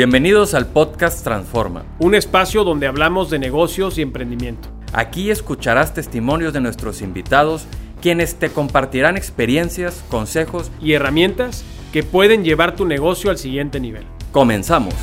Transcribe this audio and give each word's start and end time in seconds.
Bienvenidos 0.00 0.54
al 0.54 0.66
podcast 0.66 1.22
Transforma. 1.22 1.84
Un 1.98 2.14
espacio 2.14 2.64
donde 2.64 2.86
hablamos 2.86 3.28
de 3.28 3.38
negocios 3.38 3.98
y 3.98 4.00
emprendimiento. 4.00 4.70
Aquí 4.94 5.30
escucharás 5.30 5.92
testimonios 5.92 6.54
de 6.54 6.62
nuestros 6.62 7.02
invitados, 7.02 7.66
quienes 8.00 8.36
te 8.36 8.48
compartirán 8.48 9.18
experiencias, 9.18 10.02
consejos 10.08 10.72
y 10.80 10.94
herramientas 10.94 11.66
que 11.92 12.02
pueden 12.02 12.44
llevar 12.44 12.76
tu 12.76 12.86
negocio 12.86 13.28
al 13.30 13.36
siguiente 13.36 13.78
nivel. 13.78 14.04
Comenzamos. 14.32 14.94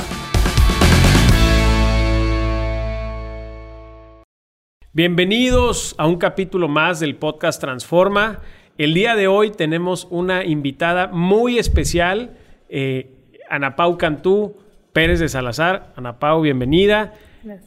Bienvenidos 4.93 5.93
a 5.99 6.07
un 6.07 6.17
capítulo 6.17 6.67
más 6.67 6.99
del 6.99 7.17
podcast 7.17 7.61
Transforma. 7.61 8.39
El 8.79 8.95
día 8.95 9.15
de 9.15 9.27
hoy 9.27 9.51
tenemos 9.51 10.07
una 10.09 10.43
invitada 10.43 11.05
muy 11.05 11.59
especial, 11.59 12.35
eh, 12.67 13.11
Ana 13.47 13.75
Pau 13.75 13.99
Cantú, 13.99 14.55
Pérez 14.97 15.19
de 15.19 15.29
Salazar. 15.29 15.93
Ana 15.95 16.17
Pau, 16.17 16.41
bienvenida. 16.41 17.13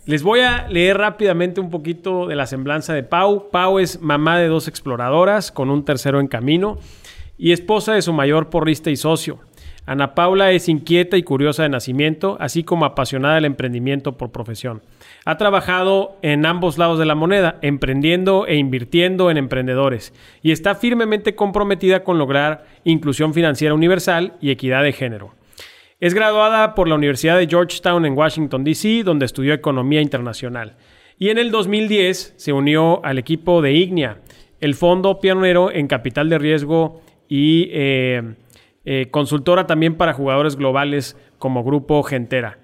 Les 0.05 0.25
voy 0.25 0.41
a 0.41 0.67
leer 0.67 0.99
rápidamente 0.99 1.61
un 1.61 1.71
poquito 1.71 2.27
de 2.27 2.35
la 2.35 2.45
semblanza 2.45 2.93
de 2.93 3.05
Pau. 3.05 3.51
Pau 3.53 3.79
es 3.79 4.03
mamá 4.03 4.37
de 4.37 4.49
dos 4.49 4.67
exploradoras 4.67 5.53
con 5.53 5.71
un 5.71 5.85
tercero 5.85 6.19
en 6.19 6.27
camino 6.27 6.79
y 7.39 7.53
esposa 7.53 7.95
de 7.95 8.03
su 8.03 8.13
mayor 8.13 8.51
porrista 8.51 8.91
y 8.91 8.97
socio. 8.97 9.39
Ana 9.87 10.17
Paula 10.17 10.51
es 10.51 10.69
inquieta 10.69 11.17
y 11.17 11.23
curiosa 11.23 11.63
de 11.63 11.69
nacimiento, 11.69 12.37
así 12.41 12.65
como 12.65 12.85
apasionada 12.85 13.37
del 13.37 13.45
emprendimiento 13.45 14.17
por 14.17 14.33
profesión. 14.33 14.83
Ha 15.25 15.37
trabajado 15.37 16.19
en 16.23 16.45
ambos 16.47 16.79
lados 16.79 16.99
de 16.99 17.07
la 17.07 17.15
moneda, 17.15 17.59
emprendiendo 17.63 18.49
e 18.49 18.57
invirtiendo 18.57 19.31
en 19.31 19.37
emprendedores, 19.37 20.13
y 20.43 20.51
está 20.51 20.75
firmemente 20.75 21.37
comprometida 21.37 22.03
con 22.03 22.19
lograr 22.19 22.67
inclusión 22.83 23.35
financiera 23.35 23.73
universal 23.73 24.33
y 24.41 24.51
equidad 24.51 24.83
de 24.83 24.93
género. 24.93 25.40
Es 26.01 26.15
graduada 26.15 26.75
por 26.75 26.89
la 26.89 26.95
Universidad 26.95 27.37
de 27.37 27.47
Georgetown 27.47 28.07
en 28.07 28.17
Washington, 28.17 28.65
D.C., 28.65 29.03
donde 29.05 29.27
estudió 29.27 29.53
Economía 29.53 30.01
Internacional. 30.01 30.77
Y 31.19 31.29
en 31.29 31.37
el 31.37 31.51
2010 31.51 32.33
se 32.39 32.55
unió 32.55 33.05
al 33.05 33.19
equipo 33.19 33.61
de 33.61 33.75
Ignia, 33.75 34.17
el 34.63 34.75
fondo 34.75 35.21
pionero 35.21 35.71
en 35.71 35.89
capital 35.89 36.31
de 36.31 36.39
riesgo 36.39 37.03
y 37.29 37.69
eh, 37.73 38.35
eh, 38.87 39.09
consultora 39.11 39.67
también 39.67 39.95
para 39.97 40.15
jugadores 40.15 40.57
globales 40.57 41.19
como 41.39 41.65
Grupo 41.65 42.03
Gentera. 42.03 42.60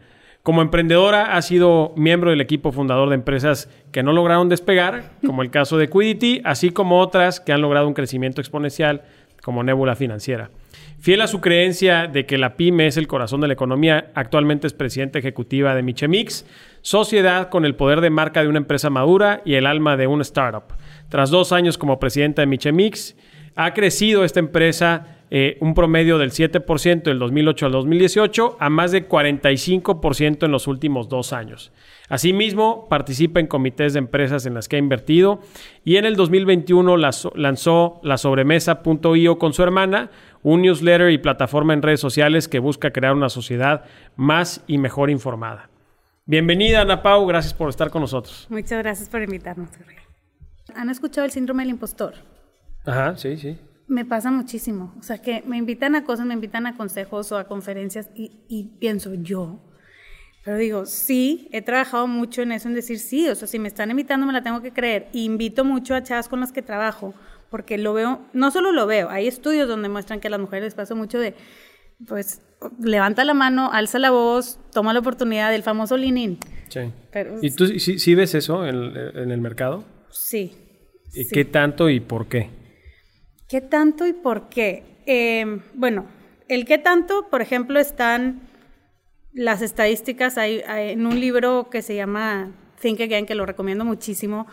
Como 0.47 0.63
emprendedora 0.63 1.37
ha 1.37 1.43
sido 1.43 1.93
miembro 1.97 2.31
del 2.31 2.41
equipo 2.41 2.71
fundador 2.71 3.09
de 3.09 3.17
empresas 3.17 3.69
que 3.91 4.05
no 4.05 4.13
lograron 4.13 4.49
despegar, 4.49 5.11
como 5.27 5.43
el 5.43 5.51
caso 5.51 5.77
de 5.77 5.91
Quiddity, 5.91 6.41
así 6.45 6.71
como 6.71 7.01
otras 7.01 7.41
que 7.41 7.53
han 7.53 7.63
logrado 7.63 7.89
un 7.89 7.95
crecimiento 7.95 8.41
exponencial, 8.41 9.03
como 9.43 9.65
Nebula 9.65 9.97
Financiera. 9.97 10.53
Fiel 11.01 11.23
a 11.23 11.27
su 11.27 11.41
creencia 11.41 12.07
de 12.07 12.27
que 12.27 12.39
la 12.39 12.55
pyme 12.55 12.87
es 12.87 12.97
el 12.97 13.09
corazón 13.09 13.41
de 13.41 13.49
la 13.49 13.55
economía, 13.55 14.13
actualmente 14.15 14.69
es 14.69 14.73
presidenta 14.73 15.19
ejecutiva 15.19 15.75
de 15.75 15.83
Michemix, 15.83 16.47
sociedad 16.81 17.49
con 17.49 17.65
el 17.65 17.75
poder 17.75 18.01
de 18.01 18.11
marca 18.11 18.43
de 18.43 18.49
una 18.49 18.59
empresa 18.59 18.89
madura 18.89 19.43
y 19.45 19.55
el 19.55 19.67
alma 19.67 19.97
de 19.97 20.07
una 20.07 20.23
startup. 20.23 20.77
Tras 21.09 21.31
dos 21.31 21.51
años 21.51 21.77
como 21.77 21.99
presidenta 21.99 22.43
de 22.43 22.47
Michemix, 22.47 23.17
ha 23.57 23.75
crecido 23.75 24.23
esta 24.23 24.39
empresa 24.39 25.16
eh, 25.31 25.59
un 25.61 25.75
promedio 25.75 26.19
del 26.19 26.31
7% 26.31 27.03
del 27.03 27.19
2008 27.19 27.67
al 27.67 27.73
2018 27.73 28.57
a 28.61 28.71
más 28.71 28.93
de 28.93 29.09
45% 29.09 30.45
en 30.45 30.53
los 30.53 30.69
últimos 30.69 31.09
dos 31.09 31.33
años. 31.33 31.73
Asimismo, 32.09 32.87
participa 32.89 33.41
en 33.41 33.49
comités 33.49 33.95
de 33.95 33.99
empresas 33.99 34.47
en 34.47 34.55
las 34.55 34.69
que 34.69 34.77
ha 34.77 34.79
invertido 34.79 35.41
y 35.85 35.97
en 35.97 36.05
el 36.05 36.15
2021 36.15 36.97
lanzó 36.97 38.01
la 38.05 38.19
sobremesa.io 38.19 39.39
con 39.39 39.53
su 39.53 39.63
hermana, 39.63 40.11
un 40.43 40.63
newsletter 40.63 41.11
y 41.11 41.19
plataforma 41.19 41.75
en 41.75 41.83
redes 41.83 41.99
sociales 41.99 42.47
que 42.47 42.61
busca 42.61 42.93
crear 42.93 43.15
una 43.15 43.29
sociedad 43.29 43.85
más 44.15 44.63
y 44.69 44.79
mejor 44.79 45.11
informada. 45.11 45.71
Bienvenida, 46.25 46.83
Ana 46.83 47.03
Pau, 47.03 47.27
gracias 47.27 47.55
por 47.55 47.69
estar 47.69 47.91
con 47.91 48.03
nosotros. 48.03 48.47
Muchas 48.51 48.79
gracias 48.79 49.09
por 49.09 49.23
invitarnos. 49.23 49.71
¿Han 50.75 50.91
escuchado 50.91 51.25
el 51.25 51.31
síndrome 51.33 51.65
del 51.65 51.71
impostor? 51.71 52.15
Ajá, 52.85 53.17
sí, 53.17 53.37
sí. 53.37 53.59
Me 53.89 54.05
pasa 54.05 54.31
muchísimo. 54.31 54.95
O 54.99 55.03
sea, 55.03 55.19
que 55.19 55.43
me 55.47 55.57
invitan 55.57 55.95
a 55.95 56.05
cosas, 56.05 56.27
me 56.27 56.35
invitan 56.35 56.67
a 56.67 56.77
consejos 56.77 57.31
o 57.33 57.39
a 57.39 57.45
conferencias 57.45 58.11
y, 58.15 58.71
pienso 58.79 59.15
yo. 59.15 59.61
Pero 60.45 60.59
digo, 60.59 60.87
sí, 60.87 61.49
he 61.53 61.63
trabajado 61.63 62.07
mucho 62.07 62.43
en 62.43 62.53
eso, 62.53 62.69
en 62.69 62.75
decir 62.75 62.99
sí. 62.99 63.29
O 63.29 63.35
sea, 63.35 63.49
si 63.49 63.59
me 63.59 63.69
están 63.69 63.91
invitando, 63.91 64.27
me 64.27 64.33
la 64.33 64.43
tengo 64.43 64.63
que 64.63 64.73
creer. 64.73 65.09
invito 65.13 65.65
mucho 65.65 65.95
a 65.95 66.03
chavas 66.03 66.29
con 66.29 66.41
las 66.41 66.53
que 66.53 66.63
trabajo, 66.63 67.15
porque 67.51 67.79
lo 67.79 67.95
veo, 67.95 68.21
no 68.33 68.51
solo 68.51 68.73
lo 68.73 68.87
veo, 68.87 69.09
hay 69.09 69.27
estudios 69.27 69.69
donde 69.69 69.89
muestran 69.89 70.21
que 70.21 70.29
a 70.29 70.31
las 70.31 70.41
mujeres 70.41 70.65
les 70.65 70.75
pasa 70.75 70.95
mucho 70.95 71.19
de, 71.19 71.35
pues, 72.07 72.43
levanta 72.83 73.25
la 73.25 73.35
mano, 73.35 73.71
alza 73.73 73.99
la 73.99 74.11
voz, 74.11 74.59
toma 74.73 74.93
la 74.93 75.01
oportunidad 75.01 75.51
del 75.51 75.63
famoso 75.63 75.97
lean 75.97 76.39
Sí. 76.69 76.93
¿Y 77.43 77.51
tú 77.53 77.67
sí, 77.67 78.15
ves 78.15 78.35
eso 78.35 78.67
en, 78.67 78.75
el 78.77 79.41
mercado? 79.41 79.85
Sí. 80.11 80.53
¿Y 81.15 81.29
qué 81.29 81.45
tanto 81.45 81.89
y 81.89 82.01
por 82.01 82.27
qué? 82.27 82.51
¿Qué 83.49 83.61
tanto 83.61 84.07
y 84.07 84.13
por 84.13 84.49
qué? 84.49 84.83
Em, 85.07 85.63
bueno, 85.75 86.07
el 86.49 86.65
qué 86.65 86.79
tanto, 86.79 87.29
por 87.31 87.43
ejemplo, 87.43 87.79
están 87.79 88.41
las 89.33 89.63
estadísticas 89.63 90.37
en 90.37 91.07
un 91.07 91.21
libro 91.21 91.69
que 91.71 91.83
se 91.83 91.95
llama 91.95 92.53
Think 92.81 93.01
Again, 93.03 93.27
que 93.27 93.37
lo 93.37 93.47
recomiendo 93.47 93.85
muchísimo, 93.85 94.47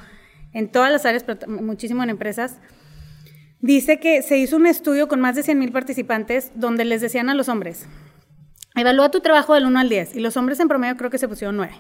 en 0.54 0.70
todas 0.70 0.92
las 0.92 1.06
áreas, 1.06 1.24
pero 1.24 1.48
muchísimo 1.48 2.04
en 2.04 2.12
empresas. 2.12 2.60
Dice 3.62 4.00
que 4.00 4.22
se 4.22 4.38
hizo 4.38 4.58
un 4.58 4.68
estudio 4.68 5.08
con 5.08 5.22
más 5.22 5.36
de 5.36 5.44
100 5.44 5.58
mil 5.58 5.72
participantes 5.72 6.52
donde 6.54 6.86
les 6.86 7.02
decían 7.02 7.30
a 7.30 7.34
los 7.34 7.50
hombres, 7.50 7.88
evalúa 8.76 9.10
tu 9.10 9.22
trabajo 9.22 9.56
del 9.56 9.66
1 9.66 9.80
al 9.80 9.90
10, 9.90 10.16
y 10.16 10.20
los 10.20 10.38
hombres 10.38 10.60
en 10.60 10.68
promedio 10.68 10.98
creo 10.98 11.10
que 11.10 11.18
se 11.18 11.28
pusieron 11.28 11.56
9, 11.58 11.74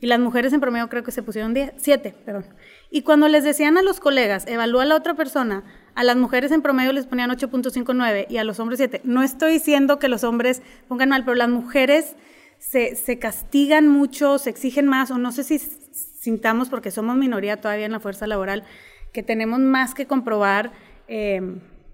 y 0.00 0.06
las 0.06 0.18
mujeres 0.18 0.52
en 0.52 0.60
promedio 0.60 0.88
creo 0.88 1.02
que 1.02 1.12
se 1.12 1.22
pusieron 1.22 1.54
10, 1.54 1.74
7, 1.76 2.14
perdón. 2.24 2.46
Y 2.90 3.02
cuando 3.02 3.28
les 3.28 3.44
decían 3.44 3.78
a 3.78 3.82
los 3.82 4.00
colegas, 4.00 4.46
evalúa 4.46 4.82
a 4.82 4.86
la 4.86 4.96
otra 4.96 5.14
persona, 5.14 5.64
a 5.94 6.04
las 6.04 6.16
mujeres 6.16 6.52
en 6.52 6.62
promedio 6.62 6.92
les 6.92 7.06
ponían 7.06 7.30
8.59 7.30 8.26
y 8.28 8.36
a 8.36 8.44
los 8.44 8.60
hombres 8.60 8.78
7. 8.78 9.00
No 9.04 9.22
estoy 9.22 9.54
diciendo 9.54 9.98
que 9.98 10.08
los 10.08 10.24
hombres 10.24 10.62
pongan 10.88 11.10
mal, 11.10 11.24
pero 11.24 11.36
las 11.36 11.48
mujeres 11.48 12.16
se, 12.58 12.96
se 12.96 13.18
castigan 13.18 13.88
mucho, 13.88 14.38
se 14.38 14.50
exigen 14.50 14.86
más, 14.86 15.10
o 15.10 15.18
no 15.18 15.32
sé 15.32 15.44
si 15.44 15.58
sintamos, 15.58 16.68
porque 16.68 16.90
somos 16.90 17.16
minoría 17.16 17.60
todavía 17.60 17.86
en 17.86 17.92
la 17.92 18.00
fuerza 18.00 18.26
laboral, 18.26 18.64
que 19.12 19.22
tenemos 19.22 19.60
más 19.60 19.94
que 19.94 20.06
comprobar. 20.06 20.72
Eh, 21.08 21.40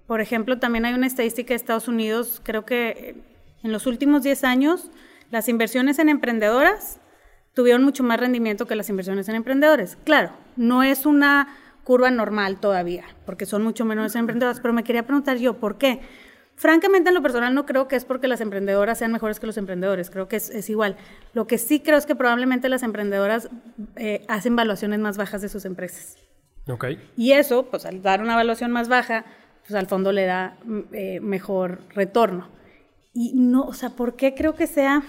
por 0.07 0.21
ejemplo, 0.21 0.59
también 0.59 0.85
hay 0.85 0.93
una 0.93 1.07
estadística 1.07 1.49
de 1.49 1.55
Estados 1.55 1.87
Unidos, 1.87 2.41
creo 2.43 2.65
que 2.65 3.15
en 3.63 3.71
los 3.71 3.85
últimos 3.85 4.23
10 4.23 4.43
años, 4.43 4.91
las 5.29 5.47
inversiones 5.47 5.99
en 5.99 6.09
emprendedoras 6.09 6.99
tuvieron 7.53 7.83
mucho 7.83 8.03
más 8.03 8.19
rendimiento 8.19 8.65
que 8.65 8.75
las 8.75 8.89
inversiones 8.89 9.27
en 9.29 9.35
emprendedores. 9.35 9.97
Claro, 10.03 10.31
no 10.55 10.83
es 10.83 11.05
una 11.05 11.47
curva 11.83 12.11
normal 12.11 12.59
todavía, 12.59 13.05
porque 13.25 13.45
son 13.45 13.63
mucho 13.63 13.85
menos 13.85 14.15
emprendedoras, 14.15 14.59
pero 14.59 14.73
me 14.73 14.83
quería 14.83 15.03
preguntar 15.03 15.37
yo, 15.37 15.57
¿por 15.57 15.77
qué? 15.77 16.01
Francamente, 16.55 17.09
en 17.09 17.15
lo 17.15 17.23
personal 17.23 17.55
no 17.55 17.65
creo 17.65 17.87
que 17.87 17.95
es 17.95 18.05
porque 18.05 18.27
las 18.27 18.39
emprendedoras 18.39 18.99
sean 18.99 19.11
mejores 19.11 19.39
que 19.39 19.47
los 19.47 19.57
emprendedores, 19.57 20.11
creo 20.11 20.27
que 20.27 20.35
es, 20.35 20.69
igual. 20.69 20.95
Lo 21.33 21.47
que 21.47 21.57
sí 21.57 21.79
creo 21.79 21.97
es 21.97 22.05
que 22.05 22.15
probablemente 22.15 22.69
las 22.69 22.83
emprendedoras 22.83 23.49
eh, 23.95 24.23
hacen 24.27 24.55
valuaciones 24.55 24.99
más 24.99 25.17
bajas 25.17 25.41
de 25.41 25.49
sus 25.49 25.65
empresas. 25.65 26.17
Okay. 26.67 26.99
Y 27.17 27.31
eso, 27.31 27.65
pues 27.65 27.85
al 27.85 28.03
dar 28.03 28.21
una 28.21 28.33
evaluación 28.33 28.71
más 28.71 28.89
baja, 28.89 29.25
pues 29.67 29.73
al 29.73 29.87
fondo 29.87 30.11
le 30.11 30.25
da 30.25 30.57
mm, 30.63 30.79
eh, 30.93 31.19
mejor 31.19 31.79
retorno. 31.95 32.49
Y 33.13 33.33
no, 33.33 33.63
o 33.63 33.73
sea, 33.73 33.89
¿por 33.89 34.15
qué 34.15 34.35
creo 34.35 34.53
que 34.53 34.67
sea 34.67 35.01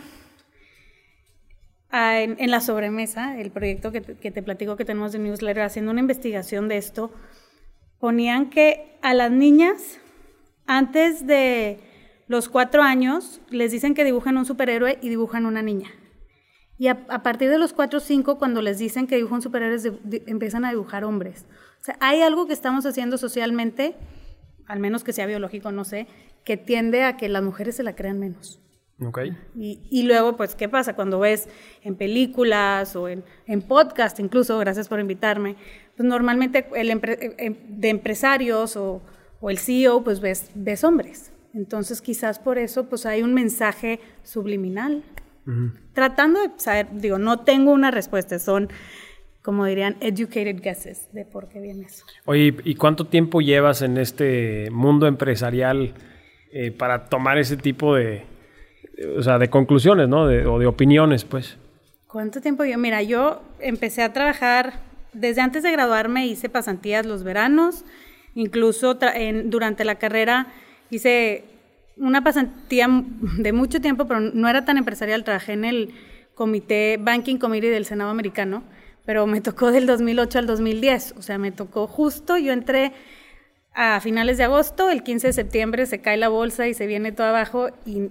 en, 1.92 2.50
la 2.50 2.60
sobremesa, 2.60 3.38
el 3.38 3.50
proyecto 3.50 3.92
que 3.92 4.00
te, 4.00 4.42
platico 4.42 4.76
que 4.76 4.84
tenemos 4.84 5.12
de 5.12 5.18
newsletter, 5.18 5.62
haciendo 5.62 5.90
una 5.90 6.00
investigación 6.00 6.68
de 6.68 6.78
esto, 6.78 7.12
ponían 7.98 8.48
que 8.48 8.98
a 9.02 9.12
las 9.12 9.30
niñas, 9.30 10.00
antes 10.66 11.26
de 11.26 11.78
los 12.28 12.48
cuatro 12.48 12.82
años, 12.82 13.42
les 13.50 13.72
dicen 13.72 13.94
que 13.94 14.04
dibujan 14.04 14.38
un 14.38 14.46
superhéroe 14.46 14.98
y 15.02 15.10
dibujan 15.10 15.44
una 15.44 15.60
niña. 15.60 15.90
Y 16.78 16.88
a, 16.88 17.22
partir 17.22 17.50
de 17.50 17.58
los 17.58 17.74
cuatro 17.74 17.98
o 17.98 18.00
cinco, 18.00 18.38
cuando 18.38 18.62
les 18.62 18.78
dicen 18.78 19.06
que 19.06 19.16
dibujan 19.16 19.42
superhéroes, 19.42 19.88
empiezan 20.26 20.64
a 20.64 20.70
dibujar 20.70 21.04
hombres. 21.04 21.46
O 21.80 21.84
sea, 21.84 21.96
hay 22.00 22.22
algo 22.22 22.46
que 22.46 22.54
estamos 22.54 22.86
haciendo 22.86 23.18
socialmente, 23.18 23.94
al 24.66 24.80
menos 24.80 25.04
que 25.04 25.12
sea 25.12 25.26
biológico, 25.26 25.70
no 25.72 25.84
sé, 25.84 26.06
que 26.44 26.56
tiende 26.56 27.04
a 27.04 27.16
que 27.18 27.28
las 27.28 27.42
mujeres 27.42 27.76
se 27.76 27.82
la 27.82 27.94
crean 27.94 28.18
menos. 28.18 28.62
Okay. 29.00 29.36
Y, 29.56 30.02
luego, 30.04 30.36
pues, 30.36 30.54
¿qué 30.54 30.68
pasa? 30.68 30.94
Cuando 30.94 31.18
ves 31.18 31.48
en 31.82 31.96
películas 31.96 32.94
o 32.94 33.08
en, 33.08 33.24
en 33.46 33.62
podcast, 33.62 34.20
incluso, 34.20 34.58
gracias 34.58 34.88
por 34.88 35.00
invitarme, 35.00 35.56
pues 35.96 36.08
normalmente 36.08 36.66
el 36.74 36.90
eh, 36.90 37.34
em, 37.38 37.56
de 37.68 37.88
empresarios 37.88 38.76
o, 38.76 39.02
o, 39.40 39.50
el 39.50 39.58
CEO, 39.58 40.04
pues 40.04 40.20
ves, 40.20 40.50
ves 40.54 40.84
hombres. 40.84 41.32
Entonces, 41.54 42.00
quizás 42.00 42.38
por 42.38 42.58
eso, 42.58 42.88
pues 42.88 43.04
hay 43.06 43.22
un 43.22 43.34
mensaje 43.34 44.00
subliminal. 44.22 45.02
Tratando 45.92 46.40
de 46.40 46.50
saber, 46.56 46.86
digo, 46.92 47.18
no 47.18 47.40
tengo 47.40 47.72
una 47.72 47.90
respuesta, 47.90 48.38
son, 48.38 48.68
como 49.42 49.66
dirían, 49.66 49.96
educated 49.98 50.62
guesses 50.62 51.12
de 51.12 51.24
por 51.24 51.48
qué 51.48 51.60
viene 51.60 51.86
eso. 51.86 52.06
Oye, 52.26 52.54
¿y 52.62 52.76
cuánto 52.76 53.08
tiempo 53.08 53.40
llevas 53.40 53.82
en 53.82 53.98
este 53.98 54.70
mundo 54.70 55.08
empresarial 55.08 55.94
eh, 56.52 56.70
para 56.70 57.06
tomar 57.06 57.38
ese 57.38 57.56
tipo 57.56 57.96
de, 57.96 58.24
o 59.16 59.22
sea, 59.22 59.38
de 59.38 59.48
conclusiones, 59.48 60.08
¿no? 60.08 60.22
O 60.22 60.58
de 60.58 60.66
opiniones, 60.66 61.24
pues. 61.24 61.56
¿Cuánto 62.06 62.40
tiempo 62.40 62.64
yo? 62.64 62.76
Mira, 62.78 63.02
yo 63.02 63.42
empecé 63.58 64.02
a 64.02 64.12
trabajar, 64.12 64.74
desde 65.12 65.40
antes 65.40 65.62
de 65.62 65.72
graduarme 65.72 66.26
hice 66.26 66.48
pasantías 66.48 67.06
los 67.06 67.22
veranos, 67.22 67.84
incluso 68.34 68.98
durante 69.44 69.84
la 69.84 69.94
carrera 69.94 70.48
hice 70.90 71.44
una 71.96 72.22
pasantía 72.22 72.86
de 73.38 73.52
mucho 73.52 73.80
tiempo, 73.80 74.06
pero 74.06 74.20
no 74.20 74.48
era 74.48 74.64
tan 74.64 74.76
empresarial, 74.78 75.24
trabajé 75.24 75.54
en 75.54 75.64
el 75.64 75.94
comité 76.34 76.98
Banking 77.00 77.36
Committee 77.36 77.70
del 77.70 77.84
Senado 77.84 78.10
americano, 78.10 78.62
pero 79.04 79.26
me 79.26 79.40
tocó 79.40 79.72
del 79.72 79.86
2008 79.86 80.38
al 80.38 80.46
2010, 80.46 81.14
o 81.16 81.22
sea, 81.22 81.38
me 81.38 81.50
tocó 81.52 81.86
justo, 81.86 82.36
yo 82.38 82.52
entré 82.52 82.92
a 83.74 84.00
finales 84.00 84.38
de 84.38 84.44
agosto, 84.44 84.90
el 84.90 85.02
15 85.02 85.28
de 85.28 85.32
septiembre 85.32 85.86
se 85.86 86.00
cae 86.00 86.16
la 86.16 86.28
bolsa 86.28 86.68
y 86.68 86.74
se 86.74 86.86
viene 86.86 87.12
todo 87.12 87.26
abajo 87.26 87.70
y 87.86 88.10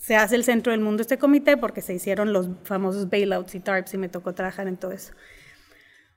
se 0.00 0.16
hace 0.16 0.34
el 0.34 0.44
centro 0.44 0.72
del 0.72 0.80
mundo 0.80 1.02
este 1.02 1.18
comité 1.18 1.58
porque 1.58 1.82
se 1.82 1.92
hicieron 1.92 2.32
los 2.32 2.48
famosos 2.64 3.10
bailouts 3.10 3.54
y 3.54 3.60
TARPs 3.60 3.92
y 3.92 3.98
me 3.98 4.08
tocó 4.08 4.32
trabajar 4.32 4.66
en 4.66 4.78
todo 4.78 4.92
eso. 4.92 5.12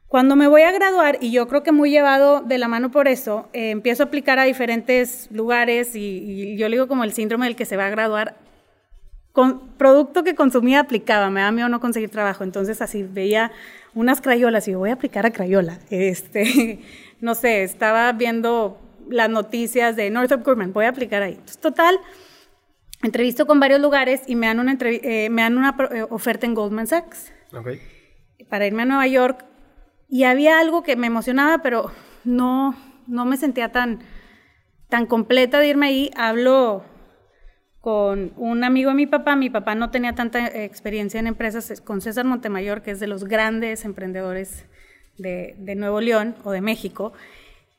Cuando 0.07 0.37
me 0.37 0.47
voy 0.47 0.61
a 0.61 0.71
graduar, 0.71 1.17
y 1.19 1.31
yo 1.31 1.47
creo 1.47 1.63
que 1.63 1.73
muy 1.73 1.89
llevado 1.89 2.41
de 2.41 2.57
la 2.59 2.69
mano 2.69 2.91
por 2.91 3.09
eso, 3.09 3.49
eh, 3.51 3.71
empiezo 3.71 4.03
a 4.03 4.05
aplicar 4.05 4.39
a 4.39 4.45
diferentes 4.45 5.27
lugares 5.31 5.95
y, 5.95 6.55
yo 6.55 6.69
le 6.69 6.77
digo 6.77 6.87
como 6.87 7.03
el 7.03 7.11
síndrome 7.11 7.45
del 7.45 7.57
que 7.57 7.65
se 7.65 7.75
va 7.75 7.87
a 7.87 7.89
graduar. 7.89 8.35
Con 9.33 9.75
producto 9.75 10.23
que 10.23 10.33
consumía 10.33 10.79
aplicaba, 10.79 11.29
me 11.29 11.41
da 11.41 11.51
miedo 11.51 11.67
no 11.67 11.81
conseguir 11.81 12.09
trabajo. 12.09 12.45
Entonces 12.45 12.81
así 12.81 13.03
veía 13.03 13.51
unas 13.95 14.21
crayolas 14.21 14.67
y 14.67 14.75
voy 14.75 14.91
a 14.91 14.93
aplicar 14.93 15.25
a 15.25 15.31
crayola. 15.31 15.79
Este, 15.89 16.79
no 17.19 17.35
sé, 17.35 17.63
estaba 17.63 18.11
viendo 18.13 18.79
las 19.09 19.29
noticias 19.29 19.97
de 19.97 20.09
Northrop 20.09 20.45
Grumman, 20.45 20.71
voy 20.71 20.85
a 20.85 20.89
aplicar 20.89 21.23
ahí. 21.23 21.33
Entonces, 21.33 21.57
total, 21.57 21.99
entrevisto 23.03 23.45
con 23.45 23.59
varios 23.59 23.81
lugares 23.81 24.21
y 24.27 24.35
me 24.35 24.47
dan 24.47 24.59
una, 24.59 24.77
eh, 24.81 25.29
me 25.29 25.41
dan 25.41 25.57
una 25.57 25.75
eh, 25.91 26.05
oferta 26.09 26.45
en 26.45 26.53
Goldman 26.53 26.87
Sachs 26.87 27.31
para 28.49 28.65
irme 28.65 28.83
a 28.83 28.85
Nueva 28.85 29.07
York 29.07 29.45
y 30.09 30.23
había 30.23 30.59
algo 30.59 30.83
que 30.83 30.95
me 30.95 31.07
emocionaba, 31.07 31.61
pero 31.63 31.91
no, 32.23 32.75
no 33.07 33.25
me 33.25 33.37
sentía 33.37 33.71
tan, 33.71 33.99
tan 34.89 35.05
completa 35.05 35.59
de 35.59 35.69
irme 35.69 35.87
ahí. 35.87 36.11
Hablo 36.15 36.83
con 37.81 38.31
un 38.37 38.63
amigo 38.63 38.91
de 38.91 38.95
mi 38.95 39.07
papá. 39.07 39.35
Mi 39.35 39.49
papá 39.49 39.75
no 39.75 39.89
tenía 39.89 40.13
tanta 40.13 40.45
experiencia 40.63 41.19
en 41.19 41.27
empresas, 41.27 41.81
con 41.81 41.99
César 41.99 42.25
Montemayor, 42.25 42.81
que 42.81 42.91
es 42.91 42.99
de 42.99 43.07
los 43.07 43.23
grandes 43.23 43.85
emprendedores 43.85 44.65
de, 45.17 45.55
Nuevo 45.75 45.99
León 45.99 46.35
o 46.43 46.51
de 46.51 46.61
México. 46.61 47.13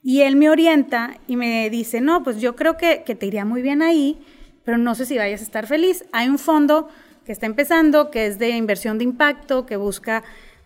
Y 0.03 0.23
él 0.23 0.37
me 0.37 0.51
orienta 0.51 1.19
y 1.27 1.37
me 1.37 1.71
dice, 1.71 2.01
no, 2.01 2.23
pues 2.23 2.41
yo 2.41 2.57
creo 2.57 2.77
que, 2.77 3.05
que 3.05 3.15
te 3.15 3.27
iría 3.27 3.45
muy 3.45 3.63
bien 3.63 3.81
ahí, 3.81 4.19
pero 4.65 4.79
no 4.79 4.95
sé 4.95 5.07
si 5.07 5.17
vayas 5.19 5.41
a 5.41 5.45
estar 5.45 5.67
feliz. 5.67 6.05
Hay 6.13 6.29
un 6.29 6.39
fondo 6.39 6.89
que 7.25 7.33
está 7.33 7.47
empezando, 7.47 8.11
que 8.11 8.27
es 8.27 8.39
de 8.39 8.51
inversión 8.51 8.99
de 8.99 9.05
impacto, 9.05 9.67
que 9.67 9.77
busca 9.77 10.23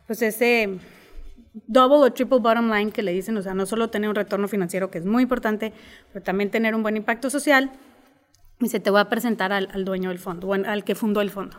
pues 0.06 0.22
ese 0.22 0.78
double 1.66 1.98
o 1.98 2.12
triple 2.12 2.38
bottom 2.38 2.72
line 2.72 2.90
que 2.92 3.02
le 3.02 3.12
dicen, 3.12 3.36
o 3.36 3.42
sea, 3.42 3.54
no 3.54 3.66
solo 3.66 3.90
tener 3.90 4.08
un 4.08 4.14
retorno 4.14 4.48
financiero 4.48 4.90
que 4.90 4.98
es 4.98 5.04
muy 5.04 5.22
importante, 5.22 5.72
pero 6.12 6.24
también 6.24 6.50
tener 6.50 6.74
un 6.74 6.82
buen 6.82 6.96
impacto 6.96 7.30
social. 7.30 7.70
Y 8.60 8.68
se 8.68 8.80
te 8.80 8.90
voy 8.90 9.00
a 9.00 9.08
presentar 9.08 9.52
al, 9.52 9.84
dueño 9.84 10.08
del 10.08 10.18
fondo, 10.18 10.52
al 10.52 10.84
que 10.84 10.94
fundó 10.94 11.20
el 11.20 11.30
fondo. 11.30 11.58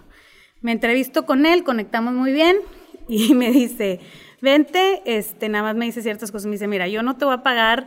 Me 0.62 0.74
entrevisto 0.74 1.26
con 1.26 1.46
él, 1.46 1.64
conectamos 1.64 2.14
muy 2.14 2.34
bien 2.34 2.58
y 3.08 3.34
me 3.36 3.52
dice, 3.52 4.00
vente, 4.42 5.02
este, 5.06 5.48
nada 5.50 5.64
más 5.64 5.76
me 5.76 5.86
dice 5.86 6.02
ciertas 6.02 6.32
cosas. 6.32 6.48
Me 6.48 6.54
dice, 6.54 6.68
mira, 6.68 6.88
yo 6.88 7.04
no 7.04 7.18
te 7.18 7.26
voy 7.26 7.34
a 7.36 7.44
pagar 7.44 7.86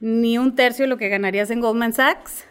ni 0.00 0.38
un 0.38 0.54
tercio 0.54 0.84
de 0.84 0.88
lo 0.88 0.96
que 0.96 1.08
ganarías 1.08 1.50
en 1.50 1.60
Goldman 1.60 1.92
Sachs. 1.92 2.46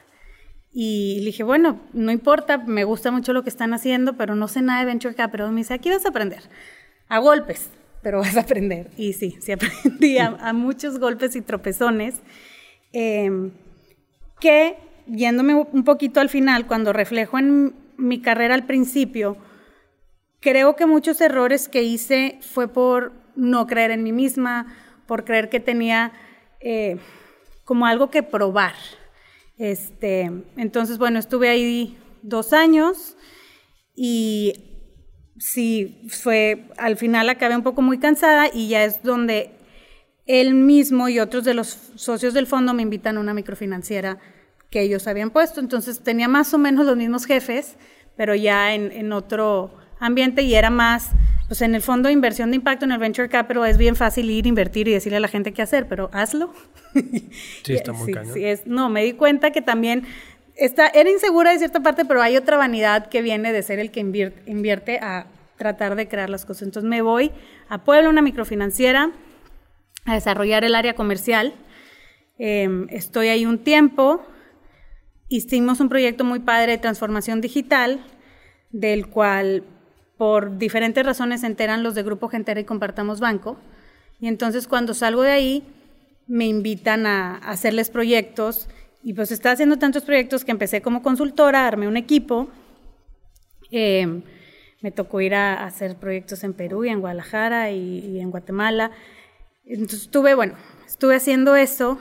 Y 0.71 1.17
le 1.19 1.25
dije, 1.27 1.43
bueno, 1.43 1.79
no 1.93 2.11
importa, 2.11 2.57
me 2.59 2.83
gusta 2.83 3.11
mucho 3.11 3.33
lo 3.33 3.43
que 3.43 3.49
están 3.49 3.73
haciendo, 3.73 4.17
pero 4.17 4.35
no 4.35 4.47
sé 4.47 4.61
nada 4.61 4.81
de 4.81 4.85
Venture 4.85 5.15
Capital. 5.15 5.51
Me 5.51 5.61
dice, 5.61 5.73
aquí 5.73 5.89
vas 5.89 6.05
a 6.05 6.09
aprender, 6.09 6.43
a 7.07 7.19
golpes 7.19 7.69
pero 8.01 8.19
vas 8.19 8.37
a 8.37 8.41
aprender. 8.41 8.89
Y 8.97 9.13
sí, 9.13 9.37
sí 9.41 9.51
aprendí 9.51 10.17
a, 10.17 10.53
muchos 10.53 10.99
golpes 10.99 11.35
y 11.35 11.41
tropezones, 11.41 12.21
em, 12.93 13.51
que 14.39 14.77
yéndome 15.07 15.55
un 15.55 15.83
poquito 15.83 16.19
al 16.19 16.29
final, 16.29 16.67
cuando 16.67 16.93
reflejo 16.93 17.39
en 17.39 17.73
mi 17.97 18.21
carrera 18.21 18.55
al 18.55 18.65
principio, 18.65 19.37
creo 20.39 20.75
que 20.75 20.85
muchos 20.85 21.19
errores 21.19 21.67
que 21.67 21.83
hice 21.83 22.37
fue 22.41 22.67
por 22.67 23.11
no 23.35 23.67
creer 23.67 23.91
en 23.91 24.03
mí 24.03 24.11
misma, 24.11 24.73
por 25.07 25.25
creer 25.25 25.49
que 25.49 25.59
tenía 25.59 26.13
eh, 26.59 26.97
como 27.65 27.85
algo 27.85 28.09
que 28.09 28.23
probar. 28.23 28.73
Este, 29.59 30.31
entonces, 30.55 30.97
bueno, 30.97 31.19
estuve 31.19 31.49
ahí 31.49 31.97
dos 32.23 32.53
años 32.53 33.15
y 33.93 34.53
sí, 35.37 36.07
fue, 36.09 36.69
al 36.77 36.97
final 36.97 37.29
acabé 37.29 37.55
un 37.55 37.63
poco 37.63 37.81
muy 37.81 37.99
cansada 37.99 38.47
y 38.51 38.69
ya 38.69 38.85
es 38.85 39.03
donde 39.03 39.51
él 40.25 40.53
mismo 40.53 41.09
y 41.09 41.19
otros 41.19 41.43
de 41.43 41.53
los 41.53 41.67
socios 41.95 42.33
del 42.33 42.47
fondo 42.47 42.73
me 42.73 42.83
invitan 42.83 43.17
a 43.17 43.19
una 43.19 43.33
microfinanciera 43.33 44.17
que 44.69 44.81
ellos 44.81 45.07
habían 45.07 45.31
puesto. 45.31 45.59
Entonces 45.59 46.03
tenía 46.03 46.29
más 46.29 46.53
o 46.53 46.57
menos 46.57 46.85
los 46.85 46.95
mismos 46.95 47.25
jefes, 47.25 47.75
pero 48.15 48.35
ya 48.35 48.73
en, 48.73 49.11
otro 49.11 49.75
ambiente 49.99 50.41
y 50.43 50.55
era 50.55 50.69
más, 50.69 51.09
pues 51.49 51.63
en 51.63 51.73
el 51.73 51.81
fondo 51.81 52.11
inversión 52.11 52.51
de 52.51 52.57
impacto, 52.57 52.85
en 52.85 52.91
el 52.91 52.99
venture 52.99 53.27
capital, 53.27 53.67
es 53.67 53.77
bien 53.77 53.95
fácil 53.95 54.29
ir, 54.29 54.45
invertir 54.45 54.87
y 54.87 54.93
decirle 54.93 55.17
a 55.17 55.19
la 55.19 55.27
gente 55.27 55.51
qué 55.51 55.63
hacer, 55.63 55.87
pero 55.87 56.09
hazlo. 56.13 56.53
Sí, 57.63 57.73
está 57.73 57.91
muy 57.93 58.13
sí, 58.33 58.45
es, 58.45 58.67
no, 58.67 58.89
me 58.89 59.03
di 59.03 59.13
cuenta 59.13 59.51
que 59.51 59.61
también 59.61 60.05
era 60.55 61.09
insegura 61.09 61.51
de 61.51 61.57
cierta 61.57 61.81
parte, 61.81 62.05
pero 62.05 62.21
hay 62.21 62.37
otra 62.37 62.57
vanidad 62.57 63.07
que 63.07 63.23
viene 63.23 63.51
de 63.51 63.63
ser 63.63 63.79
el 63.79 63.89
que 63.89 63.99
invierte, 63.99 64.99
a 64.99 65.25
tratar 65.57 65.95
de 65.95 66.07
crear 66.07 66.29
las 66.29 66.45
cosas. 66.45 66.63
Entonces 66.63 66.87
me 66.87 67.01
voy 67.01 67.31
a 67.67 67.83
Puebla, 67.83 68.09
una 68.09 68.21
microfinanciera, 68.21 69.11
a 70.05 70.13
desarrollar 70.13 70.63
el 70.63 70.75
área 70.75 70.93
comercial. 70.93 71.55
Em, 72.37 72.87
estoy 72.91 73.29
ahí 73.29 73.45
un 73.47 73.57
tiempo. 73.57 74.23
Hicimos 75.29 75.79
un 75.79 75.89
proyecto 75.89 76.23
muy 76.23 76.39
padre 76.39 76.73
de 76.73 76.77
transformación 76.77 77.41
digital, 77.41 78.05
del 78.71 79.07
cual 79.07 79.63
por 80.19 80.57
diferentes 80.57 81.05
razones 81.05 81.39
se 81.41 81.47
enteran 81.47 81.81
los 81.81 81.95
de 81.95 82.03
Grupo 82.03 82.27
Gentera 82.27 82.59
y 82.59 82.65
Compartamos 82.65 83.21
Banco. 83.21 83.57
Y 84.19 84.27
entonces 84.27 84.67
cuando 84.67 84.93
salgo 84.93 85.21
de 85.21 85.31
ahí, 85.31 85.63
me 86.27 86.45
invitan 86.45 87.07
a 87.07 87.37
hacerles 87.37 87.89
proyectos 87.89 88.67
y 89.01 89.13
pues 89.13 89.31
estaba 89.31 89.53
haciendo 89.53 89.79
tantos 89.79 90.03
proyectos 90.03 90.43
que 90.43 90.51
empecé 90.51 90.81
como 90.81 91.01
consultora, 91.03 91.65
armé 91.65 91.87
un 91.87 91.95
equipo. 91.95 92.49
Em, 93.71 94.23
me 94.81 94.91
tocó 94.91 95.21
ir 95.21 95.35
a, 95.35 95.63
hacer 95.63 95.95
proyectos 95.95 96.43
en 96.43 96.51
Perú 96.51 96.83
y 96.83 96.89
en 96.89 96.99
Guadalajara 96.99 97.71
y, 97.71 98.19
en 98.19 98.29
Guatemala. 98.29 98.91
Entonces 99.63 100.01
estuve, 100.01 100.35
bueno, 100.35 100.55
estuve 100.85 101.15
haciendo 101.15 101.55
eso 101.55 101.97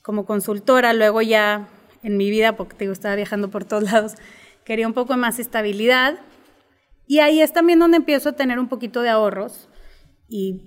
como 0.00 0.24
consultora, 0.24 0.94
luego 0.94 1.20
ya 1.20 1.68
en 2.02 2.16
mi 2.16 2.30
vida, 2.30 2.56
porque 2.56 2.74
te 2.74 2.90
estaba 2.90 3.16
viajando 3.16 3.50
por 3.50 3.66
todos 3.66 3.82
lados, 3.92 4.14
quería 4.64 4.86
un 4.86 4.94
poco 4.94 5.14
más 5.18 5.38
estabilidad. 5.38 6.18
Y 7.06 7.20
ahí 7.20 7.40
es 7.40 7.52
también 7.52 7.78
donde 7.78 7.98
empiezo 7.98 8.30
a 8.30 8.32
tener 8.32 8.58
un 8.58 8.68
poquito 8.68 9.02
de 9.02 9.10
ahorros 9.10 9.68
y 10.28 10.62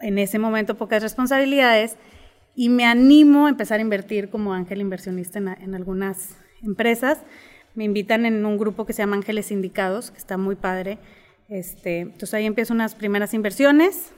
en 0.00 0.18
ese 0.18 0.38
momento 0.38 0.76
pocas 0.76 1.02
responsabilidades 1.02 1.96
y 2.54 2.68
me 2.68 2.84
animo 2.84 3.46
a 3.46 3.50
empezar 3.50 3.78
a 3.78 3.82
invertir 3.82 4.30
como 4.30 4.54
ángel 4.54 4.80
inversionista 4.80 5.38
en, 5.38 5.74
algunas 5.74 6.36
empresas. 6.62 7.18
Me 7.74 7.84
invitan 7.84 8.26
en 8.26 8.46
un 8.46 8.56
grupo 8.58 8.86
que 8.86 8.92
se 8.92 9.02
llama 9.02 9.16
Ángeles 9.16 9.46
Sindicados, 9.46 10.12
que 10.12 10.18
está 10.18 10.36
muy 10.36 10.54
padre. 10.54 10.98
Este, 11.48 12.00
entonces 12.00 12.34
ahí 12.34 12.46
empiezo 12.46 12.72
unas 12.72 12.94
primeras 12.94 13.34
inversiones. 13.34 14.12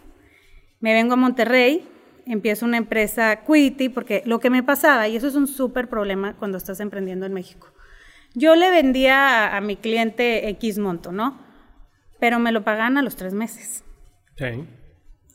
Me 0.81 0.93
vengo 0.93 1.15
a 1.15 1.17
Monterrey, 1.17 1.89
empiezo 2.27 2.67
una 2.67 2.77
empresa 2.77 3.45
Quity, 3.47 3.89
porque 3.89 4.23
lo 4.27 4.41
que 4.41 4.51
me 4.51 4.63
pasaba, 4.63 5.09
y 5.09 5.17
eso 5.17 5.29
es 5.29 5.35
un 5.35 5.47
súper 5.47 5.89
problema 5.89 6.37
cuando 6.37 6.59
estás 6.59 6.81
emprendiendo 6.81 7.25
en 7.25 7.33
México. 7.33 7.69
Yo 8.35 8.55
le 8.55 8.71
vendía 8.71 9.47
a, 9.47 9.57
a, 9.57 9.61
mi 9.63 9.77
cliente 9.77 10.47
X 10.51 10.77
monto, 10.77 11.11
¿no? 11.11 11.46
Pero 12.27 12.41
me 12.41 12.51
lo 12.51 12.65
pagan 12.65 12.97
a 12.99 13.03
los 13.03 13.15
tres 13.15 13.35
meses. 13.35 13.85
Sí 14.37 14.67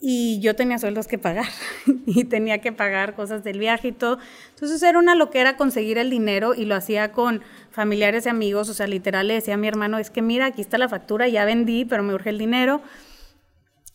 y 0.03 0.39
yo 0.39 0.55
tenía 0.55 0.79
sueldos 0.79 1.07
que 1.07 1.19
pagar 1.19 1.45
y 2.07 2.23
tenía 2.23 2.57
que 2.57 2.71
pagar 2.71 3.13
cosas 3.13 3.43
del 3.43 3.59
viaje 3.59 3.89
y 3.89 3.91
todo. 3.91 4.17
Entonces 4.55 4.81
era 4.81 4.97
una 4.97 5.13
loquera 5.13 5.57
conseguir 5.57 5.99
el 5.99 6.09
dinero 6.09 6.55
y 6.55 6.65
lo 6.65 6.75
hacía 6.75 7.11
con 7.11 7.43
familiares 7.69 8.25
y 8.25 8.29
amigos, 8.29 8.67
o 8.67 8.73
sea, 8.73 8.87
literal 8.87 9.27
le 9.27 9.35
decía 9.35 9.53
a 9.53 9.57
mi 9.57 9.67
hermano, 9.67 9.99
es 9.99 10.09
que 10.09 10.23
mira, 10.23 10.47
aquí 10.47 10.61
está 10.61 10.79
la 10.79 10.89
factura, 10.89 11.27
ya 11.27 11.45
vendí, 11.45 11.85
pero 11.85 12.01
me 12.01 12.15
urge 12.15 12.31
el 12.31 12.39
dinero. 12.39 12.81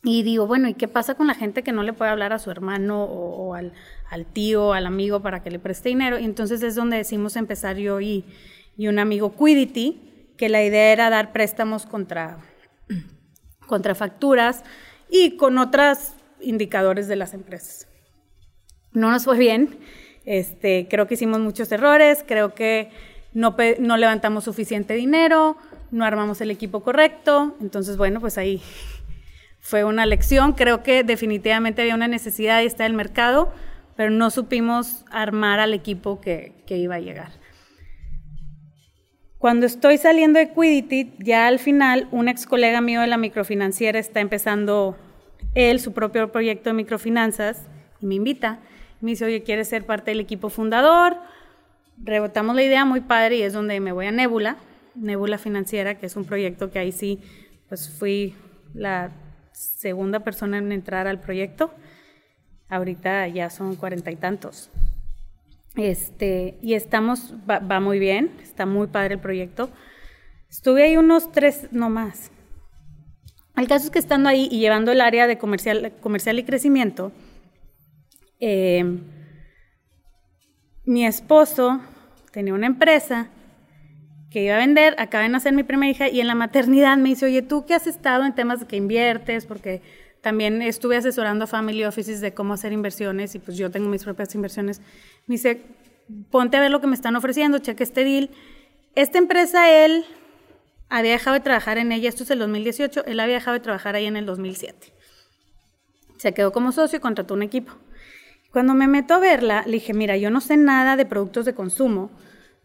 Y 0.05 0.23
digo, 0.23 0.47
bueno, 0.47 0.69
¿y 0.69 0.75
qué 0.75 0.87
pasa 0.87 1.17
con 1.17 1.27
la 1.27 1.35
gente 1.35 1.65
que 1.65 1.73
no 1.73 1.83
le 1.83 1.93
puede 1.93 2.13
hablar 2.13 2.33
a 2.33 2.39
su 2.39 2.53
hermano 2.53 3.03
o, 3.03 3.55
al, 3.55 3.73
al, 4.09 4.25
tío, 4.25 4.73
al 4.73 4.87
amigo 4.87 5.21
para 5.21 5.43
que 5.43 5.51
le 5.51 5.59
preste 5.59 5.89
dinero? 5.89 6.21
Y 6.21 6.25
entonces 6.25 6.63
es 6.63 6.77
donde 6.77 6.99
decimos 6.99 7.35
empezar 7.35 7.77
yo 7.77 8.01
y, 8.01 8.25
y 8.77 8.87
un 8.87 9.01
amigo 9.01 9.35
Quidity, 9.35 10.33
que 10.37 10.49
la 10.49 10.63
idea 10.63 10.93
era 10.93 11.11
dar 11.11 11.33
préstamos 11.33 11.87
contra, 11.87 12.39
contra 13.67 13.95
facturas 13.95 14.65
y 15.11 15.37
con 15.37 15.59
otros 15.59 16.15
indicadores 16.41 17.09
de 17.09 17.17
las 17.17 17.35
empresas. 17.35 17.89
No 18.93 19.11
nos 19.11 19.25
fue 19.25 19.39
bien, 19.39 19.79
este, 20.25 20.89
creo 20.91 21.07
que 21.07 21.15
hicimos 21.15 21.41
muchos 21.41 21.71
errores, 21.71 22.25
creo 22.27 22.55
que 22.55 22.91
no, 23.33 23.57
no 23.79 23.97
levantamos 23.97 24.45
suficiente 24.45 24.95
dinero, 24.95 25.57
no 25.91 26.05
armamos 26.05 26.41
el 26.41 26.51
equipo 26.51 26.83
correcto. 26.83 27.57
Entonces, 27.61 27.97
bueno, 27.97 28.21
pues 28.21 28.39
ahí 28.39 28.61
fue 29.61 29.85
una 29.85 30.07
lección. 30.07 30.53
Creo 30.53 30.83
que 30.83 31.05
definitivamente 31.05 31.83
había 31.83 31.95
una 31.95 32.09
necesidad 32.09 32.63
y 32.63 32.67
está 32.67 32.87
el 32.87 32.95
mercado, 32.95 33.53
pero 33.97 34.11
no 34.11 34.31
supimos 34.31 35.05
armar 35.11 35.61
al 35.61 35.75
equipo 35.75 36.21
que, 36.21 36.65
que 36.67 36.77
iba 36.77 36.97
a 36.97 37.01
llegar. 37.01 37.31
Cuando 39.47 39.67
estoy 39.67 39.97
saliendo 39.97 40.41
de 40.41 40.51
Quiddity, 40.51 41.15
ya 41.21 41.47
al 41.47 41.61
final, 41.61 42.09
un 42.11 42.27
ex 42.27 42.47
colega 42.47 42.81
mío 42.81 43.01
de 43.01 43.07
la 43.07 43.17
microfinanciera 43.17 43.97
está 43.97 44.19
empezando 44.19 44.97
él 45.55 45.79
su 45.79 45.93
propio 45.93 46.33
proyecto 46.33 46.69
de 46.71 46.75
microfinanzas 46.75 47.69
y 48.01 48.07
me 48.07 48.17
invita. 48.17 48.59
Me 49.01 49.13
dice, 49.13 49.25
oye, 49.25 49.45
¿quieres 49.45 49.69
ser 49.69 49.87
parte 49.87 50.11
del 50.11 50.19
equipo 50.19 50.49
fundador? 50.49 51.17
Rebotamos 51.97 52.57
la 52.57 52.65
idea 52.65 52.85
muy 52.85 53.03
padre 53.03 53.37
y 53.37 53.43
es 53.43 53.53
donde 53.53 53.79
me 53.79 53.93
voy 53.93 54.07
a 54.07 54.11
Nebula, 54.11 54.57
Nebula 54.97 55.39
Financiera, 55.39 55.95
que 55.95 56.07
es 56.07 56.17
un 56.17 56.25
proyecto 56.25 56.73
que 56.73 56.81
ahí 56.81 56.91
sí, 56.91 57.21
pues 57.69 57.89
fui 57.89 58.35
la 58.75 59.13
segunda 59.53 60.25
persona 60.25 60.59
en 60.59 60.73
entrar 60.73 61.07
al 61.07 61.21
proyecto. 61.21 61.73
Ahorita 62.69 63.29
ya 63.29 63.49
son 63.51 63.77
cuarenta 63.77 64.11
y 64.11 64.17
tantos. 64.17 64.73
Este, 65.77 66.59
y 66.63 66.75
estamos, 66.75 67.35
va, 67.49 67.81
muy 67.81 67.99
bien, 67.99 68.33
está 68.43 68.65
muy 68.65 68.87
padre 68.87 69.15
el 69.15 69.21
proyecto. 69.21 69.71
Estuve 70.49 70.85
ahí 70.85 70.97
unos 70.97 71.31
tres, 71.33 71.69
no 71.71 71.91
más. 71.91 72.31
El 73.57 73.69
caso 73.69 73.87
es 73.87 73.91
que 73.91 73.99
estando 73.99 74.29
ahí 74.29 74.49
y 74.51 74.59
llevando 74.59 74.93
el 74.93 75.01
área 75.01 75.27
de 75.27 75.39
comercial, 75.39 75.93
comercial 76.01 76.39
y 76.39 76.45
crecimiento, 76.45 77.13
eh, 78.41 79.01
mi 80.85 81.05
esposo 81.05 81.81
tenía 82.33 82.55
una 82.55 82.67
empresa 82.67 83.29
que 84.31 84.43
iba 84.43 84.57
a 84.57 84.59
vender, 84.59 84.95
acaba 84.99 85.25
de 85.25 85.31
nacer 85.31 85.53
mi 85.53 85.63
primera 85.63 85.91
hija 85.91 86.09
y 86.09 86.21
en 86.21 86.27
la 86.27 86.35
maternidad 86.35 86.97
me 86.97 87.11
dice, 87.11 87.27
oye, 87.27 87.43
¿tú 87.43 87.65
qué 87.67 87.75
has 87.75 87.87
estado 87.87 88.25
en 88.25 88.35
temas 88.35 88.61
de 88.61 88.67
que 88.67 88.77
inviertes? 88.77 89.47
Porque 89.47 89.83
también 90.21 90.63
estuve 90.63 90.97
asesorando 90.97 91.45
a 91.45 91.47
family 91.47 91.85
offices 91.85 92.21
de 92.21 92.35
cómo 92.35 92.55
hacer 92.55 92.73
inversiones 92.73 93.35
y 93.35 93.39
pues 93.39 93.57
yo 93.57 93.71
tengo 93.71 93.89
mis 93.89 94.05
propias 94.05 94.35
inversiones. 94.35 94.81
Me 95.27 95.35
dice, 95.35 95.63
ponte 96.31 96.57
a 96.57 96.61
ver 96.61 96.71
lo 96.71 96.81
que 96.81 96.87
me 96.87 96.95
están 96.95 97.17
ofreciendo, 97.17 97.59
cheque 97.59 97.85
este 97.85 98.05
deal. 98.05 98.31
Esta 98.95 99.19
empresa, 99.19 99.71
él 99.71 100.05
había 100.89 101.13
dejado 101.13 101.35
de 101.35 101.41
trabajar 101.41 101.79
en 101.79 101.93
ella, 101.93 102.09
esto 102.09 102.23
es 102.23 102.31
el 102.31 102.39
2018, 102.39 103.05
él 103.07 103.21
había 103.21 103.35
dejado 103.35 103.55
de 103.55 103.61
trabajar 103.61 103.95
ahí 103.95 104.07
en 104.07 104.17
el 104.17 104.27
2007. 104.27 104.93
Se 106.17 106.33
quedó 106.33 106.53
como 106.53 106.73
socio 106.73 106.97
y 106.97 107.01
contrató 107.01 107.35
un 107.35 107.43
equipo. 107.43 107.73
Cuando 108.53 108.75
me 108.75 108.89
meto 108.89 109.15
a 109.15 109.19
verla, 109.19 109.65
le 109.67 109.73
dije, 109.73 109.93
mira, 109.93 110.17
yo 110.17 110.31
no 110.31 110.41
sé 110.41 110.57
nada 110.57 110.97
de 110.97 111.05
productos 111.05 111.45
de 111.45 111.55
consumo, 111.55 112.11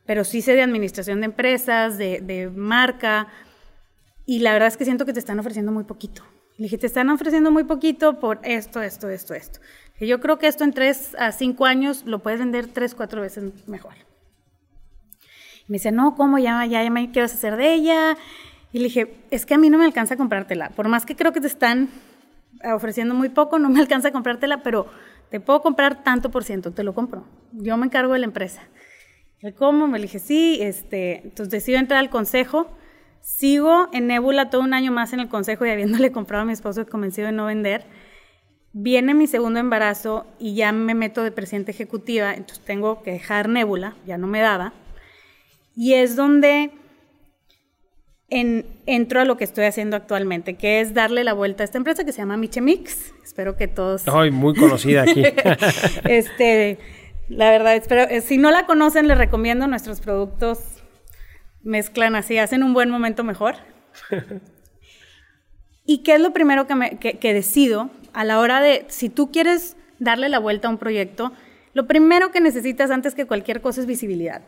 pero 0.06 0.24
sí 0.24 0.42
sé 0.42 0.54
de 0.54 0.62
administración 0.62 1.20
de 1.20 1.26
empresas, 1.26 1.98
de, 1.98 2.22
de 2.22 2.50
marca, 2.50 3.28
y 4.26 4.40
la 4.40 4.54
verdad 4.54 4.68
es 4.68 4.78
que 4.78 4.86
siento 4.86 5.06
que 5.06 5.14
te 5.14 5.20
están 5.20 5.40
ofreciendo 5.40 5.72
muy 5.72 5.84
poquito. 5.84 6.24
Le 6.62 6.66
dije, 6.66 6.78
te 6.78 6.86
están 6.86 7.10
ofreciendo 7.10 7.50
muy 7.50 7.64
poquito 7.64 8.20
por 8.20 8.40
esto, 8.44 8.84
esto, 8.84 9.10
esto, 9.10 9.34
esto. 9.34 9.60
Y 10.00 10.06
yo 10.06 10.20
creo 10.20 10.38
que 10.38 10.46
esto 10.46 10.64
en 10.64 10.74
tres 10.74 11.16
a 11.18 11.32
cinco 11.32 11.66
años 11.66 12.04
lo 12.06 12.20
puedes 12.20 12.40
vender 12.40 12.68
tres, 12.68 12.94
cuatro 12.94 13.24
veces 13.24 13.68
mejor. 13.68 13.96
Y 15.68 15.72
me 15.72 15.78
dice, 15.78 15.92
no, 15.92 16.14
¿cómo? 16.14 16.38
Ya, 16.38 16.64
ya, 16.68 16.84
ya 16.84 16.92
me 16.92 17.10
hacer 17.20 17.56
de 17.56 17.74
ella. 17.74 18.16
Y 18.72 18.78
le 18.78 18.84
dije, 18.84 19.16
es 19.32 19.48
que 19.48 19.56
a 19.56 19.58
mí 19.58 19.72
no 19.72 19.80
me 19.80 19.86
alcanza 19.86 20.14
a 20.14 20.18
comprártela. 20.18 20.70
Por 20.70 20.88
más 20.88 21.04
que 21.04 21.16
creo 21.16 21.34
que 21.34 21.42
te 21.42 21.48
están 21.48 21.90
ofreciendo 22.64 23.16
muy 23.16 23.30
poco, 23.30 23.58
no 23.58 23.68
me 23.72 23.80
alcanza 23.80 24.10
a 24.10 24.12
comprártela, 24.12 24.62
pero 24.62 24.86
te 25.32 25.40
puedo 25.40 25.64
comprar 25.64 26.04
tanto 26.04 26.30
por 26.30 26.44
ciento, 26.44 26.74
te 26.74 26.84
lo 26.84 26.94
compro. 26.94 27.26
Yo 27.54 27.76
me 27.76 27.88
encargo 27.88 28.14
de 28.14 28.20
la 28.20 28.26
empresa. 28.26 28.62
¿Cómo? 29.58 29.88
Me 29.88 29.98
dije, 29.98 30.20
sí, 30.20 30.60
este, 30.62 31.24
entonces 31.24 31.50
decido 31.50 31.80
entrar 31.80 32.02
al 32.02 32.12
consejo 32.12 32.68
Sigo 33.22 33.88
en 33.94 34.08
Nebula 34.08 34.50
todo 34.50 34.62
un 34.62 34.74
año 34.74 34.92
más 34.92 35.14
en 35.14 35.20
el 35.20 35.30
consejo 35.30 35.66
y 35.66 35.70
habiéndole 35.70 36.12
comprado 36.14 36.44
a 36.44 36.46
mi 36.46 36.54
esposo 36.54 36.86
convencido 36.88 37.28
de 37.28 37.34
no 37.34 37.46
vender. 37.46 37.86
Viene 38.74 39.14
mi 39.14 39.28
segundo 39.28 39.60
embarazo 39.60 40.26
y 40.40 40.56
ya 40.56 40.72
me 40.72 40.96
meto 40.96 41.24
de 41.24 41.32
presidente 41.32 41.72
ejecutiva, 41.72 42.34
entonces 42.34 42.64
tengo 42.64 43.04
que 43.04 43.12
dejar 43.12 43.50
Nebula, 43.50 43.96
ya 44.06 44.18
no 44.18 44.28
me 44.28 44.40
daba. 44.40 44.74
Y 45.76 45.94
es 45.94 46.16
donde 46.16 46.72
entro 48.30 49.20
a 49.20 49.26
lo 49.26 49.36
que 49.36 49.44
estoy 49.44 49.66
haciendo 49.66 49.98
actualmente, 49.98 50.56
que 50.56 50.80
es 50.80 50.94
darle 50.94 51.26
la 51.26 51.34
vuelta 51.34 51.64
a 51.64 51.66
esta 51.66 51.78
empresa 51.78 52.06
que 52.06 52.14
se 52.14 52.20
llama 52.20 52.38
Michemix. 52.38 53.14
Espero 53.24 53.58
que 53.58 53.68
todos... 53.68 54.08
Ay, 54.08 54.32
muy 54.32 54.56
conocida 54.56 55.02
aquí. 55.02 55.22
este, 56.06 56.80
la 57.28 57.52
verdad, 57.52 57.76
espero, 57.76 58.04
eh, 58.04 58.22
si 58.22 58.38
no 58.38 58.52
la 58.52 58.66
conocen, 58.66 59.10
les 59.10 59.18
recomiendo 59.18 59.68
nuestros 59.68 60.00
productos 60.00 60.81
mezclan 61.64 62.16
así, 62.16 62.38
hacen 62.38 62.64
un 62.64 62.74
buen 62.74 62.90
momento 62.90 63.24
mejor. 63.24 63.56
¿Y 65.86 66.00
qué 66.00 66.16
es 66.16 66.22
lo 66.22 66.32
primero 66.32 66.68
que, 66.68 66.76
me, 66.76 66.98
que, 66.98 67.34
decido 67.34 67.90
a 68.14 68.24
la 68.24 68.40
hora 68.40 68.62
de, 68.62 68.86
si 68.88 69.10
tú 69.10 69.32
quieres 69.32 69.76
darle 70.00 70.30
la 70.30 70.40
vuelta 70.40 70.68
a 70.68 70.72
un 70.72 70.78
proyecto, 70.78 71.34
lo 71.74 71.88
primero 71.88 72.32
que 72.32 72.42
necesitas 72.42 72.92
antes 72.92 73.16
que 73.16 73.26
cualquier 73.26 73.62
cosa 73.62 73.82
es 73.82 73.88
visibilidad. 73.88 74.42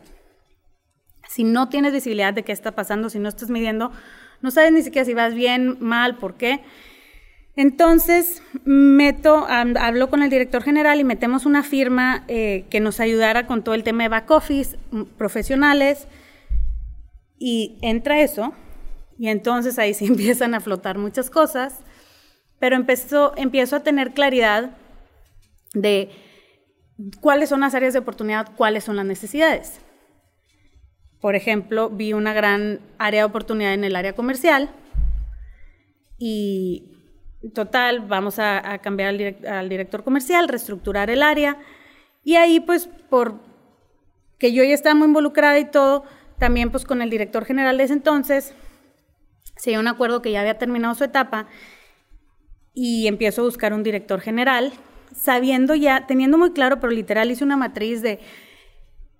Si 1.28 1.44
no 1.44 1.68
tienes 1.68 1.92
visibilidad 1.92 2.32
de 2.32 2.44
qué 2.44 2.52
está 2.52 2.72
pasando, 2.72 3.10
si 3.10 3.18
no 3.18 3.28
estás 3.28 3.50
midiendo, 3.50 3.90
no 4.42 4.50
sabes 4.50 4.72
ni 4.72 4.82
siquiera 4.82 5.04
si 5.04 5.14
vas 5.14 5.34
bien, 5.34 5.76
mal, 5.80 6.16
por 6.16 6.34
qué. 6.34 6.60
Entonces, 7.56 8.42
meto, 8.64 9.46
hablo 9.48 10.10
con 10.10 10.22
el 10.22 10.30
director 10.30 10.62
general 10.62 11.00
y 11.00 11.04
metemos 11.04 11.46
una 11.46 11.62
firma 11.62 12.24
eh, 12.28 12.64
que 12.68 12.80
nos 12.80 13.00
ayudara 13.00 13.46
con 13.46 13.62
todo 13.62 13.74
el 13.74 13.84
tema 13.84 14.02
de 14.04 14.08
back 14.08 14.30
office, 14.30 14.76
profesionales, 15.16 16.08
y 17.38 17.78
entra 17.82 18.20
eso, 18.20 18.52
y 19.18 19.28
entonces 19.28 19.78
ahí 19.78 19.94
sí 19.94 20.06
empiezan 20.08 20.54
a 20.54 20.60
flotar 20.60 20.98
muchas 20.98 21.30
cosas, 21.30 21.80
pero 22.58 22.76
empezó, 22.76 23.32
empiezo 23.36 23.76
a 23.76 23.80
tener 23.80 24.12
claridad 24.12 24.76
de 25.74 26.10
cuáles 27.20 27.48
son 27.48 27.60
las 27.60 27.74
áreas 27.74 27.92
de 27.92 27.98
oportunidad, 27.98 28.54
cuáles 28.56 28.84
son 28.84 28.96
las 28.96 29.06
necesidades. 29.06 29.80
Por 31.20 31.34
ejemplo, 31.34 31.90
vi 31.90 32.12
una 32.12 32.32
gran 32.32 32.80
área 32.98 33.22
de 33.22 33.24
oportunidad 33.24 33.74
en 33.74 33.84
el 33.84 33.96
área 33.96 34.14
comercial 34.14 34.70
y 36.18 36.90
total, 37.54 38.00
vamos 38.00 38.38
a, 38.38 38.78
cambiar 38.78 39.08
al, 39.10 39.36
al, 39.46 39.68
director 39.68 40.04
comercial, 40.04 40.48
reestructurar 40.48 41.10
el 41.10 41.22
área 41.22 41.58
y 42.22 42.36
ahí 42.36 42.60
pues 42.60 42.88
por 43.08 43.40
que 44.38 44.52
yo 44.52 44.64
ya 44.64 44.74
estaba 44.74 44.94
muy 44.94 45.08
involucrada 45.08 45.58
y 45.58 45.70
todo, 45.70 46.04
también 46.38 46.70
pues 46.70 46.84
con 46.84 47.02
el 47.02 47.10
director 47.10 47.44
general 47.44 47.78
de 47.78 47.84
ese 47.84 47.92
entonces, 47.92 48.54
se 49.56 49.70
dio 49.70 49.80
un 49.80 49.88
acuerdo 49.88 50.22
que 50.22 50.32
ya 50.32 50.40
había 50.40 50.58
terminado 50.58 50.94
su 50.94 51.04
etapa 51.04 51.46
y 52.74 53.06
empiezo 53.06 53.42
a 53.42 53.44
buscar 53.44 53.72
un 53.72 53.82
director 53.82 54.20
general, 54.20 54.72
sabiendo 55.14 55.74
ya, 55.74 56.06
teniendo 56.06 56.38
muy 56.38 56.52
claro, 56.52 56.80
pero 56.80 56.92
literal 56.92 57.30
hice 57.30 57.44
una 57.44 57.56
matriz 57.56 58.02
de 58.02 58.18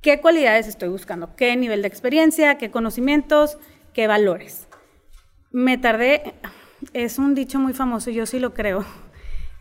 qué 0.00 0.21
cualidades 0.21 0.66
estoy 0.66 0.88
buscando, 0.88 1.37
qué 1.37 1.56
nivel 1.56 1.83
de 1.83 1.88
experiencia, 1.88 2.59
qué 2.59 2.71
conocimientos, 2.71 3.59
qué 3.92 4.06
valores. 4.06 4.66
Me 5.50 5.78
tardé, 5.78 6.35
es 6.92 7.18
un 7.18 7.35
dicho 7.35 7.61
muy 7.61 7.73
famoso, 7.73 8.11
yo 8.11 8.26
sí 8.26 8.40
lo 8.40 8.54
creo, 8.54 8.85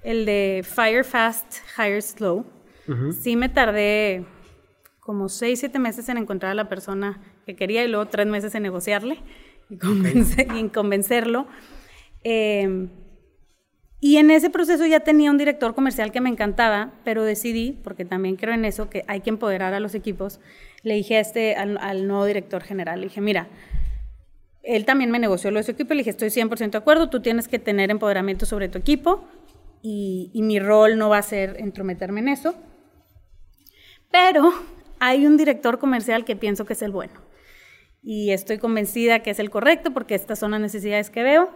el 0.04 0.26
de 0.26 0.66
fire 0.68 1.06
fast, 1.06 1.58
hire 1.78 2.02
slow. 2.02 2.46
Sí 3.22 3.38
me 3.38 3.48
tardé 3.48 4.26
como 5.00 5.30
seis, 5.30 5.60
siete 5.60 5.80
meses 5.80 6.10
en 6.10 6.18
encontrar 6.18 6.52
a 6.52 6.56
la 6.56 6.68
persona 6.68 7.22
que 7.46 7.56
quería 7.56 7.84
y 7.84 7.88
luego 7.88 8.08
tres 8.08 8.28
meses 8.28 8.56
en 8.56 8.64
negociarle 8.64 9.20
y, 9.70 9.78
en 10.60 10.70
convencerlo. 10.70 11.48
Eh, 12.24 12.88
y 14.04 14.18
en 14.18 14.32
ese 14.32 14.50
proceso 14.50 14.86
ya 14.86 15.00
tenía 15.00 15.32
un 15.32 15.38
director 15.38 15.74
comercial 15.74 16.12
que 16.12 16.20
me 16.20 16.30
encantaba, 16.30 16.92
pero 17.06 17.24
decidí, 17.24 17.80
porque 17.86 18.04
también 18.04 18.36
creo 18.36 18.54
en 18.54 18.66
eso, 18.66 18.90
que 18.90 19.06
hay 19.08 19.22
que 19.22 19.30
empoderar 19.30 19.74
a 19.74 19.80
los 19.80 19.96
equipos, 19.96 20.42
le 20.82 20.96
dije 20.96 21.16
a 21.16 21.22
este, 21.22 21.56
al, 21.56 22.06
nuevo 22.06 22.26
director 22.26 22.62
general, 22.64 23.00
le 23.00 23.08
dije, 23.08 23.22
mira, 23.22 23.48
él 24.62 24.84
también 24.84 25.10
me 25.10 25.20
negoció 25.20 25.52
lo 25.52 25.60
de 25.60 25.64
su 25.64 25.72
equipo, 25.72 25.94
le 25.94 26.00
dije, 26.00 26.10
estoy 26.10 26.28
100% 26.28 26.72
de 26.72 26.78
acuerdo, 26.80 27.10
tú 27.10 27.22
tienes 27.22 27.48
que 27.48 27.60
tener 27.60 27.92
empoderamiento 27.92 28.46
sobre 28.46 28.68
tu 28.68 28.78
equipo 28.78 29.26
y, 29.82 30.30
y 30.34 30.42
mi 30.42 30.60
rol 30.60 30.98
no 30.98 31.08
va 31.08 31.20
a 31.20 31.22
ser 31.22 31.56
entrometerme 31.60 32.20
en 32.20 32.28
eso, 32.28 32.56
pero 34.12 34.52
hay 35.00 35.26
un 35.26 35.38
director 35.38 35.80
comercial 35.80 36.26
que 36.26 36.36
pienso 36.36 36.66
que 36.66 36.74
es 36.74 36.82
el 36.82 36.92
bueno 36.92 37.22
y 38.04 38.32
estoy 38.32 38.58
convencida 38.58 39.20
que 39.20 39.32
es 39.32 39.40
el 39.40 39.50
correcto 39.50 39.92
porque 39.94 40.14
estas 40.14 40.38
son 40.38 40.52
las 40.52 40.60
necesidades 40.60 41.10
que 41.10 41.24
veo. 41.24 41.50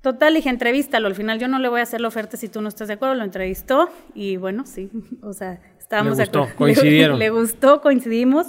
Total, 0.00 0.32
dije, 0.32 0.48
entrevístalo. 0.48 1.08
Al 1.08 1.16
final 1.16 1.40
yo 1.40 1.48
no 1.48 1.58
le 1.58 1.68
voy 1.68 1.80
a 1.80 1.82
hacer 1.82 2.00
la 2.00 2.08
oferta 2.08 2.36
si 2.36 2.48
tú 2.48 2.60
no 2.60 2.68
estás 2.68 2.86
de 2.86 2.94
acuerdo. 2.94 3.16
Lo 3.16 3.24
entrevistó 3.24 3.90
y 4.14 4.36
bueno, 4.36 4.64
sí, 4.64 4.90
o 5.22 5.32
sea, 5.32 5.60
estábamos 5.78 6.18
de 6.18 6.24
acuerdo. 6.24 6.48
Coincidieron. 6.56 7.18
Le, 7.18 7.30
gustó, 7.30 7.80
coincidimos. 7.80 8.46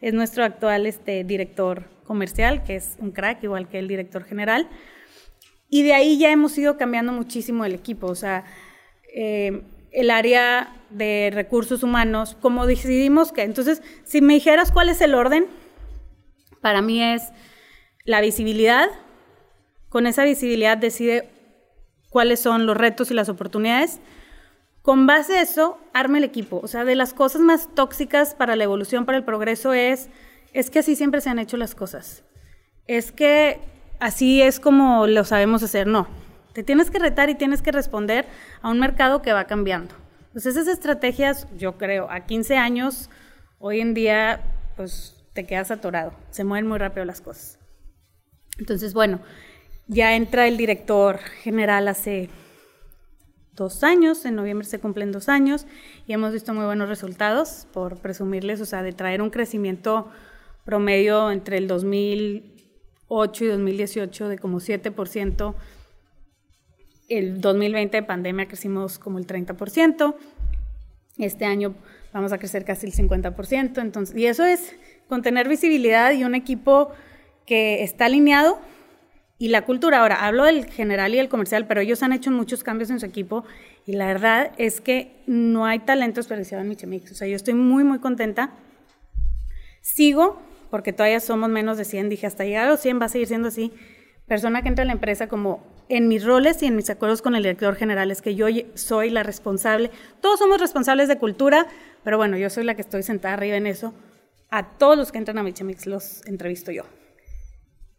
Es 0.00 0.14
nuestro 0.14 0.44
actual 0.44 0.86
este, 0.86 1.24
director 1.24 1.84
comercial, 2.04 2.62
que 2.64 2.76
es 2.76 2.96
un 3.00 3.10
crack, 3.10 3.42
igual 3.42 3.68
que 3.68 3.78
el 3.78 3.88
director 3.88 4.24
general. 4.24 4.68
Y 5.68 5.82
de 5.82 5.94
ahí 5.94 6.18
ya 6.18 6.30
hemos 6.30 6.56
ido 6.56 6.76
cambiando 6.76 7.12
muchísimo 7.12 7.64
el 7.64 7.74
equipo. 7.74 8.06
O 8.06 8.14
sea, 8.14 8.44
eh, 9.14 9.62
el 9.90 10.10
área 10.10 10.74
de 10.90 11.30
recursos 11.34 11.82
humanos, 11.82 12.36
como 12.40 12.66
decidimos 12.66 13.32
que. 13.32 13.42
Entonces, 13.42 13.82
si 14.04 14.22
me 14.22 14.34
dijeras 14.34 14.72
cuál 14.72 14.88
es 14.88 15.00
el 15.00 15.14
orden, 15.14 15.46
para 16.66 16.82
mí 16.82 17.00
es 17.00 17.22
la 18.04 18.20
visibilidad. 18.20 18.88
Con 19.88 20.08
esa 20.08 20.24
visibilidad 20.24 20.76
decide 20.76 21.30
cuáles 22.10 22.40
son 22.40 22.66
los 22.66 22.76
retos 22.76 23.12
y 23.12 23.14
las 23.14 23.28
oportunidades. 23.28 24.00
Con 24.82 25.06
base 25.06 25.38
a 25.38 25.42
eso, 25.42 25.78
arma 25.94 26.18
el 26.18 26.24
equipo. 26.24 26.58
O 26.60 26.66
sea, 26.66 26.84
de 26.84 26.96
las 26.96 27.14
cosas 27.14 27.40
más 27.40 27.72
tóxicas 27.72 28.34
para 28.34 28.56
la 28.56 28.64
evolución, 28.64 29.06
para 29.06 29.16
el 29.16 29.22
progreso, 29.22 29.74
es, 29.74 30.08
es 30.54 30.68
que 30.68 30.80
así 30.80 30.96
siempre 30.96 31.20
se 31.20 31.30
han 31.30 31.38
hecho 31.38 31.56
las 31.56 31.76
cosas. 31.76 32.24
Es 32.88 33.12
que 33.12 33.60
así 34.00 34.42
es 34.42 34.58
como 34.58 35.06
lo 35.06 35.22
sabemos 35.22 35.62
hacer. 35.62 35.86
No. 35.86 36.08
Te 36.52 36.64
tienes 36.64 36.90
que 36.90 36.98
retar 36.98 37.30
y 37.30 37.36
tienes 37.36 37.62
que 37.62 37.70
responder 37.70 38.26
a 38.60 38.70
un 38.70 38.80
mercado 38.80 39.22
que 39.22 39.32
va 39.32 39.44
cambiando. 39.44 39.94
Entonces, 40.30 40.56
esas 40.56 40.66
estrategias, 40.66 41.46
yo 41.56 41.78
creo, 41.78 42.10
a 42.10 42.26
15 42.26 42.56
años, 42.56 43.08
hoy 43.60 43.80
en 43.80 43.94
día, 43.94 44.40
pues 44.74 45.15
te 45.36 45.46
quedas 45.46 45.70
atorado. 45.70 46.12
Se 46.30 46.42
mueven 46.42 46.66
muy 46.66 46.78
rápido 46.78 47.04
las 47.04 47.20
cosas. 47.20 47.60
Entonces, 48.58 48.94
bueno, 48.94 49.20
ya 49.86 50.16
entra 50.16 50.48
el 50.48 50.56
director 50.56 51.18
general 51.18 51.86
hace 51.86 52.28
dos 53.52 53.84
años, 53.84 54.24
en 54.24 54.34
noviembre 54.34 54.66
se 54.66 54.80
cumplen 54.80 55.12
dos 55.12 55.28
años 55.28 55.66
y 56.06 56.12
hemos 56.12 56.32
visto 56.32 56.52
muy 56.52 56.64
buenos 56.64 56.88
resultados, 56.88 57.66
por 57.72 57.98
presumirles, 57.98 58.60
o 58.60 58.64
sea, 58.64 58.82
de 58.82 58.92
traer 58.92 59.22
un 59.22 59.30
crecimiento 59.30 60.10
promedio 60.64 61.30
entre 61.30 61.58
el 61.58 61.68
2008 61.68 63.44
y 63.44 63.48
2018 63.48 64.28
de 64.28 64.38
como 64.38 64.58
7%. 64.58 65.54
El 67.08 67.40
2020 67.40 67.96
de 67.98 68.02
pandemia 68.02 68.48
crecimos 68.48 68.98
como 68.98 69.18
el 69.18 69.26
30%. 69.26 70.16
Este 71.18 71.44
año 71.44 71.74
vamos 72.12 72.32
a 72.32 72.38
crecer 72.38 72.64
casi 72.64 72.86
el 72.86 72.92
50%. 72.92 73.80
Entonces, 73.80 74.16
y 74.16 74.26
eso 74.26 74.44
es 74.44 74.74
con 75.08 75.22
tener 75.22 75.48
visibilidad 75.48 76.12
y 76.12 76.24
un 76.24 76.34
equipo 76.34 76.90
que 77.46 77.82
está 77.82 78.06
alineado 78.06 78.58
y 79.38 79.48
la 79.48 79.64
cultura. 79.64 80.00
Ahora, 80.00 80.26
hablo 80.26 80.44
del 80.44 80.66
general 80.66 81.14
y 81.14 81.18
el 81.18 81.28
comercial, 81.28 81.66
pero 81.66 81.80
ellos 81.80 82.02
han 82.02 82.12
hecho 82.12 82.30
muchos 82.30 82.64
cambios 82.64 82.90
en 82.90 83.00
su 83.00 83.06
equipo 83.06 83.44
y 83.86 83.92
la 83.92 84.06
verdad 84.06 84.52
es 84.58 84.80
que 84.80 85.22
no 85.26 85.66
hay 85.66 85.80
talento 85.80 86.20
desperdiciado 86.20 86.62
en 86.62 86.68
Michemix. 86.68 87.12
O 87.12 87.14
sea, 87.14 87.28
yo 87.28 87.36
estoy 87.36 87.54
muy, 87.54 87.84
muy 87.84 87.98
contenta. 87.98 88.54
Sigo, 89.80 90.40
porque 90.70 90.92
todavía 90.92 91.20
somos 91.20 91.48
menos 91.48 91.78
de 91.78 91.84
100, 91.84 92.08
dije, 92.08 92.26
hasta 92.26 92.44
llegar 92.44 92.66
a 92.66 92.70
los 92.70 92.80
100 92.80 93.00
va 93.00 93.06
a 93.06 93.08
seguir 93.08 93.28
siendo 93.28 93.48
así. 93.48 93.72
Persona 94.26 94.62
que 94.62 94.68
entra 94.68 94.82
en 94.82 94.88
la 94.88 94.94
empresa 94.94 95.28
como 95.28 95.64
en 95.88 96.08
mis 96.08 96.24
roles 96.24 96.60
y 96.62 96.66
en 96.66 96.74
mis 96.74 96.90
acuerdos 96.90 97.22
con 97.22 97.36
el 97.36 97.44
director 97.44 97.76
general 97.76 98.10
es 98.10 98.22
que 98.22 98.34
yo 98.34 98.46
soy 98.74 99.10
la 99.10 99.22
responsable. 99.22 99.92
Todos 100.20 100.40
somos 100.40 100.60
responsables 100.60 101.06
de 101.06 101.18
cultura, 101.18 101.68
pero 102.02 102.16
bueno, 102.16 102.36
yo 102.36 102.50
soy 102.50 102.64
la 102.64 102.74
que 102.74 102.82
estoy 102.82 103.04
sentada 103.04 103.34
arriba 103.34 103.56
en 103.56 103.68
eso. 103.68 103.94
A 104.50 104.76
todos 104.78 104.96
los 104.96 105.12
que 105.12 105.18
entran 105.18 105.38
a 105.38 105.42
Michemix 105.42 105.86
los 105.86 106.26
entrevisto 106.26 106.70
yo. 106.70 106.84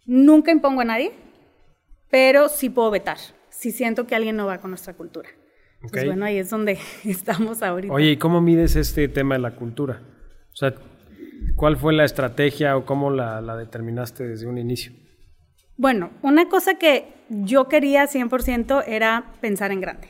Nunca 0.05 0.51
impongo 0.51 0.81
a 0.81 0.85
nadie, 0.85 1.11
pero 2.09 2.49
sí 2.49 2.69
puedo 2.69 2.91
vetar 2.91 3.17
si 3.49 3.71
siento 3.71 4.07
que 4.07 4.15
alguien 4.15 4.37
no 4.37 4.45
va 4.45 4.59
con 4.59 4.71
nuestra 4.71 4.93
cultura. 4.93 5.29
Pues 5.81 6.05
bueno, 6.05 6.25
ahí 6.25 6.37
es 6.37 6.49
donde 6.49 6.79
estamos 7.03 7.61
ahorita. 7.61 7.93
Oye, 7.93 8.11
¿y 8.11 8.17
cómo 8.17 8.41
mides 8.41 8.75
este 8.75 9.07
tema 9.07 9.35
de 9.35 9.41
la 9.41 9.55
cultura? 9.55 10.01
O 10.51 10.55
sea, 10.55 10.73
¿cuál 11.55 11.77
fue 11.77 11.93
la 11.93 12.05
estrategia 12.05 12.77
o 12.77 12.85
cómo 12.85 13.11
la, 13.11 13.41
la 13.41 13.55
determinaste 13.55 14.27
desde 14.27 14.47
un 14.47 14.57
inicio? 14.57 14.93
Bueno, 15.75 16.11
una 16.23 16.49
cosa 16.49 16.75
que 16.75 17.13
yo 17.29 17.67
quería 17.67 18.05
100% 18.05 18.83
era 18.87 19.33
pensar 19.41 19.71
en 19.71 19.81
grande. 19.81 20.07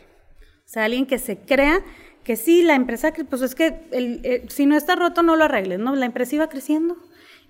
O 0.67 0.69
sea, 0.69 0.85
alguien 0.85 1.05
que 1.05 1.19
se 1.19 1.37
crea 1.39 1.81
que 2.27 2.35
sí, 2.35 2.61
la 2.61 2.75
empresa, 2.75 3.13
pues 3.29 3.41
es 3.41 3.55
que 3.55 3.79
el, 3.91 4.19
eh, 4.25 4.43
si 4.49 4.65
no 4.65 4.75
está 4.75 4.97
roto 4.97 5.23
no 5.23 5.37
lo 5.37 5.45
arregles, 5.45 5.79
¿no? 5.79 5.95
La 5.95 6.05
empresa 6.05 6.35
iba 6.35 6.49
creciendo, 6.49 6.97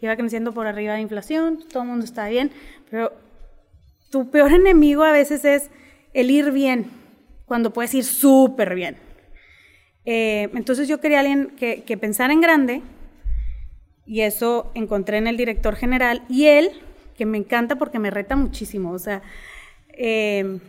iba 0.01 0.15
creciendo 0.15 0.53
por 0.53 0.67
arriba 0.67 0.93
de 0.93 1.01
inflación, 1.01 1.63
todo 1.67 1.81
el 1.81 1.89
mundo 1.89 2.05
está 2.05 2.27
bien, 2.27 2.51
pero 2.91 3.11
tu 4.11 4.29
peor 4.29 4.53
enemigo 4.53 5.03
a 5.03 5.11
veces 5.11 5.45
es 5.45 5.71
el 6.13 6.29
ir 6.29 6.51
bien, 6.51 6.91
cuando 7.47 7.73
puedes 7.73 7.95
ir 7.95 8.03
súper 8.03 8.75
bien. 8.75 8.97
Eh, 10.05 10.51
entonces 10.53 10.87
yo 10.87 10.99
quería 10.99 11.21
alguien 11.21 11.55
que, 11.57 11.81
que 11.81 11.97
pensara 11.97 12.31
en 12.31 12.41
grande 12.41 12.83
y 14.05 14.21
eso 14.21 14.71
encontré 14.75 15.17
en 15.17 15.25
el 15.25 15.37
director 15.37 15.75
general 15.75 16.21
y 16.29 16.45
él, 16.45 16.69
que 17.17 17.25
me 17.25 17.39
encanta 17.39 17.77
porque 17.77 17.97
me 17.97 18.11
reta 18.11 18.35
muchísimo, 18.35 18.91
o 18.91 18.99
sea, 18.99 19.23
eh, 19.93 20.59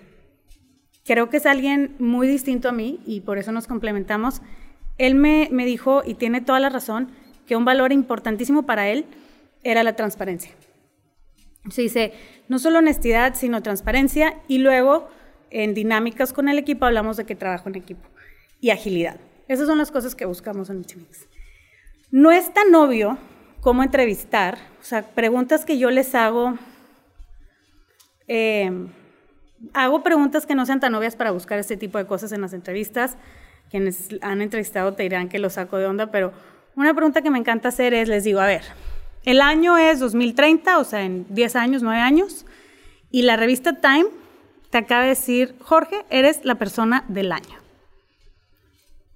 creo 1.08 1.30
que 1.30 1.38
es 1.38 1.46
alguien 1.46 1.96
muy 1.98 2.28
distinto 2.28 2.68
a 2.68 2.72
mí 2.72 3.00
y 3.06 3.22
por 3.22 3.38
eso 3.38 3.50
nos 3.50 3.66
complementamos. 3.66 4.42
Él 4.98 5.14
me, 5.14 5.48
me 5.50 5.64
dijo, 5.64 6.02
y 6.04 6.12
tiene 6.14 6.42
toda 6.42 6.60
la 6.60 6.68
razón, 6.68 7.08
que 7.46 7.56
un 7.56 7.64
valor 7.64 7.92
importantísimo 7.92 8.64
para 8.64 8.90
él 8.90 9.06
era 9.64 9.82
la 9.82 9.96
transparencia. 9.96 10.52
Se 11.70 11.80
dice, 11.80 12.12
no 12.48 12.58
solo 12.58 12.80
honestidad, 12.80 13.34
sino 13.34 13.62
transparencia 13.62 14.38
y 14.48 14.58
luego 14.58 15.08
en 15.50 15.72
dinámicas 15.72 16.34
con 16.34 16.46
el 16.50 16.58
equipo 16.58 16.84
hablamos 16.84 17.16
de 17.16 17.24
que 17.24 17.34
trabajo 17.34 17.70
en 17.70 17.76
equipo 17.76 18.06
y 18.60 18.68
agilidad. 18.68 19.18
Esas 19.48 19.66
son 19.66 19.78
las 19.78 19.90
cosas 19.90 20.14
que 20.14 20.26
buscamos 20.26 20.68
en 20.68 20.80
Michimix. 20.80 21.26
No 22.10 22.30
es 22.30 22.52
tan 22.52 22.74
obvio 22.74 23.16
cómo 23.62 23.82
entrevistar, 23.82 24.58
o 24.78 24.84
sea, 24.84 25.02
preguntas 25.02 25.64
que 25.64 25.78
yo 25.78 25.90
les 25.90 26.14
hago, 26.14 26.58
eh, 28.26 28.70
hago 29.74 30.02
preguntas 30.02 30.46
que 30.46 30.54
no 30.54 30.66
sean 30.66 30.80
tan 30.80 30.94
obvias 30.94 31.16
para 31.16 31.30
buscar 31.30 31.58
este 31.58 31.76
tipo 31.76 31.98
de 31.98 32.06
cosas 32.06 32.32
en 32.32 32.40
las 32.40 32.52
entrevistas. 32.52 33.16
Quienes 33.70 34.08
han 34.22 34.40
entrevistado 34.40 34.94
te 34.94 35.02
dirán 35.02 35.28
que 35.28 35.38
lo 35.38 35.50
saco 35.50 35.76
de 35.76 35.86
onda, 35.86 36.10
pero 36.10 36.32
una 36.74 36.94
pregunta 36.94 37.22
que 37.22 37.30
me 37.30 37.38
encanta 37.38 37.68
hacer 37.68 37.92
es, 37.92 38.08
les 38.08 38.24
digo, 38.24 38.40
a 38.40 38.46
ver, 38.46 38.62
el 39.24 39.40
año 39.40 39.76
es 39.76 40.00
2030, 40.00 40.78
o 40.78 40.84
sea, 40.84 41.02
en 41.02 41.26
10 41.28 41.56
años, 41.56 41.82
9 41.82 42.00
años, 42.00 42.46
y 43.10 43.22
la 43.22 43.36
revista 43.36 43.80
Time 43.80 44.06
te 44.70 44.78
acaba 44.78 45.02
de 45.02 45.08
decir, 45.08 45.56
Jorge, 45.60 46.04
eres 46.08 46.44
la 46.44 46.54
persona 46.54 47.04
del 47.08 47.32
año. 47.32 47.58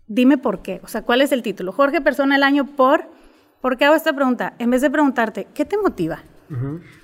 Dime 0.07 0.39
por 0.39 0.61
qué, 0.61 0.81
o 0.83 0.89
sea, 0.89 1.03
¿cuál 1.03 1.23
es 1.23 1.33
el 1.33 1.43
título? 1.43 1.73
Jorge, 1.73 2.01
persona 2.01 2.35
del 2.35 2.43
año 2.43 2.67
por... 2.67 3.11
¿Por 3.63 3.79
qué 3.79 3.85
hago 3.85 3.95
esta 3.95 4.13
pregunta? 4.13 4.55
En 4.59 4.71
vez 4.71 4.83
de 4.83 4.91
preguntarte, 4.91 5.47
¿qué 5.55 5.65
te 5.65 5.79
motiva? 5.79 6.25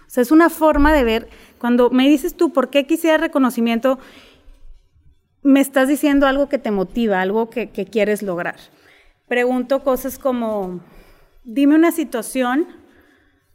O 0.09 0.11
sea, 0.11 0.23
es 0.23 0.33
una 0.33 0.49
forma 0.49 0.93
de 0.93 1.05
ver, 1.05 1.29
cuando 1.59 1.91
me 1.91 2.09
dices 2.09 2.35
tú, 2.35 2.51
¿por 2.51 2.71
qué 2.71 2.87
quisiera 2.87 3.19
reconocimiento? 3.19 3.99
Me 5.43 5.61
estás 5.61 5.87
diciendo 5.87 6.27
algo 6.27 6.49
que 6.49 6.59
te 6.59 6.71
motiva, 6.71 7.21
algo 7.21 7.51
que, 7.51 7.69
que 7.69 7.85
quieres 7.85 8.23
lograr. 8.23 8.57
Pregunto 9.29 9.85
cosas 9.85 10.19
como, 10.19 10.81
dime 11.45 11.75
una 11.75 11.93
situación 11.93 12.67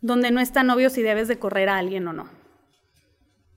donde 0.01 0.29
no 0.29 0.39
es 0.39 0.51
tan 0.51 0.69
obvio 0.69 0.91
si 0.91 1.01
debes 1.01 1.27
de 1.27 1.39
correr 1.39 1.69
a 1.69 1.77
alguien 1.77 2.07
o 2.07 2.13
no. 2.13 2.29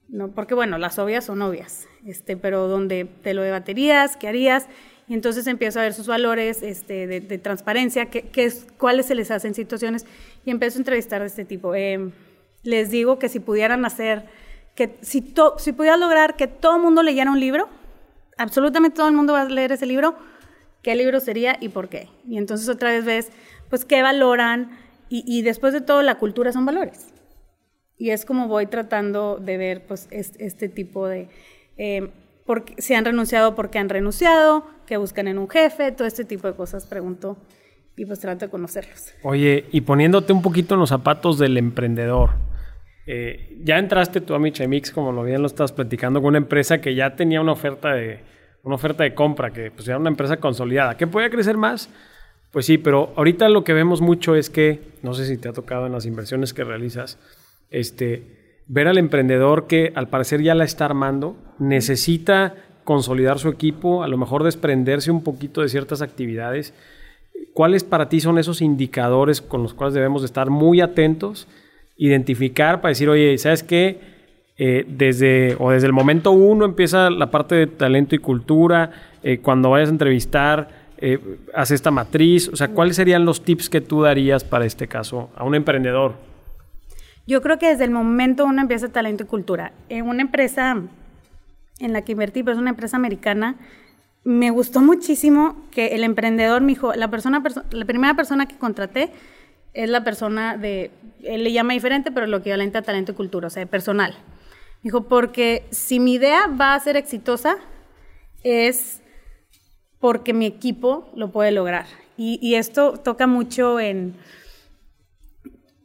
No, 0.09 0.31
porque 0.31 0.55
bueno, 0.55 0.79
las 0.79 0.99
obvias 0.99 1.27
son 1.27 1.43
obvias, 1.43 1.87
este, 2.07 2.39
pero 2.39 2.69
donde 2.69 3.05
te 3.05 3.35
lo 3.35 3.43
debaterías, 3.43 4.17
qué 4.17 4.29
harías, 4.29 4.69
y 5.09 5.15
entonces 5.15 5.47
empiezo 5.47 5.81
a 5.81 5.83
ver 5.83 5.93
sus 5.93 6.07
valores 6.07 6.63
este, 6.63 7.07
de, 7.07 7.39
transparencia, 7.39 8.07
qué, 8.07 8.31
es, 8.37 8.67
cuáles 8.79 9.07
se 9.07 9.15
les 9.15 9.31
hacen 9.31 9.55
situaciones, 9.55 10.07
y 10.47 10.51
empiezo 10.51 10.79
a 10.79 10.81
entrevistar 10.81 11.21
de 11.21 11.27
este 11.27 11.45
tipo. 11.45 11.75
Eh, 11.75 12.11
les 12.67 12.91
digo 12.91 13.19
que 13.19 13.29
si 13.29 13.41
pudieran 13.41 13.85
hacer, 13.85 14.25
que 14.75 14.97
si, 15.01 15.35
si 15.59 15.73
pudieran 15.73 16.01
lograr 16.01 16.37
que 16.37 16.47
todo 16.47 16.77
el 16.77 16.83
mundo 16.83 17.03
leyera 17.03 17.31
un 17.31 17.41
libro, 17.41 17.69
absolutamente 18.37 18.97
todo 18.97 19.09
el 19.09 19.15
mundo 19.15 19.33
va 19.33 19.43
a 19.43 19.45
leer 19.47 19.73
ese 19.73 19.87
libro, 19.87 20.17
¿qué 20.83 20.95
libro 20.95 21.21
sería 21.21 21.57
y 21.61 21.69
por 21.71 21.89
qué? 21.89 22.09
Y 22.29 22.39
entonces 22.39 22.69
otra 22.69 22.91
vez 22.91 23.05
ves, 23.05 23.33
pues, 23.71 23.85
qué 23.85 24.03
valoran, 24.03 24.71
y, 25.09 25.43
después 25.43 25.73
de 25.73 25.81
todo, 25.81 26.03
la 26.03 26.17
cultura 26.17 26.51
son 26.53 26.67
valores. 26.67 27.15
Y 27.97 28.11
es 28.11 28.25
como 28.25 28.49
voy 28.49 28.67
tratando 28.67 29.37
de 29.37 29.57
ver 29.57 29.87
pues, 29.87 30.09
este, 30.11 30.69
tipo 30.69 31.07
de... 31.07 31.29
Eh, 31.77 32.11
porque, 32.45 32.75
si 32.83 32.95
han 32.95 33.05
renunciado, 33.05 33.55
por 33.55 33.71
qué 33.71 33.79
han 33.79 33.89
renunciado, 33.89 34.67
qué 34.85 34.97
buscan 34.97 35.29
en 35.29 35.39
un 35.39 35.49
jefe, 35.49 35.93
todo 35.93 36.09
este 36.09 36.25
tipo 36.25 36.49
de 36.49 36.55
cosas 36.55 36.87
pregunto 36.87 37.37
y 37.97 38.05
pues 38.05 38.21
trato 38.21 38.47
de 38.47 38.51
conocerlos. 38.51 39.15
Oye, 39.23 39.67
y 39.73 39.81
poniéndote 39.81 40.33
un 40.33 40.43
poquito 40.43 40.75
en 40.75 40.81
los 40.81 40.91
zapatos 40.91 41.39
del 41.39 41.57
emprendedor, 41.57 42.31
eh, 43.07 43.57
ya 43.63 43.79
entraste 43.79 44.21
tú 44.21 44.35
a 44.35 44.39
Michemix, 44.39 44.91
como 44.91 45.13
lo 45.13 45.23
bien 45.23 45.41
lo 45.41 45.47
estás 45.47 45.73
platicando, 45.73 46.21
con 46.21 46.29
una 46.29 46.39
empresa 46.39 46.81
que 46.81 46.95
ya 46.95 47.15
tenía 47.15 47.41
una 47.41 47.53
oferta 47.53 47.93
de, 47.95 48.21
una 48.63 48.75
oferta 48.75 49.05
de 49.05 49.15
compra, 49.15 49.53
que 49.53 49.71
pues 49.71 49.87
era 49.87 49.97
una 49.97 50.11
empresa 50.11 50.39
consolidada, 50.39 50.97
que 50.97 51.07
podía 51.07 51.31
crecer 51.31 51.57
más, 51.57 51.89
pues 52.51 52.67
sí, 52.67 52.79
pero 52.79 53.13
ahorita 53.17 53.49
lo 53.49 53.65
que 53.65 53.73
vemos 53.73 54.01
mucho 54.01 54.35
es 54.35 54.51
que, 54.51 54.81
no 55.03 55.15
sé 55.15 55.27
si 55.27 55.37
te 55.37 55.49
ha 55.49 55.53
tocado 55.53 55.87
en 55.87 55.93
las 55.93 56.07
inversiones 56.07 56.53
que 56.53 56.65
realizas, 56.65 57.19
este, 57.71 58.63
ver 58.67 58.89
al 58.89 58.99
emprendedor 58.99 59.67
que 59.67 59.93
al 59.95 60.09
parecer 60.09 60.43
ya 60.43 60.55
la 60.55 60.65
está 60.65 60.85
armando, 60.85 61.37
necesita 61.59 62.55
consolidar 62.83 63.39
su 63.39 63.49
equipo, 63.49 64.03
a 64.03 64.09
lo 64.09 64.17
mejor 64.17 64.43
desprenderse 64.43 65.11
un 65.11 65.23
poquito 65.23 65.61
de 65.61 65.69
ciertas 65.69 66.03
actividades. 66.03 66.73
¿Cuáles 67.53 67.85
para 67.85 68.09
ti 68.09 68.21
son 68.21 68.39
esos 68.39 68.63
indicadores 68.63 69.41
con 69.41 69.63
los 69.63 69.75
cuales 69.75 69.95
debemos 69.95 70.25
estar 70.25 70.51
muy 70.51 70.81
atentos, 70.81 71.47
identificar 71.97 72.81
para 72.81 72.91
decir, 72.91 73.09
oye, 73.09 73.37
¿sabes 73.39 73.63
qué? 73.63 74.01
Eh, 74.59 74.85
desde, 74.89 75.55
o 75.59 75.71
desde 75.71 75.87
el 75.87 75.93
momento 75.93 76.33
uno 76.33 76.65
empieza 76.65 77.11
la 77.11 77.31
parte 77.31 77.55
de 77.55 77.67
talento 77.67 78.15
y 78.15 78.19
cultura, 78.19 78.91
eh, 79.23 79.39
cuando 79.39 79.71
vayas 79.71 79.89
a 79.89 79.93
entrevistar, 79.93 80.69
eh, 80.99 81.19
hace 81.55 81.75
esta 81.75 81.91
matriz? 81.91 82.49
O 82.49 82.57
sea, 82.57 82.69
¿cuáles 82.69 82.97
serían 82.97 83.25
los 83.25 83.45
tips 83.45 83.69
que 83.69 83.81
tú 83.81 84.03
darías 84.03 84.45
para 84.45 84.65
este 84.65 84.89
caso 84.89 85.31
a 85.37 85.45
un 85.45 85.55
emprendedor? 85.55 86.15
Yo 87.27 87.43
creo 87.43 87.59
que 87.59 87.69
desde 87.69 87.85
el 87.85 87.91
momento 87.91 88.47
uno 88.47 88.63
empieza 88.63 88.89
talento 88.89 89.25
y 89.25 89.27
cultura. 89.27 89.73
En 89.89 90.07
una 90.07 90.23
empresa 90.23 90.81
en 91.81 91.93
la 91.93 92.03
que 92.03 92.13
invertí, 92.13 92.43
pero 92.43 92.55
es 92.55 92.61
una 92.61 92.71
empresa 92.71 92.97
americana, 92.97 93.57
me 94.25 94.51
gustó 94.51 94.81
muchísimo 94.81 95.57
que 95.71 95.89
el 95.89 96.03
emprendedor, 96.03 96.63
mi 96.63 96.73
hijo, 96.73 96.95
la, 96.95 97.11
persona, 97.11 97.43
la 97.71 97.85
primera 97.85 98.15
persona 98.15 98.47
que 98.47 98.57
contraté 98.57 99.11
es 99.77 99.91
la 99.91 100.03
persona 100.05 100.57
de, 100.57 100.91
él 101.23 101.45
le 101.45 101.53
llama 101.53 101.75
diferente, 101.75 102.11
pero 102.11 102.27
lo 102.27 102.39
equivalente 102.39 102.79
a 102.79 102.83
talento 102.83 103.13
y 103.13 103.15
cultura, 103.15 103.49
o 103.49 103.51
sea, 103.51 103.67
personal. 103.67 104.15
Dijo, 104.83 105.03
porque 105.03 105.67
si 105.71 106.01
mi 106.01 106.15
idea 106.15 106.47
va 106.47 106.75
a 106.75 106.81
ser 106.81 106.97
exitosa, 106.97 107.59
es 108.43 109.03
porque 110.01 110.33
mi 110.33 110.47
equipo 110.47 111.11
lo 111.15 111.31
puede 111.31 111.53
lograr. 111.53 111.85
Y, 112.17 112.55
esto 112.55 112.95
toca 112.95 113.27
mucho 113.27 113.79
en 113.79 114.15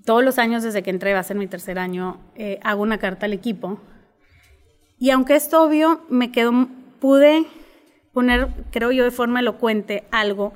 todos 0.06 0.23
los 0.23 0.39
años 0.39 0.63
desde 0.63 0.82
que 0.82 0.89
entré, 0.89 1.13
va 1.13 1.19
a 1.19 1.23
ser 1.23 1.36
mi 1.36 1.47
tercer 1.47 1.77
año, 1.77 2.21
eh, 2.36 2.58
hago 2.63 2.82
una 2.82 2.97
carta 2.97 3.25
al 3.25 3.34
equipo. 3.34 3.82
Y 4.97 5.10
aunque 5.10 5.36
es 5.36 5.54
obvio, 5.54 6.06
me 6.08 6.32
quedó, 6.32 6.69
pude 7.01 7.45
poner, 8.13 8.47
creo 8.71 8.93
yo, 8.93 9.04
de 9.04 9.12
forma 9.12 9.41
elocuente 9.41 10.06
algo, 10.12 10.54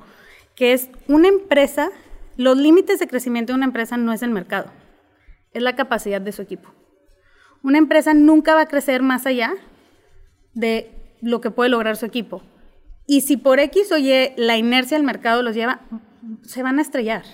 que 0.54 0.72
es 0.72 0.88
una 1.08 1.28
empresa, 1.28 1.90
los 2.36 2.56
límites 2.56 2.98
de 2.98 3.08
crecimiento 3.08 3.52
de 3.52 3.56
una 3.56 3.66
empresa 3.66 3.96
no 3.96 4.12
es 4.12 4.22
el 4.22 4.30
mercado, 4.30 4.70
es 5.52 5.62
la 5.62 5.76
capacidad 5.76 6.20
de 6.20 6.32
su 6.32 6.42
equipo. 6.42 6.70
Una 7.62 7.78
empresa 7.78 8.14
nunca 8.14 8.54
va 8.54 8.62
a 8.62 8.68
crecer 8.68 9.02
más 9.02 9.26
allá 9.26 9.54
de 10.54 11.16
lo 11.20 11.40
que 11.40 11.50
puede 11.50 11.70
lograr 11.70 11.96
su 11.96 12.06
equipo. 12.06 12.42
Y 13.06 13.22
si 13.22 13.36
por 13.36 13.60
X 13.60 13.92
o 13.92 13.98
Y 13.98 14.32
la 14.36 14.56
inercia 14.56 14.96
del 14.96 15.06
mercado 15.06 15.42
los 15.42 15.54
lleva, 15.54 15.80
se 16.42 16.62
van 16.62 16.78
a 16.78 16.82
estrellar, 16.82 17.24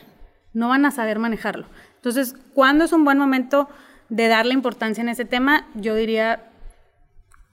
no 0.52 0.68
van 0.68 0.84
a 0.84 0.90
saber 0.90 1.18
manejarlo. 1.18 1.66
Entonces, 1.96 2.34
¿cuándo 2.54 2.84
es 2.84 2.92
un 2.92 3.04
buen 3.04 3.18
momento 3.18 3.68
de 4.08 4.28
darle 4.28 4.54
importancia 4.54 5.02
en 5.02 5.08
ese 5.08 5.24
tema? 5.24 5.68
Yo 5.74 5.94
diría, 5.94 6.50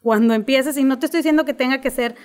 cuando 0.01 0.33
empieces, 0.33 0.77
y 0.77 0.83
no 0.83 0.99
te 0.99 1.05
estoy 1.05 1.19
diciendo 1.19 1.45
que 1.45 1.53
tenga 1.53 1.81
que 1.81 1.91
ser 1.91 2.15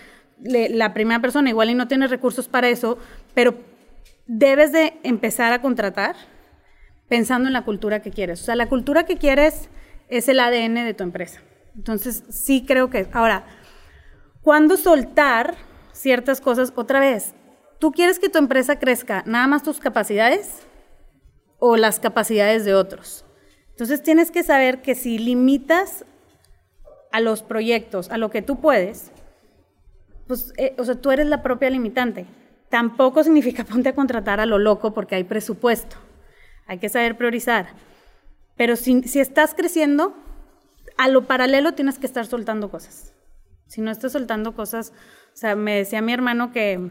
la 0.42 0.92
primera 0.94 1.20
persona, 1.20 1.50
igual 1.50 1.70
y 1.70 1.74
no 1.74 1.86
tienes 1.88 2.10
recursos 2.10 2.48
para 2.48 2.68
eso, 2.68 2.98
pero 3.34 3.54
debes 4.26 4.72
de 4.72 4.98
empezar 5.02 5.52
a 5.52 5.60
contratar 5.60 6.16
pensando 7.08 7.48
en 7.48 7.52
la 7.52 7.64
cultura 7.64 8.00
que 8.00 8.10
quieres. 8.10 8.42
O 8.42 8.44
sea, 8.44 8.56
la 8.56 8.68
cultura 8.68 9.04
que 9.04 9.18
quieres 9.18 9.68
es 10.08 10.28
el 10.28 10.40
ADN 10.40 10.74
de 10.74 10.94
tu 10.94 11.04
empresa. 11.04 11.40
Entonces, 11.76 12.24
sí 12.30 12.64
creo 12.66 12.90
que... 12.90 13.08
Ahora, 13.12 13.44
¿cuándo 14.42 14.76
soltar 14.76 15.54
ciertas 15.92 16.40
cosas 16.40 16.72
otra 16.76 17.00
vez? 17.00 17.34
¿Tú 17.78 17.92
quieres 17.92 18.18
que 18.18 18.28
tu 18.28 18.38
empresa 18.38 18.78
crezca 18.78 19.22
nada 19.26 19.46
más 19.46 19.62
tus 19.62 19.80
capacidades 19.80 20.66
o 21.58 21.76
las 21.76 22.00
capacidades 22.00 22.64
de 22.64 22.74
otros? 22.74 23.24
Entonces 23.70 24.02
tienes 24.02 24.30
que 24.30 24.44
saber 24.44 24.82
que 24.82 24.94
si 24.94 25.18
limitas 25.18 26.04
a 27.10 27.20
los 27.20 27.42
proyectos, 27.42 28.08
a 28.10 28.18
lo 28.18 28.30
que 28.30 28.40
tú 28.42 28.60
puedes, 28.60 29.10
pues, 30.26 30.52
eh, 30.56 30.74
o 30.78 30.84
sea, 30.84 30.94
tú 30.94 31.10
eres 31.10 31.26
la 31.26 31.42
propia 31.42 31.70
limitante. 31.70 32.26
Tampoco 32.74 33.22
significa 33.22 33.62
ponte 33.72 33.90
a 33.90 33.94
contratar 33.94 34.40
a 34.40 34.46
lo 34.46 34.58
loco 34.58 34.92
porque 34.92 35.14
hay 35.14 35.22
presupuesto. 35.22 35.94
Hay 36.66 36.78
que 36.78 36.88
saber 36.88 37.16
priorizar. 37.16 37.68
Pero 38.56 38.74
si, 38.74 39.00
estás 39.20 39.54
creciendo, 39.54 40.12
a 40.96 41.06
lo 41.06 41.22
paralelo 41.22 41.74
tienes 41.74 42.00
que 42.00 42.06
estar 42.06 42.26
soltando 42.26 42.72
cosas. 42.72 43.14
Si 43.68 43.80
no 43.80 43.92
estás 43.92 44.10
soltando 44.10 44.56
cosas, 44.56 44.92
o 45.32 45.36
sea, 45.36 45.54
me 45.54 45.76
decía 45.76 46.02
mi 46.02 46.12
hermano 46.12 46.50
que 46.50 46.90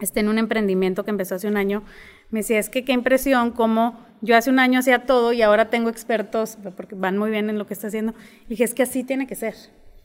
está 0.00 0.18
en 0.18 0.30
un 0.30 0.36
emprendimiento 0.36 1.04
que 1.04 1.10
empezó 1.10 1.36
hace 1.36 1.46
un 1.46 1.58
año, 1.58 1.84
me 2.30 2.40
decía, 2.40 2.58
es 2.58 2.68
que 2.68 2.84
qué 2.84 2.90
impresión 2.90 3.52
como 3.52 4.04
yo 4.20 4.36
hace 4.36 4.50
un 4.50 4.58
año 4.58 4.80
hacía 4.80 5.06
todo 5.06 5.32
y 5.32 5.42
ahora 5.42 5.70
tengo 5.70 5.90
expertos, 5.90 6.58
porque 6.76 6.96
van 6.96 7.18
muy 7.18 7.30
bien 7.30 7.50
en 7.50 7.58
lo 7.58 7.68
que 7.68 7.74
está 7.74 7.86
haciendo. 7.86 8.14
Y 8.46 8.48
dije, 8.48 8.64
es 8.64 8.74
que 8.74 8.82
así 8.82 9.04
tiene 9.04 9.28
que 9.28 9.36
ser. 9.36 9.54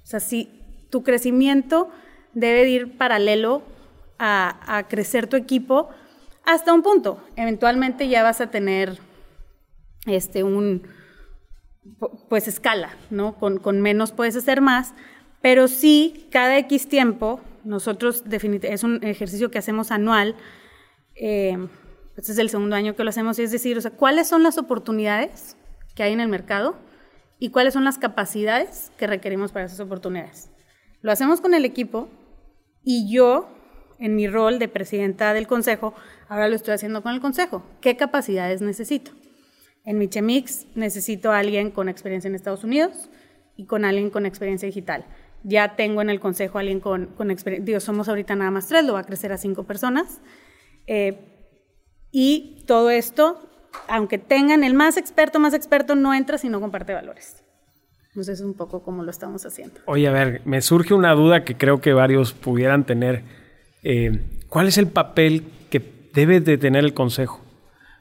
O 0.03 0.05
sea, 0.05 0.19
si 0.19 0.51
tu 0.91 1.01
crecimiento 1.01 1.89
debe 2.35 2.69
ir 2.69 2.95
paralelo 2.95 3.72
a, 4.19 4.85
crecer 4.89 5.27
tu 5.27 5.35
equipo 5.35 5.89
hasta 6.45 6.73
un 6.73 6.81
punto. 6.81 7.23
Eventualmente 7.35 8.07
ya 8.07 8.23
vas 8.23 8.41
a 8.41 8.51
tener 8.51 8.99
este, 10.05 10.43
un, 10.43 10.87
pues 12.29 12.47
escala, 12.47 12.95
¿no? 13.09 13.35
Con, 13.35 13.59
con, 13.59 13.81
menos 13.81 14.11
puedes 14.11 14.35
hacer 14.35 14.61
más, 14.61 14.93
pero 15.41 15.67
sí, 15.67 16.27
cada 16.31 16.57
X 16.59 16.87
tiempo, 16.87 17.41
nosotros 17.63 18.23
es 18.29 18.83
un 18.83 19.03
ejercicio 19.03 19.51
que 19.51 19.57
hacemos 19.57 19.91
anual, 19.91 20.35
este 21.15 22.31
es 22.31 22.37
el 22.37 22.49
segundo 22.49 22.75
año 22.75 22.95
que 22.95 23.03
lo 23.03 23.09
hacemos, 23.09 23.39
es 23.39 23.51
decir, 23.51 23.77
o 23.77 23.81
sea, 23.81 23.91
¿cuáles 23.91 24.27
son 24.27 24.43
las 24.43 24.57
oportunidades 24.57 25.57
que 25.95 26.03
hay 26.03 26.13
en 26.13 26.19
el 26.19 26.27
mercado 26.27 26.75
y 27.39 27.49
cuáles 27.49 27.73
son 27.73 27.83
las 27.83 27.97
capacidades 27.97 28.91
que 28.97 29.07
requerimos 29.07 29.51
para 29.51 29.65
esas 29.65 29.79
oportunidades? 29.79 30.49
Lo 31.01 31.11
hacemos 31.11 31.41
con 31.41 31.53
el 31.53 31.65
equipo 31.65 32.07
y 32.83 33.11
yo, 33.11 33.49
en 33.99 34.15
mi 34.15 34.27
rol 34.27 34.59
de 34.59 34.67
presidenta 34.67 35.33
del 35.33 35.47
consejo, 35.47 35.93
ahora 36.29 36.47
lo 36.47 36.55
estoy 36.55 36.73
haciendo 36.73 37.01
con 37.01 37.13
el 37.13 37.21
consejo. 37.21 37.63
¿Qué 37.81 37.95
capacidades 37.97 38.61
necesito? 38.61 39.11
En 39.85 39.97
mi 39.97 40.07
Chemix 40.07 40.65
necesito 40.75 41.31
a 41.31 41.39
alguien 41.39 41.71
con 41.71 41.89
experiencia 41.89 42.27
en 42.27 42.35
Estados 42.35 42.63
Unidos 42.63 43.09
y 43.57 43.65
con 43.65 43.85
alguien 43.85 44.09
con 44.09 44.25
experiencia 44.25 44.65
digital. 44.65 45.05
Ya 45.43 45.75
tengo 45.75 46.01
en 46.01 46.09
el 46.09 46.19
consejo 46.19 46.57
a 46.57 46.61
alguien 46.61 46.79
con, 46.79 47.07
con 47.07 47.31
experiencia, 47.31 47.65
digo, 47.65 47.79
somos 47.79 48.07
ahorita 48.07 48.35
nada 48.35 48.51
más 48.51 48.67
tres, 48.67 48.85
lo 48.85 48.93
va 48.93 48.99
a 48.99 49.03
crecer 49.03 49.33
a 49.33 49.37
cinco 49.37 49.63
personas. 49.63 50.21
Eh, 50.87 51.17
y 52.11 52.63
todo 52.65 52.89
esto, 52.91 53.49
aunque 53.87 54.17
tengan 54.17 54.63
el 54.63 54.73
más 54.73 54.97
experto, 54.97 55.39
más 55.39 55.53
experto, 55.53 55.95
no 55.95 56.13
entra 56.13 56.37
si 56.37 56.47
no 56.47 56.61
comparte 56.61 56.93
valores. 56.93 57.43
Pues 58.13 58.29
es 58.29 58.41
un 58.41 58.53
poco 58.53 58.83
como 58.83 59.03
lo 59.03 59.09
estamos 59.09 59.45
haciendo. 59.45 59.81
Oye, 59.85 60.07
a 60.07 60.11
ver, 60.11 60.41
me 60.45 60.61
surge 60.61 60.93
una 60.93 61.13
duda 61.13 61.43
que 61.43 61.57
creo 61.57 61.81
que 61.81 61.93
varios 61.93 62.31
pudieran 62.31 62.85
tener. 62.85 63.23
Eh, 63.83 64.19
¿Cuál 64.49 64.67
es 64.67 64.77
el 64.77 64.87
papel 64.87 65.43
que 65.69 65.81
debe 66.13 66.39
de 66.39 66.57
tener 66.57 66.83
el 66.83 66.93
consejo? 66.93 67.41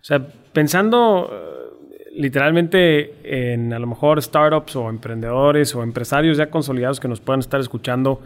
O 0.01 0.05
sea, 0.05 0.27
pensando 0.53 1.31
eh, 1.33 2.11
literalmente 2.17 3.15
en 3.25 3.73
a 3.73 3.79
lo 3.79 3.87
mejor 3.87 4.23
startups 4.23 4.77
o 4.77 4.89
emprendedores 4.89 5.75
o 5.75 5.83
empresarios 5.83 6.37
ya 6.37 6.51
consolidados 6.51 7.01
que 7.01 7.09
nos 7.09 7.21
puedan 7.21 7.41
estar 7.41 7.61
escuchando, 7.61 8.21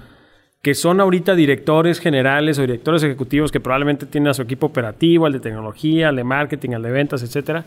que 0.62 0.74
son 0.74 1.00
ahorita 1.00 1.34
directores 1.34 2.00
generales 2.00 2.58
o 2.58 2.62
directores 2.62 3.02
ejecutivos 3.02 3.52
que 3.52 3.60
probablemente 3.60 4.06
tienen 4.06 4.28
a 4.28 4.34
su 4.34 4.42
equipo 4.42 4.66
operativo, 4.66 5.26
al 5.26 5.32
de 5.32 5.40
tecnología, 5.40 6.08
al 6.08 6.16
de 6.16 6.24
marketing, 6.24 6.70
al 6.70 6.82
de 6.82 6.90
ventas, 6.90 7.22
etcétera 7.22 7.64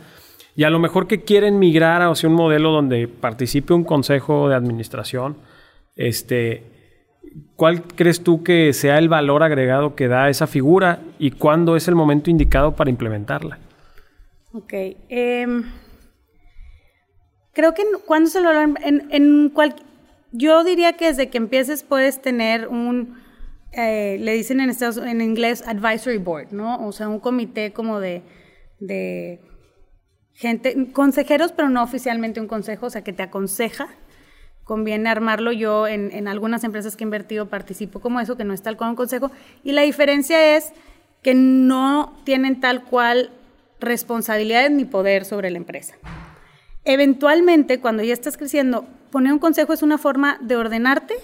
y 0.59 0.65
a 0.65 0.69
lo 0.69 0.79
mejor 0.79 1.07
que 1.07 1.23
quieren 1.23 1.57
migrar 1.57 2.01
hacia 2.01 2.27
un 2.27 2.35
modelo 2.35 2.71
donde 2.71 3.07
participe 3.07 3.73
un 3.73 3.85
consejo 3.85 4.49
de 4.49 4.55
administración, 4.55 5.37
este, 5.95 6.63
¿cuál 7.59 7.83
crees 7.83 8.23
tú 8.23 8.41
que 8.41 8.71
sea 8.71 8.97
el 8.97 9.09
valor 9.09 9.43
agregado 9.43 9.93
que 9.93 10.07
da 10.07 10.29
esa 10.29 10.47
figura 10.47 11.01
y 11.19 11.31
cuándo 11.31 11.75
es 11.75 11.89
el 11.89 11.95
momento 11.95 12.29
indicado 12.29 12.73
para 12.73 12.89
implementarla? 12.89 13.59
Ok. 14.53 14.73
Em, 15.09 15.65
creo 17.51 17.73
que 17.73 17.83
cuando 18.05 18.29
se 18.29 18.39
lo 18.39 18.49
en, 18.53 19.53
yo 20.31 20.63
diría 20.63 20.93
que 20.93 21.07
desde 21.07 21.29
que 21.29 21.37
empieces 21.37 21.83
puedes 21.83 22.21
tener 22.21 22.69
un, 22.69 23.17
eh, 23.73 24.15
le 24.21 24.33
dicen 24.35 24.61
en 24.61 24.69
Estados 24.69 24.95
en 24.95 25.19
inglés 25.19 25.61
advisory 25.67 26.17
board, 26.17 26.53
¿no? 26.53 26.87
O 26.87 26.93
sea, 26.93 27.09
un 27.09 27.19
comité 27.19 27.73
como 27.73 27.99
de 27.99 28.23
gente, 30.33 30.93
consejeros, 30.93 31.51
pero 31.51 31.67
no 31.67 31.83
oficialmente 31.83 32.39
un 32.39 32.47
consejo, 32.47 32.85
o 32.85 32.89
sea, 32.89 33.03
que 33.03 33.11
te 33.11 33.23
aconseja. 33.23 33.89
Conviene 34.69 35.09
armarlo. 35.09 35.51
Yo 35.51 35.87
en, 35.87 36.27
algunas 36.27 36.63
empresas 36.63 36.95
que 36.95 37.03
he 37.03 37.07
invertido 37.07 37.47
participo 37.47 38.01
como 38.01 38.19
eso, 38.19 38.37
que 38.37 38.43
no 38.43 38.53
es 38.53 38.61
tal 38.61 38.77
cual 38.77 38.91
un 38.91 38.95
consejo. 38.95 39.31
Y 39.63 39.71
la 39.71 39.81
diferencia 39.81 40.55
es 40.55 40.73
que 41.23 41.33
no 41.33 42.15
tienen 42.23 42.59
tal 42.59 42.83
cual 42.83 43.31
responsabilidades 43.79 44.69
ni 44.69 44.85
poder 44.85 45.25
sobre 45.25 45.49
la 45.49 45.57
empresa. 45.57 45.95
Eventualmente, 46.85 47.79
cuando 47.79 48.03
ya 48.03 48.13
estás 48.13 48.37
creciendo, 48.37 48.85
poner 49.09 49.33
un 49.33 49.39
consejo 49.39 49.73
es 49.73 49.81
una 49.81 49.97
forma 49.97 50.37
de 50.39 50.55
ordenarte 50.55 51.15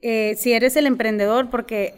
eh, 0.00 0.34
si 0.38 0.54
eres 0.54 0.76
el 0.76 0.86
emprendedor, 0.86 1.50
porque 1.50 1.92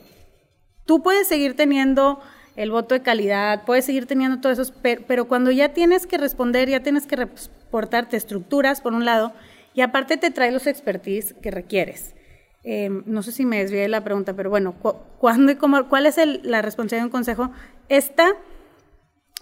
tú 0.86 1.04
puedes 1.04 1.28
seguir 1.28 1.54
teniendo 1.54 2.20
el 2.56 2.72
voto 2.72 2.96
de 2.96 3.02
calidad, 3.02 3.62
puedes 3.64 3.84
seguir 3.84 4.06
teniendo 4.06 4.40
todo 4.40 4.52
eso, 4.52 4.74
pero, 4.82 5.28
cuando 5.28 5.52
ya 5.52 5.68
tienes 5.68 6.08
que 6.08 6.18
responder, 6.18 6.68
ya 6.68 6.80
tienes 6.80 7.06
que 7.06 7.14
reportarte 7.14 8.16
estructuras, 8.16 8.80
por 8.80 8.92
un 8.92 9.04
lado, 9.04 9.32
y 9.74 9.80
aparte 9.82 10.16
te 10.16 10.30
trae 10.30 10.50
los 10.50 10.66
expertise 10.66 11.34
que 11.42 11.50
requieres. 11.50 12.14
Em, 12.62 13.02
no 13.06 13.22
sé 13.22 13.32
si 13.32 13.46
me 13.46 13.58
desvié 13.58 13.82
de 13.82 13.88
la 13.88 14.04
pregunta, 14.04 14.34
pero 14.34 14.50
bueno, 14.50 14.74
¿cuándo 15.18 15.52
y 15.52 15.56
cómo, 15.56 15.88
¿cuál 15.88 16.06
es 16.06 16.18
la 16.42 16.60
responsabilidad 16.62 17.04
de 17.04 17.06
un 17.06 17.12
consejo? 17.12 17.50
Esta 17.88 18.36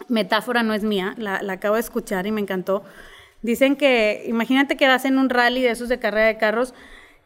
metáfora 0.08 0.62
no 0.62 0.74
es 0.74 0.84
mía, 0.84 1.14
la, 1.18 1.42
la 1.42 1.54
acabo 1.54 1.74
de 1.74 1.80
escuchar 1.80 2.26
y 2.26 2.32
me 2.32 2.40
encantó. 2.40 2.84
Dicen 3.42 3.76
que, 3.76 4.24
imagínate 4.26 4.76
que 4.76 4.86
vas 4.86 5.04
en 5.04 5.18
un 5.18 5.30
rally 5.30 5.62
de 5.62 5.70
esos 5.70 5.88
de 5.88 5.98
carrera 5.98 6.26
de 6.26 6.38
carros, 6.38 6.74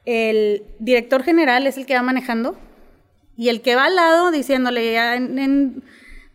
el 0.04 0.64
director 0.78 1.22
general 1.22 1.66
es 1.66 1.76
el 1.76 1.86
que 1.86 1.94
va 1.94 2.02
manejando, 2.02 2.56
y 3.36 3.48
el 3.48 3.62
que 3.62 3.74
va 3.74 3.86
al 3.86 3.96
lado 3.96 4.30
diciéndole 4.30 4.96
en, 4.96 5.82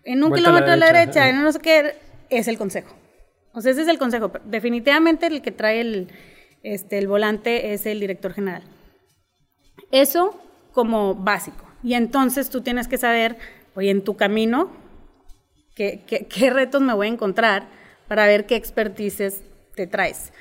un 0.05 0.33
kilómetro 0.33 0.71
a 0.71 0.75
la 0.75 0.91
derecha, 0.91 1.29
en 1.29 1.41
no 1.41 1.51
sé 1.51 1.59
qué, 1.59 1.95
es 2.29 2.47
el 2.47 2.57
consejo. 2.57 2.95
O 3.53 3.61
sea, 3.61 3.71
ese 3.71 3.83
es 3.83 3.87
el 3.87 3.97
consejo. 3.97 4.31
Definitivamente 4.45 5.27
el 5.27 5.41
que 5.41 5.51
trae 5.51 5.81
el, 5.81 6.09
este, 6.63 6.97
el 6.97 7.07
volante 7.07 7.73
es 7.73 7.85
el 7.85 7.99
director 7.99 8.33
general. 8.33 8.63
Eso 9.91 10.39
como 10.73 11.15
básico. 11.15 11.65
Y 11.83 11.93
entonces 11.93 12.49
tú 12.49 12.61
tienes 12.61 12.87
que 12.87 12.97
saber, 12.97 13.37
oye, 13.75 13.89
en 13.89 14.03
tu 14.03 14.15
camino, 14.15 14.71
qué, 15.75 16.49
retos 16.51 16.81
me 16.81 16.93
voy 16.93 17.07
a 17.07 17.11
encontrar 17.11 17.67
para 18.07 18.25
ver 18.25 18.45
qué 18.45 18.55
expertices 18.55 19.43
te 19.75 19.87
traes. 19.87 20.33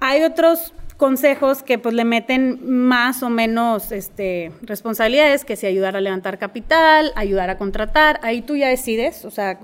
Hay 0.00 0.22
otros 0.22 0.72
consejos 0.96 1.62
que 1.62 1.78
pues 1.78 1.94
le 1.94 2.04
meten 2.04 2.60
más 2.62 3.22
o 3.22 3.30
menos 3.30 3.92
este, 3.92 4.52
responsabilidades, 4.62 5.44
que 5.44 5.56
si 5.56 5.66
ayudar 5.66 5.96
a 5.96 6.00
levantar 6.00 6.38
capital, 6.38 7.12
ayudar 7.16 7.48
a 7.48 7.58
contratar, 7.58 8.20
ahí 8.22 8.42
tú 8.42 8.56
ya 8.56 8.68
decides, 8.68 9.24
o 9.24 9.30
sea, 9.30 9.58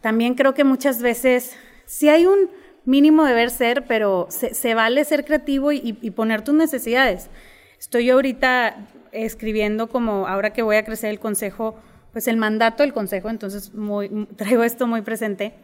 también 0.00 0.34
creo 0.34 0.54
que 0.54 0.64
muchas 0.64 1.00
veces 1.00 1.56
si 1.86 2.08
hay 2.08 2.26
un 2.26 2.50
mínimo 2.84 3.24
deber 3.24 3.50
ser, 3.50 3.84
pero 3.86 4.26
se, 4.30 4.74
vale 4.74 5.04
ser 5.04 5.24
creativo 5.24 5.72
y, 5.72 5.92
poner 6.10 6.42
tus 6.42 6.54
necesidades. 6.54 7.30
Estoy 7.78 8.10
ahorita 8.10 8.76
escribiendo 9.12 9.88
como 9.88 10.26
ahora 10.26 10.52
que 10.52 10.62
voy 10.62 10.76
a 10.76 10.84
crecer 10.84 11.10
el 11.10 11.18
consejo, 11.18 11.76
pues 12.12 12.28
el 12.28 12.36
mandato 12.36 12.82
del 12.82 12.92
consejo, 12.92 13.30
entonces 13.30 13.74
muy, 13.74 14.26
traigo 14.36 14.64
esto 14.64 14.86
muy 14.86 15.02
presente. 15.02 15.54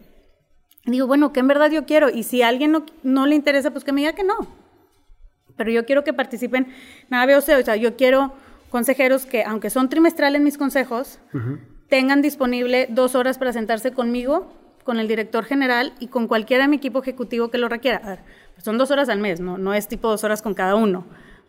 Digo, 0.85 1.07
bueno, 1.07 1.33
¿qué 1.33 1.41
en 1.41 1.49
verdad 1.49 1.71
yo 1.71 1.85
quiero? 1.85 2.09
Y 2.09 2.23
si 2.23 2.43
a 2.43 2.49
alguien 2.49 2.73
no, 2.73 2.87
no 3.03 3.27
le 3.27 3.35
interesa, 3.35 3.71
pues 3.71 3.85
que 3.85 3.93
me 3.93 4.01
diga 4.01 4.15
que 4.15 4.25
no 4.25 4.69
pero 5.59 5.71
yo 5.71 5.85
quiero 5.85 6.05
que 6.05 6.15
participen, 6.15 6.69
nada 7.11 7.27
veo, 7.27 7.39
o 7.39 7.43
sea, 7.43 7.77
yo 7.77 7.97
quiero 7.97 8.33
consejeros 8.71 9.27
que, 9.27 9.43
aunque 9.43 9.69
son 9.69 9.91
trimestrales 9.91 10.41
mis 10.41 10.57
consejos, 10.57 11.19
tengan 11.89 12.23
disponible 12.23 12.87
dos 12.89 13.15
horas 13.15 13.37
para 13.37 13.53
sentarse 13.53 13.93
conmigo, 13.93 14.51
con 14.89 15.01
el 15.01 15.07
director 15.07 15.45
general 15.45 15.93
y 16.01 16.07
con 16.07 16.29
cualquiera 16.29 16.65
de 16.65 16.69
mi 16.69 16.77
equipo 16.77 17.03
ejecutivo 17.03 17.51
que 17.51 17.59
lo 17.59 17.69
requiera. 17.69 18.01
A 18.03 18.09
ver, 18.09 18.21
pues 18.55 18.65
son 18.65 18.79
dos 18.79 18.91
horas 18.91 19.11
al 19.11 19.19
mes, 19.19 19.39
¿no? 19.39 19.59
no 19.59 19.75
es 19.75 19.87
tipo 19.87 20.09
dos 20.09 20.25
horas 20.25 20.41
con 20.41 20.55
cada 20.55 20.77
uno, 20.77 21.05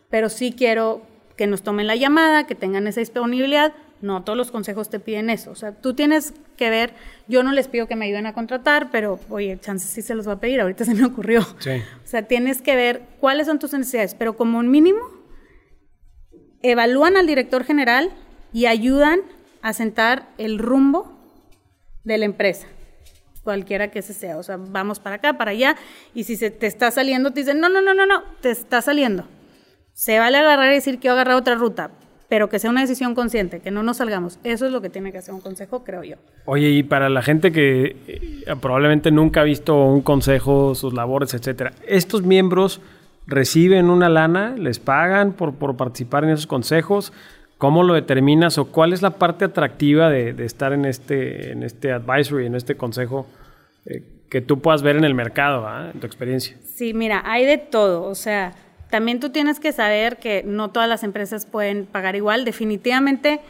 pero 0.09 0.27
sí 0.27 0.51
quiero 0.51 1.03
que 1.37 1.47
nos 1.47 1.61
tomen 1.61 1.87
la 1.87 1.95
llamada, 1.95 2.45
que 2.47 2.53
tengan 2.53 2.85
esa 2.85 2.99
disponibilidad, 2.99 3.71
no, 4.01 4.25
todos 4.25 4.35
los 4.35 4.51
consejos 4.51 4.89
te 4.89 4.99
piden 4.99 5.29
eso. 5.29 5.51
O 5.51 5.55
sea, 5.55 5.71
tú 5.71 5.93
tienes 5.93 6.33
que 6.57 6.69
ver, 6.69 6.91
yo 7.29 7.41
no 7.41 7.53
les 7.53 7.69
pido 7.69 7.87
que 7.87 7.95
me 7.95 8.07
ayuden 8.07 8.25
a 8.25 8.33
contratar, 8.33 8.91
pero 8.91 9.21
oye, 9.29 9.57
chances 9.57 9.89
sí 9.89 10.01
se 10.01 10.15
los 10.15 10.27
va 10.27 10.33
a 10.33 10.39
pedir, 10.41 10.59
ahorita 10.59 10.83
se 10.83 10.93
me 10.93 11.05
ocurrió. 11.05 11.41
Sí. 11.59 11.81
O 12.03 12.07
sea, 12.07 12.23
tienes 12.23 12.61
que 12.61 12.75
ver 12.75 13.03
cuáles 13.21 13.47
son 13.47 13.57
tus 13.57 13.71
necesidades, 13.71 14.15
pero 14.15 14.35
como 14.35 14.59
un 14.59 14.69
mínimo, 14.69 14.99
evalúan 16.61 17.15
al 17.15 17.25
director 17.25 17.63
general 17.63 18.11
y 18.51 18.65
ayudan 18.65 19.21
a 19.61 19.71
sentar 19.71 20.27
el 20.37 20.59
rumbo 20.59 21.17
de 22.03 22.17
la 22.17 22.25
empresa, 22.25 22.67
cualquiera 23.43 23.89
que 23.89 23.99
ese 23.99 24.13
sea. 24.13 24.37
O 24.37 24.43
sea, 24.43 24.57
vamos 24.57 24.99
para 24.99 25.17
acá, 25.17 25.37
para 25.37 25.51
allá, 25.51 25.75
y 26.13 26.23
si 26.23 26.35
se 26.35 26.51
te 26.51 26.67
está 26.67 26.91
saliendo, 26.91 27.31
te 27.31 27.41
dicen, 27.41 27.59
no, 27.59 27.69
no, 27.69 27.81
no, 27.81 27.93
no, 27.93 28.05
no, 28.05 28.23
te 28.41 28.51
está 28.51 28.81
saliendo. 28.81 29.25
Se 29.93 30.19
vale 30.19 30.37
agarrar 30.37 30.71
y 30.71 30.75
decir 30.75 30.99
que 30.99 31.07
yo 31.07 31.13
agarrar 31.13 31.35
otra 31.35 31.55
ruta, 31.55 31.91
pero 32.29 32.47
que 32.47 32.59
sea 32.59 32.69
una 32.69 32.81
decisión 32.81 33.15
consciente, 33.15 33.59
que 33.59 33.71
no 33.71 33.83
nos 33.83 33.97
salgamos. 33.97 34.39
Eso 34.43 34.65
es 34.65 34.71
lo 34.71 34.81
que 34.81 34.89
tiene 34.89 35.11
que 35.11 35.17
hacer 35.17 35.33
un 35.33 35.41
consejo, 35.41 35.83
creo 35.83 36.03
yo. 36.03 36.15
Oye, 36.45 36.69
y 36.69 36.83
para 36.83 37.09
la 37.09 37.21
gente 37.21 37.51
que 37.51 37.97
eh, 38.07 38.55
probablemente 38.61 39.11
nunca 39.11 39.41
ha 39.41 39.43
visto 39.43 39.83
un 39.85 40.01
consejo, 40.01 40.75
sus 40.75 40.93
labores, 40.93 41.33
etcétera, 41.33 41.73
¿estos 41.87 42.21
miembros 42.23 42.81
reciben 43.25 43.89
una 43.89 44.09
lana? 44.09 44.55
¿Les 44.57 44.79
pagan 44.79 45.33
por, 45.33 45.55
por 45.55 45.75
participar 45.75 46.23
en 46.23 46.29
esos 46.31 46.47
consejos? 46.47 47.11
¿Cómo 47.59 47.83
lo 47.83 47.93
determinas 47.93 48.57
o 48.57 48.71
cuál 48.71 48.93
es 48.93 49.01
la 49.01 49.11
parte 49.19 49.43
atractiva 49.43 50.09
de, 50.09 50.33
estar 50.45 50.71
en 50.71 50.85
este, 50.85 51.51
en 51.51 51.63
este 51.63 51.91
advisory, 51.91 52.45
en 52.45 52.55
este 52.55 52.77
consejo 52.77 53.27
eh, 53.85 54.01
que 54.29 54.39
tú 54.39 54.61
puedas 54.61 54.81
ver 54.81 54.95
en 54.95 55.03
el 55.03 55.13
mercado, 55.13 55.67
en 55.91 55.99
tu 55.99 56.07
experiencia? 56.07 56.55
Sí, 56.63 56.93
mira, 56.93 57.21
hay 57.25 57.45
de 57.45 57.57
todo. 57.57 58.03
O 58.03 58.15
sea, 58.15 58.53
también 58.89 59.19
tú 59.19 59.31
tienes 59.31 59.59
que 59.59 59.73
saber 59.73 60.19
que 60.19 60.41
no 60.45 60.71
todas 60.71 60.87
las 60.87 61.03
empresas 61.03 61.45
pueden 61.45 61.85
pagar 61.85 62.15
igual. 62.15 62.45
Definitivamente, 62.45 63.41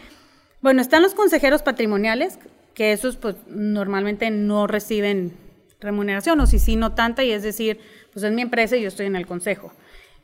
bueno, 0.61 0.81
están 0.81 1.03
los 1.03 1.13
consejeros 1.13 1.61
patrimoniales, 1.61 2.39
que 2.73 2.93
esos 2.93 3.15
pues 3.15 3.35
normalmente 3.47 4.31
no 4.31 4.65
reciben 4.65 5.33
remuneración, 5.79 6.39
o 6.39 6.47
si 6.47 6.57
sí, 6.57 6.77
no 6.77 6.93
tanta, 6.93 7.23
y 7.23 7.31
es 7.31 7.43
decir, 7.43 7.79
pues 8.11 8.23
es 8.23 8.31
mi 8.31 8.41
empresa 8.41 8.75
y 8.75 8.81
yo 8.81 8.87
estoy 8.87 9.05
en 9.05 9.15
el 9.15 9.27
consejo. 9.27 9.71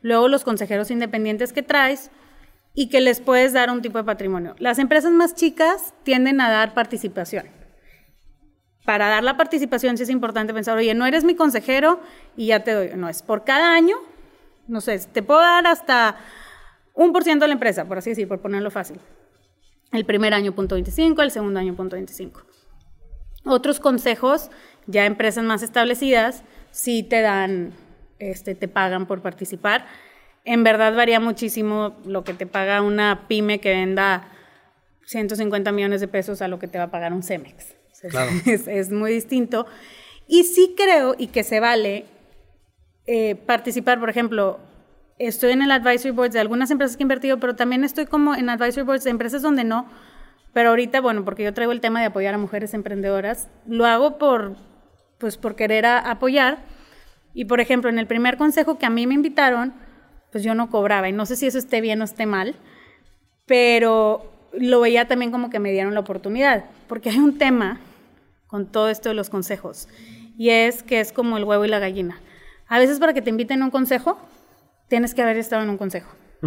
Luego 0.01 0.27
los 0.27 0.43
consejeros 0.43 0.89
independientes 0.89 1.53
que 1.53 1.61
traes 1.61 2.09
y 2.75 2.89
que 2.89 3.01
les 3.01 3.21
puedes 3.21 3.53
dar 3.53 3.71
un 3.71 3.81
tipo 3.81 3.97
de 3.97 4.03
patrimonio. 4.03 4.55
Las 4.59 4.77
empresas 4.77 5.11
más 5.11 5.33
chicas 5.33 5.93
tienden 6.03 6.41
a 6.41 6.51
dar 6.51 6.73
participación. 6.73 7.47
Para 8.85 9.07
dar 9.07 9.23
la 9.23 9.37
participación 9.37 9.97
sí 9.97 10.03
es 10.03 10.09
importante 10.09 10.53
pensar, 10.53 10.77
oye, 10.77 10.93
no 10.93 11.07
eres 11.07 11.23
mi 11.23 11.35
consejero 11.35 12.01
y 12.37 12.47
ya 12.47 12.63
te 12.63 12.71
doy, 12.71 12.91
no, 12.95 13.09
es 13.09 13.23
por 13.23 13.43
cada 13.43 13.73
año 13.73 13.97
no 14.67 14.81
sé, 14.81 14.99
te 15.11 15.23
puedo 15.23 15.39
dar 15.39 15.67
hasta 15.67 16.17
un 16.93 17.11
por 17.13 17.23
ciento 17.23 17.43
de 17.43 17.49
la 17.49 17.53
empresa, 17.53 17.85
por 17.85 17.97
así 17.97 18.11
decir, 18.11 18.27
por 18.27 18.41
ponerlo 18.41 18.71
fácil. 18.71 18.99
El 19.91 20.05
primer 20.05 20.33
año 20.33 20.53
punto 20.53 20.75
25, 20.75 21.21
el 21.21 21.31
segundo 21.31 21.59
año 21.59 21.75
punto 21.75 21.95
25. 21.95 22.41
Otros 23.45 23.79
consejos, 23.79 24.49
ya 24.87 25.05
empresas 25.05 25.43
más 25.43 25.61
establecidas, 25.61 26.43
sí 26.71 27.03
te 27.03 27.21
dan, 27.21 27.73
este, 28.19 28.55
te 28.55 28.67
pagan 28.67 29.05
por 29.05 29.21
participar. 29.21 29.85
En 30.45 30.63
verdad 30.63 30.95
varía 30.95 31.19
muchísimo 31.19 31.97
lo 32.05 32.23
que 32.23 32.33
te 32.33 32.45
paga 32.45 32.81
una 32.81 33.27
pyme 33.27 33.59
que 33.59 33.69
venda 33.69 34.29
150 35.05 35.71
millones 35.71 36.01
de 36.01 36.07
pesos 36.07 36.41
a 36.41 36.47
lo 36.47 36.59
que 36.59 36.67
te 36.67 36.77
va 36.77 36.85
a 36.85 36.91
pagar 36.91 37.13
un 37.13 37.23
Cemex. 37.23 37.75
Es, 38.45 38.67
es 38.67 38.91
muy 38.91 39.11
distinto. 39.11 39.65
Y 40.27 40.43
sí 40.43 40.75
creo, 40.77 41.15
y 41.17 41.27
que 41.27 41.43
se 41.43 41.59
vale, 41.59 42.05
eh, 43.07 43.35
participar, 43.35 43.99
por 43.99 44.09
ejemplo, 44.09 44.59
estoy 45.19 45.51
en 45.51 45.61
el 45.61 45.71
advisory 45.71 46.11
board 46.11 46.31
de 46.31 46.39
algunas 46.39 46.71
empresas 46.71 46.97
que 46.97 47.03
he 47.03 47.05
invertido, 47.05 47.39
pero 47.39 47.55
también 47.55 47.83
estoy 47.83 48.05
como 48.05 48.35
en 48.35 48.49
advisory 48.49 48.85
boards 48.85 49.03
de 49.03 49.11
empresas 49.11 49.41
donde 49.41 49.63
no. 49.63 49.87
Pero 50.53 50.69
ahorita, 50.69 51.01
bueno, 51.01 51.25
porque 51.25 51.43
yo 51.43 51.53
traigo 51.53 51.71
el 51.71 51.81
tema 51.81 51.99
de 51.99 52.07
apoyar 52.07 52.33
a 52.33 52.37
mujeres 52.37 52.73
emprendedoras, 52.73 53.49
lo 53.67 53.85
hago 53.85 54.17
por, 54.17 54.55
pues, 55.17 55.37
por 55.37 55.55
querer 55.55 55.85
apoyar. 55.85 56.59
Y, 57.33 57.45
por 57.45 57.59
ejemplo, 57.59 57.89
en 57.89 57.99
el 57.99 58.07
primer 58.07 58.37
consejo 58.37 58.77
que 58.77 58.85
a 58.85 58.89
mí 58.89 59.05
me 59.05 59.13
invitaron, 59.13 59.73
pues 60.35 60.43
yo 60.43 60.53
no 60.53 60.69
cobraba. 60.69 61.07
Y 61.07 61.13
no 61.13 61.25
sé 61.25 61.37
si 61.37 61.47
eso 61.47 61.57
esté 61.57 61.79
bien 61.79 62.01
o 62.01 62.03
esté 62.03 62.25
mal, 62.25 62.55
pero 63.45 64.29
lo 64.51 64.81
veía 64.81 65.07
también 65.07 65.31
como 65.31 65.49
que 65.49 65.59
me 65.59 65.71
dieron 65.71 65.93
la 65.93 66.01
oportunidad. 66.01 66.65
Porque 66.89 67.09
hay 67.09 67.19
un 67.19 67.37
tema 67.37 67.79
con 68.47 68.65
todo 68.65 68.89
esto 68.89 69.07
de 69.07 69.15
los 69.15 69.29
consejos. 69.29 69.87
Y 70.37 70.49
es 70.49 70.83
que 70.83 70.99
es 70.99 71.13
como 71.13 71.37
el 71.37 71.45
huevo 71.45 71.63
y 71.63 71.69
la 71.69 71.79
gallina. 71.79 72.19
A 72.67 72.79
veces 72.79 72.99
para 72.99 73.13
que 73.13 73.21
te 73.21 73.29
inviten 73.29 73.61
a 73.61 73.65
un 73.65 73.71
consejo, 73.71 74.19
tienes 74.89 75.15
que 75.15 75.21
haber 75.21 75.37
estado 75.37 75.63
en 75.63 75.69
un 75.69 75.77
consejo. 75.77 76.13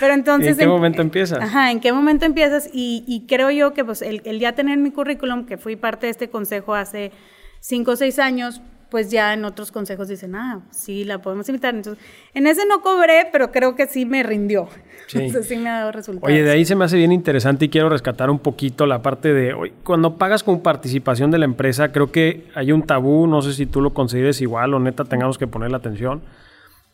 pero, 0.00 0.14
entonces... 0.14 0.54
¿En 0.54 0.58
qué 0.58 0.66
momento 0.66 1.02
empiezas? 1.02 1.40
Ajá, 1.40 1.70
¿en 1.70 1.78
qué 1.78 1.92
momento 1.92 2.26
empiezas? 2.26 2.68
Y, 2.72 3.26
creo 3.28 3.52
yo 3.52 3.74
que 3.74 3.84
pues, 3.84 4.02
el, 4.02 4.40
ya 4.40 4.56
tener 4.56 4.76
mi 4.76 4.90
currículum, 4.90 5.46
que 5.46 5.56
fui 5.56 5.76
parte 5.76 6.06
de 6.06 6.10
este 6.10 6.30
consejo 6.30 6.74
hace 6.74 7.12
cinco 7.60 7.92
o 7.92 7.96
seis 7.96 8.18
años, 8.18 8.60
pues 8.92 9.10
ya 9.10 9.32
en 9.32 9.46
otros 9.46 9.72
consejos 9.72 10.06
dicen, 10.06 10.34
ah, 10.34 10.60
sí, 10.70 11.04
la 11.04 11.22
podemos 11.22 11.48
invitar. 11.48 11.74
Entonces, 11.74 12.04
en 12.34 12.46
ese 12.46 12.66
no 12.66 12.82
cobré, 12.82 13.26
pero 13.32 13.50
creo 13.50 13.74
que 13.74 13.86
sí 13.86 14.04
me 14.04 14.22
rindió. 14.22 14.68
Sí. 15.08 15.28
sí 15.42 15.56
me 15.56 15.68
ha 15.68 15.80
dado 15.80 15.92
resultados. 15.92 16.32
Oye, 16.32 16.42
de 16.42 16.50
ahí 16.52 16.64
se 16.64 16.74
me 16.74 16.86
hace 16.86 16.96
bien 16.96 17.12
interesante 17.12 17.66
y 17.66 17.68
quiero 17.68 17.90
rescatar 17.90 18.30
un 18.30 18.38
poquito 18.38 18.86
la 18.86 19.02
parte 19.02 19.34
de, 19.34 19.52
hoy 19.52 19.72
cuando 19.82 20.16
pagas 20.16 20.42
con 20.42 20.60
participación 20.60 21.30
de 21.30 21.36
la 21.36 21.44
empresa, 21.44 21.92
creo 21.92 22.10
que 22.10 22.46
hay 22.54 22.72
un 22.72 22.84
tabú, 22.84 23.26
no 23.26 23.42
sé 23.42 23.52
si 23.52 23.66
tú 23.66 23.82
lo 23.82 23.92
consideres 23.92 24.40
igual 24.40 24.72
o 24.72 24.78
neta 24.78 25.04
tengamos 25.04 25.36
que 25.36 25.46
poner 25.46 25.70
la 25.70 25.78
atención, 25.78 26.22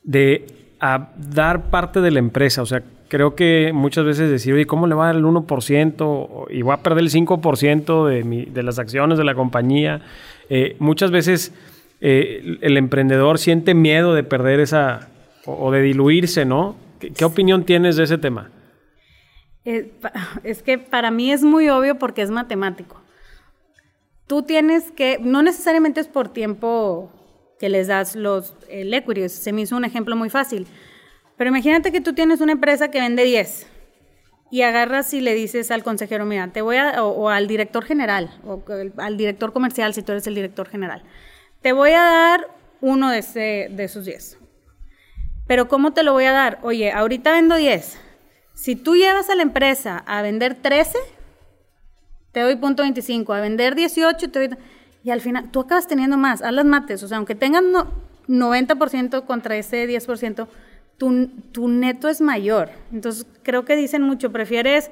de 0.02 0.46
dar 1.16 1.70
parte 1.70 2.00
de 2.00 2.10
la 2.10 2.18
empresa. 2.18 2.62
O 2.62 2.66
sea, 2.66 2.82
creo 3.08 3.36
que 3.36 3.70
muchas 3.72 4.04
veces 4.04 4.28
decir, 4.30 4.54
oye, 4.54 4.66
¿cómo 4.66 4.88
le 4.88 4.96
va 4.96 5.04
a 5.04 5.06
dar 5.12 5.16
el 5.16 5.24
1% 5.24 6.46
y 6.50 6.62
voy 6.62 6.74
a 6.74 6.78
perder 6.78 7.04
el 7.04 7.10
5% 7.10 8.08
de, 8.08 8.24
mi, 8.24 8.46
de 8.46 8.62
las 8.64 8.80
acciones 8.80 9.18
de 9.18 9.24
la 9.24 9.36
compañía? 9.36 10.00
Eh, 10.48 10.74
muchas 10.80 11.12
veces 11.12 11.52
eh, 12.00 12.58
el 12.60 12.76
emprendedor 12.76 13.38
siente 13.38 13.74
miedo 13.74 14.14
de 14.14 14.22
perder 14.22 14.60
esa 14.60 15.08
o, 15.44 15.70
de 15.70 15.82
diluirse, 15.82 16.44
¿no? 16.44 16.76
¿Qué, 17.00 17.24
opinión 17.24 17.64
tienes 17.64 17.96
de 17.96 18.04
ese 18.04 18.18
tema? 18.18 18.50
Eh, 19.64 19.92
es 20.44 20.62
que 20.62 20.78
para 20.78 21.10
mí 21.10 21.32
es 21.32 21.42
muy 21.42 21.68
obvio 21.68 21.98
porque 21.98 22.22
es 22.22 22.30
matemático. 22.30 23.00
Tú 24.26 24.42
tienes 24.42 24.92
que, 24.92 25.18
no 25.20 25.42
necesariamente 25.42 26.00
es 26.00 26.08
por 26.08 26.28
tiempo 26.28 27.10
que 27.58 27.68
les 27.68 27.88
das 27.88 28.14
los, 28.14 28.54
el 28.68 28.92
equity, 28.92 29.28
se 29.28 29.52
me 29.52 29.62
hizo 29.62 29.76
un 29.76 29.84
ejemplo 29.84 30.14
muy 30.16 30.28
fácil. 30.28 30.66
Pero 31.36 31.48
imagínate 31.48 31.90
que 31.90 32.00
tú 32.00 32.12
tienes 32.12 32.40
una 32.40 32.52
empresa 32.52 32.90
que 32.90 33.00
vende 33.00 33.24
10 33.24 33.66
y 34.50 34.62
agarras 34.62 35.14
y 35.14 35.20
le 35.20 35.34
dices 35.34 35.70
al 35.70 35.82
consejero, 35.82 36.26
mira, 36.26 36.48
te 36.48 36.62
voy 36.62 36.76
a, 36.76 37.02
o 37.02 37.28
al 37.30 37.48
director 37.48 37.84
general, 37.84 38.30
o 38.44 38.62
al 38.98 39.16
director 39.16 39.52
comercial 39.52 39.94
si 39.94 40.02
tú 40.02 40.12
eres 40.12 40.26
el 40.26 40.34
director 40.34 40.68
general 40.68 41.02
te 41.62 41.72
voy 41.72 41.90
a 41.90 42.02
dar 42.02 42.48
uno 42.80 43.10
de, 43.10 43.18
ese, 43.18 43.68
de 43.70 43.84
esos 43.84 44.04
10. 44.04 44.38
Pero 45.46 45.68
¿cómo 45.68 45.92
te 45.92 46.02
lo 46.02 46.12
voy 46.12 46.24
a 46.24 46.32
dar? 46.32 46.58
Oye, 46.62 46.92
ahorita 46.92 47.32
vendo 47.32 47.56
10. 47.56 47.98
Si 48.54 48.76
tú 48.76 48.96
llevas 48.96 49.30
a 49.30 49.34
la 49.34 49.42
empresa 49.42 50.02
a 50.06 50.20
vender 50.22 50.54
13, 50.54 50.98
te 52.32 52.40
doy 52.40 52.56
punto 52.56 52.82
25. 52.82 53.32
A 53.32 53.40
vender 53.40 53.74
18, 53.74 54.30
te 54.30 54.48
doy... 54.48 54.58
y 55.02 55.10
al 55.10 55.20
final 55.20 55.50
tú 55.50 55.60
acabas 55.60 55.86
teniendo 55.86 56.16
más, 56.16 56.42
haz 56.42 56.52
las 56.52 56.64
mates, 56.64 57.02
o 57.02 57.08
sea, 57.08 57.16
aunque 57.16 57.34
tengan 57.34 57.72
no, 57.72 57.88
90% 58.28 59.24
contra 59.24 59.56
ese 59.56 59.88
10%, 59.88 60.46
tu, 60.98 61.28
tu 61.52 61.68
neto 61.68 62.08
es 62.08 62.20
mayor. 62.20 62.70
Entonces, 62.92 63.26
creo 63.42 63.64
que 63.64 63.76
dicen 63.76 64.02
mucho, 64.02 64.30
prefieres 64.32 64.90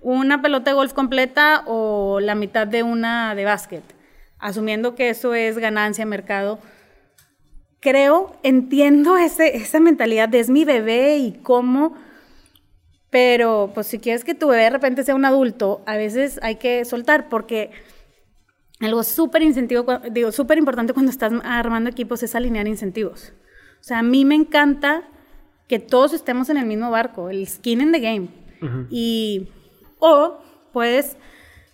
una 0.00 0.40
pelota 0.40 0.70
de 0.70 0.74
golf 0.74 0.94
completa 0.94 1.62
o 1.66 2.20
la 2.20 2.34
mitad 2.34 2.66
de 2.66 2.82
una 2.82 3.34
de 3.34 3.44
básquet, 3.44 3.82
asumiendo 4.40 4.94
que 4.94 5.10
eso 5.10 5.34
es 5.34 5.58
ganancia 5.58 6.06
mercado. 6.06 6.58
Creo, 7.80 8.36
entiendo 8.42 9.16
ese, 9.16 9.56
esa 9.56 9.80
mentalidad 9.80 10.28
de 10.28 10.40
es 10.40 10.50
mi 10.50 10.64
bebé 10.64 11.18
y 11.18 11.32
cómo, 11.32 11.94
pero 13.10 13.70
pues 13.74 13.86
si 13.86 13.98
quieres 13.98 14.24
que 14.24 14.34
tu 14.34 14.48
bebé 14.48 14.64
de 14.64 14.70
repente 14.70 15.02
sea 15.02 15.14
un 15.14 15.24
adulto, 15.24 15.82
a 15.86 15.96
veces 15.96 16.38
hay 16.42 16.56
que 16.56 16.84
soltar 16.84 17.28
porque 17.28 17.70
algo 18.80 19.02
súper 19.02 19.42
incentivo, 19.42 19.84
digo, 20.10 20.32
súper 20.32 20.58
importante 20.58 20.94
cuando 20.94 21.10
estás 21.10 21.32
armando 21.44 21.90
equipos 21.90 22.22
es 22.22 22.34
alinear 22.34 22.66
incentivos. 22.66 23.32
O 23.80 23.82
sea, 23.82 23.98
a 23.98 24.02
mí 24.02 24.24
me 24.24 24.34
encanta 24.34 25.04
que 25.68 25.78
todos 25.78 26.12
estemos 26.14 26.50
en 26.50 26.56
el 26.56 26.66
mismo 26.66 26.90
barco, 26.90 27.30
el 27.30 27.46
skin 27.46 27.80
in 27.80 27.92
the 27.92 28.00
game. 28.00 28.28
Y, 28.90 29.48
o 29.98 30.38
puedes, 30.72 31.16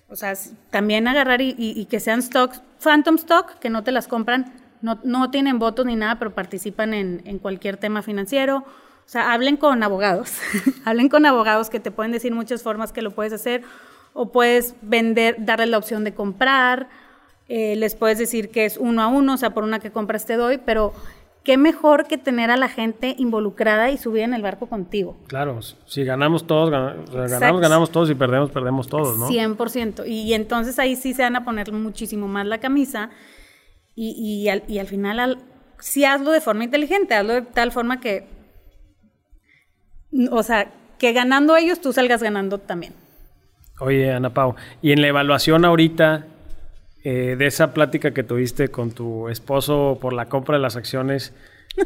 o 0.09 0.16
sea, 0.16 0.35
también 0.71 1.09
agarrar 1.09 1.40
y, 1.40 1.87
que 1.90 2.01
sean 2.01 2.23
stocks, 2.23 2.62
phantom 2.79 3.16
stock, 3.16 3.59
que 3.59 3.71
no 3.71 3.83
te 3.83 3.92
las 3.92 4.07
compran, 4.07 4.53
no, 4.81 5.01
no 5.03 5.31
tienen 5.31 5.59
votos 5.59 5.85
ni 5.87 5.97
nada, 5.97 6.19
pero 6.19 6.35
participan 6.35 6.95
en, 6.95 7.38
cualquier 7.38 7.77
tema 7.77 8.03
financiero. 8.03 8.59
O 8.59 9.09
sea, 9.09 9.33
hablen 9.33 9.57
con 9.57 9.83
abogados, 9.83 10.38
hablen 10.85 11.09
con 11.09 11.27
abogados 11.27 11.71
que 11.71 11.81
te 11.81 11.90
pueden 11.90 12.12
decir 12.12 12.33
muchas 12.33 12.62
formas 12.62 12.92
que 12.92 13.03
lo 13.03 13.12
puedes 13.12 13.33
hacer 13.33 13.62
o 14.12 14.31
puedes 14.33 14.75
vender, 14.83 15.37
darle 15.38 15.66
la 15.66 15.79
opción 15.79 16.03
de 16.03 16.14
comprar, 16.14 16.88
eh, 17.49 17.77
les 17.77 17.95
puedes 17.95 18.19
decir 18.19 18.51
que 18.51 18.64
es 18.64 18.77
uno 18.77 19.03
a 19.03 19.07
uno, 19.07 19.35
o 19.35 19.37
sea, 19.37 19.51
por 19.51 19.62
una 19.62 19.79
que 19.79 19.92
compras 19.92 20.27
te 20.27 20.35
doy, 20.35 20.59
pero 20.59 20.92
qué 21.47 21.57
mejor 21.57 22.09
que 22.09 22.19
tener 22.19 22.51
a 22.51 22.57
la 22.57 22.69
gente 22.69 23.15
involucrada 23.19 23.93
y 23.93 23.99
subir 23.99 24.25
en 24.25 24.35
el 24.35 24.43
barco 24.43 24.67
contigo. 24.67 25.17
Claro, 25.29 25.61
si 25.63 26.03
ganamos 26.03 26.45
todos, 26.45 26.71
ganamos, 26.71 27.61
ganamos, 27.61 27.93
todos 27.93 28.11
y 28.11 28.17
perdemos, 28.17 28.51
perdemos 28.51 28.89
todos, 28.89 29.17
¿no? 29.17 29.29
100%. 29.29 30.03
Y, 30.09 30.35
entonces 30.35 30.77
ahí 30.81 30.97
sí 30.97 31.15
se 31.15 31.23
van 31.23 31.37
a 31.37 31.45
poner 31.45 31.71
muchísimo 31.71 32.27
más 32.27 32.47
la 32.47 32.59
camisa 32.59 33.11
y, 33.95 34.11
y, 34.19 34.49
al, 34.49 34.65
y 34.67 34.81
al, 34.81 34.89
final, 34.89 35.39
sí 35.79 36.05
hazlo 36.05 36.33
de 36.33 36.41
forma 36.41 36.65
inteligente, 36.65 37.15
hazlo 37.15 37.35
de 37.35 37.43
tal 37.43 37.71
forma 37.71 38.01
que, 38.01 38.27
o 40.33 40.43
sea, 40.43 40.73
que 40.99 41.13
ganando 41.13 41.57
ellos 41.57 41.81
tú 41.81 41.93
salgas 41.93 42.25
ganando 42.25 42.59
también. 42.59 42.93
Oye, 43.79 44.11
Ana 44.11 44.35
Pau, 44.35 44.57
y 44.83 44.91
en 44.91 45.01
la 45.01 45.07
evaluación 45.07 45.65
ahorita 45.65 46.27
eh, 47.09 47.37
de 47.38 47.47
esa 47.47 47.73
plática 47.73 48.11
que 48.11 48.25
tuviste 48.25 48.66
con 48.66 48.90
tu 48.90 49.29
esposo 49.29 49.97
por 50.01 50.12
la 50.12 50.25
compra 50.27 50.57
de 50.57 50.62
las 50.62 50.75
acciones, 50.75 51.33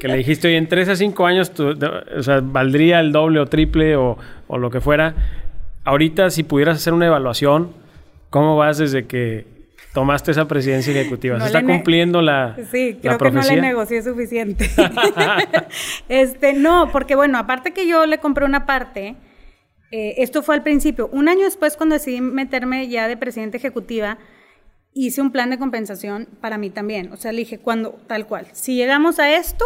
que 0.00 0.08
le 0.08 0.16
dijiste, 0.16 0.48
oye, 0.48 0.56
en 0.56 0.66
tres 0.66 0.88
a 0.88 0.96
cinco 0.96 1.26
años, 1.26 1.52
o 1.60 2.22
sea, 2.22 2.40
valdría 2.42 3.00
el 3.00 3.12
doble 3.12 3.38
o 3.38 3.44
triple 3.44 3.96
o, 3.96 4.16
lo 4.48 4.70
que 4.70 4.80
fuera. 4.80 5.14
Ahorita, 5.84 6.30
si 6.30 6.42
pudieras 6.42 6.78
hacer 6.78 6.94
una 6.94 7.06
evaluación, 7.06 7.70
¿cómo 8.30 8.56
vas 8.56 8.78
desde 8.78 9.04
que 9.04 9.44
tomaste 9.92 10.30
esa 10.30 10.48
presidencia 10.48 10.98
ejecutiva? 10.98 11.38
¿Se 11.38 11.48
está 11.48 11.62
cumpliendo 11.64 12.22
la 12.22 12.56
Sí, 12.70 12.98
creo 13.02 13.18
que 13.18 13.30
no 13.30 13.42
le 13.42 13.60
negocié 13.60 14.02
suficiente. 14.02 14.70
este, 16.08 16.54
no, 16.54 16.88
porque 16.90 17.14
bueno, 17.14 17.36
aparte 17.36 17.72
que 17.72 17.86
yo 17.86 18.06
le 18.06 18.16
compré 18.16 18.46
una 18.46 18.64
parte 18.64 19.16
eh, 19.90 20.14
esto 20.22 20.42
fue 20.42 20.54
al 20.54 20.62
principio. 20.62 21.08
Un 21.12 21.28
año 21.28 21.44
después, 21.44 21.76
cuando 21.76 21.94
decidí 21.94 22.22
meterme 22.22 22.88
ya 22.88 23.06
de 23.06 23.16
presidente 23.16 23.56
ejecutiva, 23.56 24.18
hice 24.94 25.20
un 25.20 25.32
plan 25.32 25.50
de 25.50 25.58
compensación 25.58 26.28
para 26.40 26.58
mí 26.58 26.70
también. 26.70 27.12
O 27.12 27.16
sea, 27.16 27.32
le 27.32 27.38
dije, 27.38 27.58
cuando, 27.58 27.92
tal 28.06 28.26
cual, 28.26 28.48
si 28.52 28.76
llegamos 28.76 29.18
a 29.18 29.34
esto, 29.34 29.64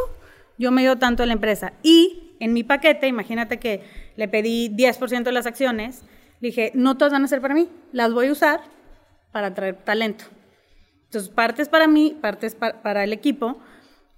yo 0.59 0.71
me 0.71 0.83
dio 0.83 0.97
tanto 0.99 1.23
a 1.23 1.27
la 1.27 1.33
empresa. 1.33 1.73
Y 1.83 2.37
en 2.41 2.53
mi 2.53 2.63
paquete, 2.63 3.07
imagínate 3.07 3.59
que 3.59 3.83
le 4.17 4.29
pedí 4.29 4.69
10% 4.69 5.23
de 5.23 5.33
las 5.33 5.47
acciones, 5.47 6.03
le 6.41 6.49
dije, 6.49 6.73
no 6.75 6.97
todas 6.97 7.13
van 7.13 7.25
a 7.25 7.29
ser 7.29 7.41
para 7.41 7.55
mí, 7.55 7.69
las 7.93 8.13
voy 8.13 8.29
a 8.29 8.33
usar 8.33 8.61
para 9.33 9.55
traer 9.55 9.77
talento. 9.77 10.25
Entonces, 11.05 11.31
partes 11.31 11.69
para 11.69 11.87
mí, 11.87 12.17
partes 12.21 12.55
para, 12.55 12.83
para 12.83 13.05
el 13.05 13.13
equipo, 13.13 13.59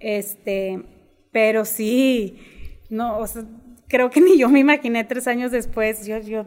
este, 0.00 0.82
pero 1.30 1.64
sí, 1.64 2.38
no, 2.90 3.18
creo 3.88 4.10
que 4.10 4.20
ni 4.20 4.38
yo 4.38 4.48
me 4.48 4.60
imaginé 4.60 5.04
tres 5.04 5.26
años 5.26 5.50
después. 5.50 6.06
Yo, 6.06 6.18
yo 6.18 6.44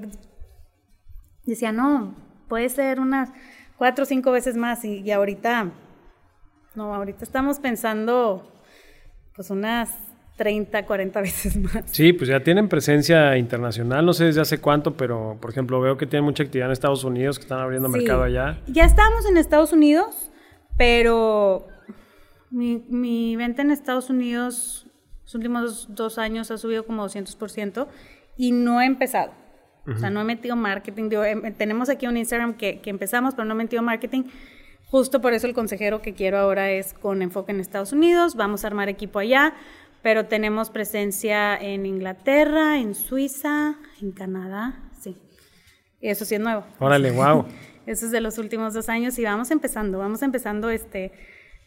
decía, 1.45 1.72
no, 1.72 2.15
puede 2.48 2.69
ser 2.69 3.00
unas 3.00 3.32
cuatro 3.80 4.04
o 4.04 4.06
cinco 4.06 4.32
veces 4.32 4.56
más. 4.56 4.86
Y, 4.86 5.10
ahorita, 5.12 5.72
no, 6.76 6.94
ahorita 6.94 7.24
estamos 7.24 7.60
pensando, 7.60 8.54
pues 9.36 9.50
unas 9.50 9.98
30, 10.38 10.86
40 10.86 11.22
veces 11.24 11.58
más. 11.58 11.86
Sí, 11.88 12.13
pues 12.13 12.30
ya 12.30 12.44
tienen 12.44 12.70
presencia 12.70 13.36
internacional, 13.38 14.06
no 14.06 14.13
sé 14.13 14.26
desde 14.26 14.42
hace 14.42 14.60
cuánto, 14.60 14.96
pero 14.96 15.38
por 15.42 15.50
ejemplo 15.50 15.82
veo 15.82 15.98
que 15.98 16.06
tienen 16.06 16.26
mucha 16.26 16.44
actividad 16.44 16.68
en 16.68 16.74
Estados 16.74 17.04
Unidos, 17.04 17.39
que 17.39 17.44
están 17.44 17.60
abriendo 17.60 17.89
mercado 17.89 18.22
allá. 18.22 18.60
Ya 18.68 18.84
estamos 18.84 19.26
en 19.26 19.38
Estados 19.38 19.74
Unidos, 19.74 20.30
pero 20.78 21.65
mi, 22.52 22.86
mi 22.88 23.36
venta 23.36 23.63
en 23.63 23.72
Estados 23.72 24.12
Unidos 24.12 24.86
los 25.30 25.36
últimos 25.36 25.88
dos, 25.94 26.18
años 26.18 26.50
ha 26.50 26.58
subido 26.58 26.88
como 26.88 27.06
200% 27.06 27.86
y 28.36 28.52
no 28.52 28.82
he 28.82 28.86
empezado. 28.86 29.32
O 29.88 29.98
sea, 29.98 30.10
no 30.10 30.22
he 30.22 30.24
metido 30.24 30.56
marketing. 30.56 31.10
Em, 31.12 31.54
tenemos 31.54 31.89
aquí 31.89 32.06
un 32.06 32.18
Instagram 32.18 32.54
que, 32.56 32.80
que, 32.80 32.89
empezamos, 32.89 33.34
pero 33.34 33.46
no 33.46 33.54
he 33.54 33.58
metido 33.58 33.82
marketing. 33.82 34.24
Justo 34.86 35.22
por 35.22 35.34
eso 35.34 35.48
el 35.48 35.54
consejero 35.54 36.02
que 36.02 36.13
quiero 36.13 36.38
ahora 36.38 36.72
es 36.72 36.94
con 36.94 37.22
enfoque 37.22 37.52
en 37.52 37.60
Estados 37.60 37.92
Unidos. 37.92 38.36
Vamos 38.36 38.63
a 38.63 38.68
armar 38.68 38.89
equipo 38.89 39.20
allá, 39.20 39.54
pero 40.02 40.26
tenemos 40.26 40.70
presencia 40.70 41.56
en 41.56 41.86
Inglaterra, 41.86 42.80
en 42.80 42.96
Suiza, 42.96 43.76
en 44.02 44.12
Canadá. 44.12 44.80
Sí. 45.00 45.18
Eso 46.02 46.26
sí 46.26 46.36
es 46.36 46.42
nuevo. 46.42 46.65
Órale, 46.80 47.12
wow. 47.12 47.46
Eso 47.86 48.06
es 48.06 48.12
de 48.12 48.22
los 48.22 48.38
últimos 48.38 48.74
dos 48.74 48.89
años 48.89 49.18
y 49.18 49.24
vamos 49.24 49.50
empezando. 49.50 49.98
Vamos 49.98 50.22
empezando 50.22 50.70
este 50.70 51.12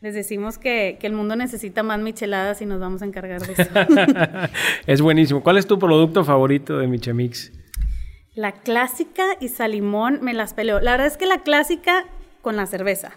les 0.02 0.14
decimos 0.14 0.58
que, 0.58 0.98
el 1.00 1.12
mundo 1.12 1.36
necesita 1.36 1.84
más 1.84 2.00
micheladas 2.00 2.60
y 2.60 2.66
nos 2.66 2.80
vamos 2.80 3.02
a 3.02 3.04
encargar 3.04 3.40
de 3.40 3.52
eso. 3.52 3.70
es 4.86 5.00
buenísimo. 5.00 5.44
¿Cuál 5.44 5.58
es 5.58 5.66
tu 5.66 5.78
producto 5.78 6.24
favorito 6.24 6.76
de 6.76 6.88
Michemix? 6.88 7.52
La 8.34 8.52
clásica 8.52 9.24
y 9.40 9.48
salimón 9.48 10.20
me 10.22 10.32
las 10.32 10.54
peleo. 10.54 10.80
La 10.80 10.92
verdad 10.92 11.06
es 11.06 11.16
que 11.16 11.26
la 11.26 11.38
clásica 11.42 12.06
con 12.40 12.56
la 12.56 12.66
cerveza, 12.66 13.12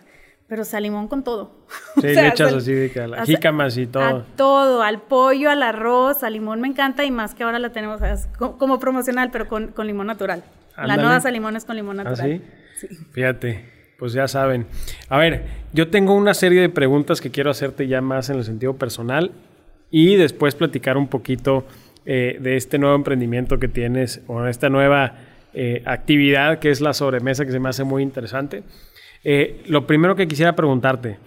pero 0.48 0.66
salimón 0.66 1.08
con 1.08 1.24
todo. 1.24 1.66
Sí, 1.96 2.08
le 2.08 2.28
echas 2.28 2.54
así 2.54 2.74
de 2.74 3.08
la 3.08 3.26
jícamas 3.26 3.78
y 3.78 3.88
todo. 3.88 4.04
A 4.04 4.26
todo, 4.36 4.82
al 4.82 5.02
pollo, 5.02 5.50
al 5.50 5.64
arroz, 5.64 6.24
al 6.24 6.34
limón 6.34 6.60
me 6.60 6.68
encanta 6.68 7.06
y 7.06 7.12
más 7.12 7.34
que 7.34 7.44
ahora 7.44 7.58
la 7.58 7.72
tenemos 7.72 8.02
como, 8.38 8.80
promocional, 8.80 9.32
pero 9.32 9.48
con, 9.48 9.74
limón 9.86 10.08
natural. 10.08 10.44
La 10.78 10.98
nueva 10.98 11.22
salimón 11.22 11.56
es 11.56 11.64
con 11.64 11.78
limón 11.78 12.02
¿Ah, 12.02 12.04
natural. 12.04 12.42
sí? 12.76 12.88
Fíjate. 13.14 13.76
Pues 13.98 14.12
ya 14.12 14.28
saben. 14.28 14.68
A 15.08 15.18
ver, 15.18 15.46
yo 15.72 15.90
tengo 15.90 16.14
una 16.16 16.34
serie 16.34 16.60
de 16.60 16.70
preguntas 16.70 17.22
que 17.22 17.32
quiero 17.32 17.50
hacerte 17.50 17.88
ya 17.88 18.02
más 18.02 18.30
en 18.30 18.38
el 18.38 18.44
sentido 18.44 18.76
personal 18.76 19.32
y 19.90 20.18
después 20.18 20.56
platicar 20.56 20.98
un 20.98 21.08
poquito 21.08 21.66
eh, 22.06 22.38
de 22.40 22.56
este 22.56 22.78
nuevo 22.78 22.96
emprendimiento 22.96 23.58
que 23.58 23.68
tienes 23.68 24.22
o 24.28 24.46
esta 24.46 24.70
nueva 24.70 25.16
eh, 25.54 25.82
actividad 25.86 26.60
que 26.60 26.70
es 26.70 26.82
la 26.82 26.94
sobremesa 26.94 27.46
que 27.46 27.52
se 27.52 27.60
me 27.60 27.70
hace 27.70 27.84
muy 27.84 28.04
interesante. 28.04 28.64
Eh, 29.24 29.64
lo 29.68 29.88
primero 29.88 30.16
que 30.16 30.28
quisiera 30.28 30.56
preguntarte, 30.56 31.18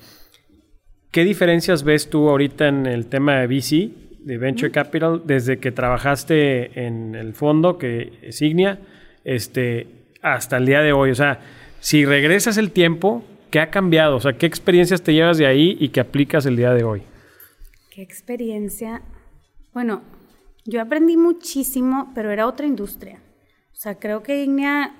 ¿qué 1.10 1.24
diferencias 1.24 1.82
ves 1.82 2.08
tú 2.10 2.28
ahorita 2.28 2.68
en 2.68 2.86
el 2.86 3.06
tema 3.06 3.40
de 3.40 3.46
VC, 3.46 3.90
de 4.20 4.38
Venture 4.38 4.70
Capital, 4.70 5.22
desde 5.24 5.58
que 5.58 5.72
trabajaste 5.72 6.86
en 6.86 7.14
el 7.14 7.34
fondo 7.34 7.78
que 7.78 8.12
es 8.22 8.40
Ignia, 8.40 8.78
este, 9.24 9.86
hasta 10.22 10.58
el 10.58 10.66
día 10.66 10.80
de 10.80 10.92
hoy? 10.92 11.10
O 11.10 11.14
sea, 11.16 11.40
si 11.80 12.04
regresas 12.04 12.56
el 12.56 12.70
tiempo, 12.70 13.24
¿qué 13.50 13.60
ha 13.60 13.70
cambiado? 13.70 14.16
O 14.16 14.20
sea, 14.20 14.34
¿qué 14.34 14.46
experiencias 14.46 15.02
te 15.02 15.12
llevas 15.12 15.38
de 15.38 15.46
ahí 15.46 15.76
y 15.80 15.88
qué 15.88 16.00
aplicas 16.00 16.46
el 16.46 16.56
día 16.56 16.72
de 16.72 16.84
hoy? 16.84 17.02
¿Qué 17.90 18.02
experiencia? 18.02 19.02
Bueno, 19.72 20.02
yo 20.68 20.82
aprendí 20.82 21.16
muchísimo, 21.16 22.12
pero 22.14 22.30
era 22.30 22.46
otra 22.46 22.66
industria. 22.66 23.22
O 23.72 23.76
sea, 23.76 23.98
creo 23.98 24.22
que 24.22 24.42
Ignea, 24.42 24.94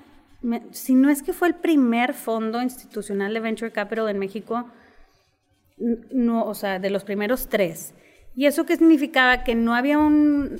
si 0.71 0.95
no 0.95 1.11
es 1.11 1.21
que 1.21 1.31
fue 1.31 1.47
el 1.47 1.53
primer 1.53 2.15
fondo 2.15 2.59
institucional 2.59 3.35
de 3.35 3.39
Venture 3.39 3.71
Capital 3.71 4.09
en 4.09 4.17
México, 4.17 4.65
no, 6.11 6.43
o 6.43 6.55
sea, 6.55 6.79
de 6.79 6.89
los 6.89 7.03
primeros 7.03 7.49
tres. 7.49 7.93
¿Y 8.35 8.47
eso 8.47 8.65
qué 8.65 8.77
significaba? 8.77 9.43
Que 9.43 9.53
no 9.53 9.75
había 9.75 9.99
un, 9.99 10.59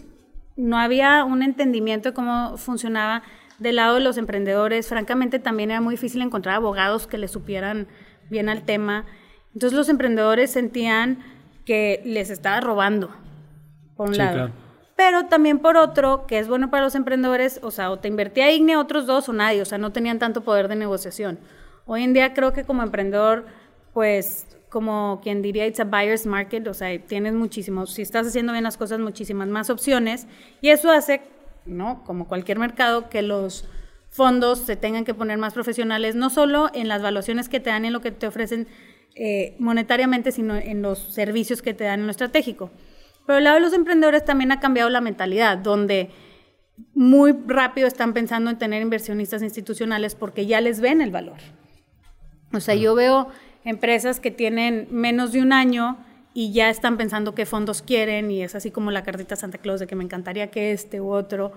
no 0.55 0.78
había 0.78 1.24
un 1.24 1.41
entendimiento 1.41 2.10
de 2.10 2.14
cómo 2.14 2.55
funcionaba 2.57 3.24
del 3.57 3.78
lado 3.78 3.95
de 3.95 4.01
los 4.01 4.18
emprendedores, 4.18 4.89
francamente 4.89 5.39
también 5.39 5.72
era 5.72 5.82
muy 5.82 5.95
difícil 5.95 6.22
encontrar 6.22 6.55
abogados 6.55 7.07
que 7.07 7.18
le 7.18 7.28
supieran 7.28 7.88
bien 8.30 8.47
al 8.47 8.62
tema. 8.62 9.05
Entonces 9.55 9.76
los 9.76 9.89
emprendedores 9.89 10.51
sentían 10.51 11.18
que 11.66 11.99
les 12.05 12.30
estaba 12.30 12.62
robando, 12.62 13.10
por 13.97 14.10
un 14.10 14.18
lado. 14.18 14.68
Pero 15.00 15.28
también 15.28 15.60
por 15.60 15.78
otro, 15.78 16.28
que 16.28 16.39
es 16.39 16.50
bueno 16.50 16.70
para 16.70 16.84
los 16.84 16.93
emprendedores, 16.93 17.62
o 17.64 17.72
sea, 17.72 17.89
o 17.89 18.00
te 18.00 18.10
invertía 18.10 18.52
Igne 18.52 18.76
otros 18.76 19.08
dos 19.08 19.30
o 19.30 19.34
nadie, 19.34 19.62
o 19.62 19.66
sea, 19.66 19.78
no 19.78 19.93
tenían 19.93 20.20
tanto 20.20 20.43
poder 20.43 20.68
de 20.68 20.76
negociación. 20.76 21.39
Hoy 21.86 22.04
en 22.04 22.12
día 22.12 22.34
creo 22.34 22.52
que 22.52 22.66
como 22.66 22.84
emprendedor 22.84 23.45
pues 23.93 24.45
como 24.68 25.22
quien 25.24 25.41
diría, 25.41 25.66
it's 25.68 25.80
a 25.80 25.86
buyer's 25.86 26.26
market, 26.26 26.68
o 26.68 26.74
sea, 26.74 27.00
tienes 27.00 27.32
muchísimos, 27.32 27.93
si 27.93 28.02
estás 28.02 28.28
haciendo 28.28 28.52
bien 28.52 28.66
las 28.66 28.76
cosas, 28.76 29.00
muchísimas 29.00 29.47
más 29.47 29.70
opciones, 29.70 30.28
y 30.60 30.68
eso 30.68 30.91
hace, 30.91 31.22
¿no? 31.66 32.04
Como 32.04 32.28
cualquier 32.28 32.60
mercado, 32.60 33.08
que 33.08 33.22
los 33.22 33.70
fondos 34.10 34.60
se 34.60 34.76
tengan 34.76 35.06
que 35.06 35.14
poner 35.14 35.38
más 35.38 35.54
profesionales, 35.54 36.16
no 36.16 36.30
solo 36.30 36.70
en 36.74 36.89
las 36.89 37.02
valuaciones 37.02 37.47
que 37.47 37.62
te 37.62 37.70
dan 37.70 37.86
y 37.86 37.88
en 37.88 37.93
lo 37.93 38.02
que 38.02 38.12
te 38.12 38.28
ofrecen 38.28 38.68
eh, 39.16 39.56
monetariamente, 39.60 40.34
sino 40.34 40.58
en 40.58 40.82
los 40.82 41.00
servicios 41.00 41.62
que 41.62 41.74
te 41.74 41.86
dan 41.86 42.02
en 42.02 42.08
lo 42.08 42.12
estratégico. 42.12 42.70
Pero 43.30 43.38
el 43.38 43.43
lado 43.43 43.57
de 43.57 43.61
los 43.61 43.73
emprendedores 43.73 44.25
también 44.25 44.51
ha 44.51 44.59
cambiado 44.59 44.89
la 44.89 45.01
mentalidad, 45.01 45.55
donde 45.55 46.09
muy 46.95 47.32
rápido 47.45 47.88
están 47.88 48.11
pensando 48.11 48.49
en 48.49 48.57
tener 48.57 48.82
inversionistas 48.82 49.43
institucionales 49.43 50.15
porque 50.15 50.47
ya 50.47 50.61
les 50.61 50.80
ven 50.80 50.99
el 50.99 51.11
valor. 51.11 51.38
O 52.53 52.59
sea, 52.59 52.73
yo 52.73 52.95
veo 52.95 53.27
empresas 53.63 54.19
que 54.19 54.32
tienen 54.32 54.88
menos 54.89 55.32
de 55.32 55.43
un 55.43 55.53
año 55.53 56.03
y 56.34 56.53
ya 56.53 56.71
están 56.71 56.97
pensando 56.97 57.36
qué 57.36 57.45
fondos 57.45 57.84
quieren 57.84 58.32
y 58.32 58.41
es 58.41 58.55
así 58.55 58.71
como 58.71 58.89
la 58.89 59.03
cartita 59.03 59.36
Santa 59.36 59.59
Claus 59.59 59.80
de 59.80 59.86
que 59.86 59.95
me 59.95 60.03
encantaría 60.03 60.49
que 60.49 60.71
este 60.71 60.99
u 60.99 61.11
otro. 61.11 61.51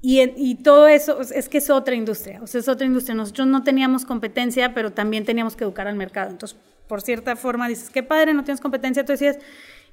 Y, 0.00 0.22
y, 0.36 0.54
todo 0.54 0.86
eso 0.86 1.20
es 1.20 1.48
que 1.48 1.58
es 1.58 1.68
otra 1.68 1.96
industria, 1.96 2.40
o 2.40 2.46
sea, 2.46 2.60
es 2.60 2.68
otra 2.68 2.86
industria. 2.86 3.16
Nosotros 3.16 3.48
no 3.48 3.64
teníamos 3.64 4.04
competencia, 4.04 4.72
pero 4.72 4.92
también 4.92 5.24
teníamos 5.24 5.56
que 5.56 5.64
educar 5.64 5.88
al 5.88 5.96
mercado. 5.96 6.30
Entonces, 6.30 6.56
por 6.86 7.02
cierta 7.02 7.34
forma, 7.34 7.66
dices, 7.66 7.90
qué 7.90 8.04
padre, 8.04 8.34
no 8.34 8.44
tienes 8.44 8.60
competencia. 8.60 9.04
Tú 9.04 9.10
decías, 9.10 9.38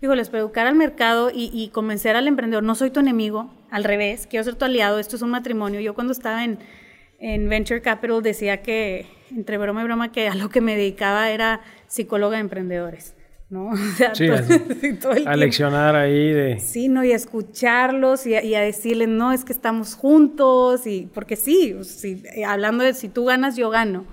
híjoles, 0.03 0.29
pero 0.29 0.43
educar 0.43 0.67
al 0.67 0.75
mercado 0.75 1.31
y, 1.33 1.49
y, 1.53 1.69
convencer 1.69 2.17
al 2.17 2.27
emprendedor, 2.27 2.63
no 2.63 2.75
soy 2.75 2.91
tu 2.91 2.99
enemigo, 2.99 3.49
al 3.71 3.85
revés, 3.85 4.27
quiero 4.29 4.43
ser 4.43 4.55
tu 4.55 4.65
aliado, 4.65 4.99
esto 4.99 5.15
es 5.15 5.21
un 5.21 5.29
matrimonio. 5.29 5.79
Yo 5.79 5.95
cuando 5.95 6.11
estaba 6.11 6.43
en, 6.43 6.59
en 7.19 7.47
Venture 7.47 7.81
Capital 7.81 8.21
decía 8.21 8.61
que, 8.61 9.07
entre 9.31 9.57
broma 9.57 9.81
y 9.81 9.85
broma, 9.85 10.11
que 10.11 10.27
a 10.27 10.35
lo 10.35 10.49
que 10.49 10.59
me 10.59 10.75
dedicaba 10.75 11.31
era 11.31 11.61
psicóloga 11.87 12.35
de 12.35 12.41
emprendedores. 12.41 13.15
¿no? 13.49 13.69
O 13.71 13.95
sea, 13.95 14.13
sí, 14.13 14.27
todo, 15.01 15.13
a 15.25 15.35
leccionar 15.37 15.95
ahí 15.95 16.33
de... 16.33 16.59
Sí, 16.59 16.89
¿no? 16.89 17.05
Y 17.05 17.13
a 17.13 17.15
escucharlos 17.15 18.27
y 18.27 18.35
a, 18.35 18.61
decirles, 18.61 19.07
no, 19.07 19.31
es 19.31 19.45
que 19.45 19.53
estamos 19.53 19.95
juntos, 19.95 20.85
y 20.85 21.09
porque 21.13 21.37
sí, 21.37 21.77
hablando 22.45 22.83
de 22.83 22.93
si 22.93 23.07
tú 23.07 23.23
ganas, 23.25 23.55
yo 23.55 23.69
gano, 23.69 24.05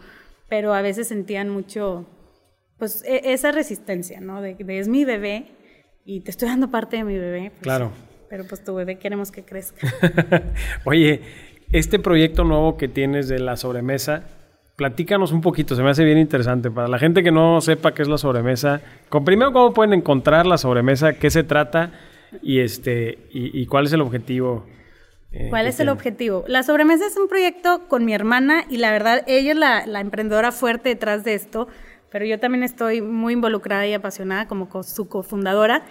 pero 0.48 0.72
a 0.72 0.82
veces 0.82 1.08
sentían 1.08 1.48
mucho, 1.48 2.06
pues, 2.78 3.02
e, 3.04 3.32
esa 3.32 3.50
resistencia, 3.50 4.20
¿no? 4.20 4.40
De, 4.40 4.54
de, 4.54 4.78
es 4.78 4.86
mi 4.86 5.04
bebé 5.04 5.46
y 6.10 6.18
te 6.18 6.32
estoy 6.32 6.48
dando 6.48 6.72
parte 6.72 6.96
de 6.96 7.04
mi 7.04 7.16
bebé. 7.16 7.50
Pues, 7.50 7.62
claro. 7.62 7.92
Pero 8.28 8.44
pues 8.44 8.64
tu 8.64 8.74
bebé 8.74 8.98
queremos 8.98 9.30
que 9.30 9.44
crezca. 9.44 9.86
Oye, 10.84 11.20
este 11.70 12.00
proyecto 12.00 12.42
nuevo 12.42 12.76
que 12.76 12.88
tienes 12.88 13.28
de 13.28 13.38
la 13.38 13.56
sobremesa, 13.56 14.24
platícanos 14.74 15.30
un 15.30 15.40
poquito, 15.40 15.76
se 15.76 15.84
me 15.84 15.90
hace 15.90 16.04
bien 16.04 16.18
interesante. 16.18 16.68
Para 16.68 16.88
la 16.88 16.98
gente 16.98 17.22
que 17.22 17.30
no 17.30 17.60
sepa 17.60 17.94
qué 17.94 18.02
es 18.02 18.08
la 18.08 18.18
sobremesa, 18.18 18.80
con 19.08 19.24
primero 19.24 19.52
cómo 19.52 19.72
pueden 19.72 19.92
encontrar 19.92 20.46
la 20.46 20.58
sobremesa, 20.58 21.12
qué 21.12 21.30
se 21.30 21.44
trata 21.44 21.92
y, 22.42 22.58
este, 22.58 23.18
y, 23.30 23.64
cuál 23.66 23.86
es 23.86 23.92
el 23.92 24.00
objetivo. 24.00 24.66
Eh, 25.30 25.46
¿Cuál 25.48 25.68
es 25.68 25.78
el 25.78 25.90
objetivo? 25.90 26.44
La 26.48 26.64
sobremesa 26.64 27.06
es 27.06 27.16
un 27.16 27.28
proyecto 27.28 27.86
con 27.86 28.04
mi 28.04 28.14
hermana 28.14 28.64
y 28.68 28.78
la 28.78 28.90
verdad, 28.90 29.22
ella 29.28 29.52
es 29.52 29.56
la, 29.86 30.00
emprendedora 30.00 30.50
fuerte 30.50 30.88
detrás 30.88 31.22
de 31.22 31.34
esto, 31.34 31.68
pero 32.10 32.24
yo 32.24 32.38
también 32.38 32.64
estoy 32.64 33.00
muy 33.00 33.34
involucrada 33.34 33.86
y 33.86 33.94
apasionada 33.94 34.48
como 34.48 34.68
su 34.82 35.08
cofundadora. 35.08 35.84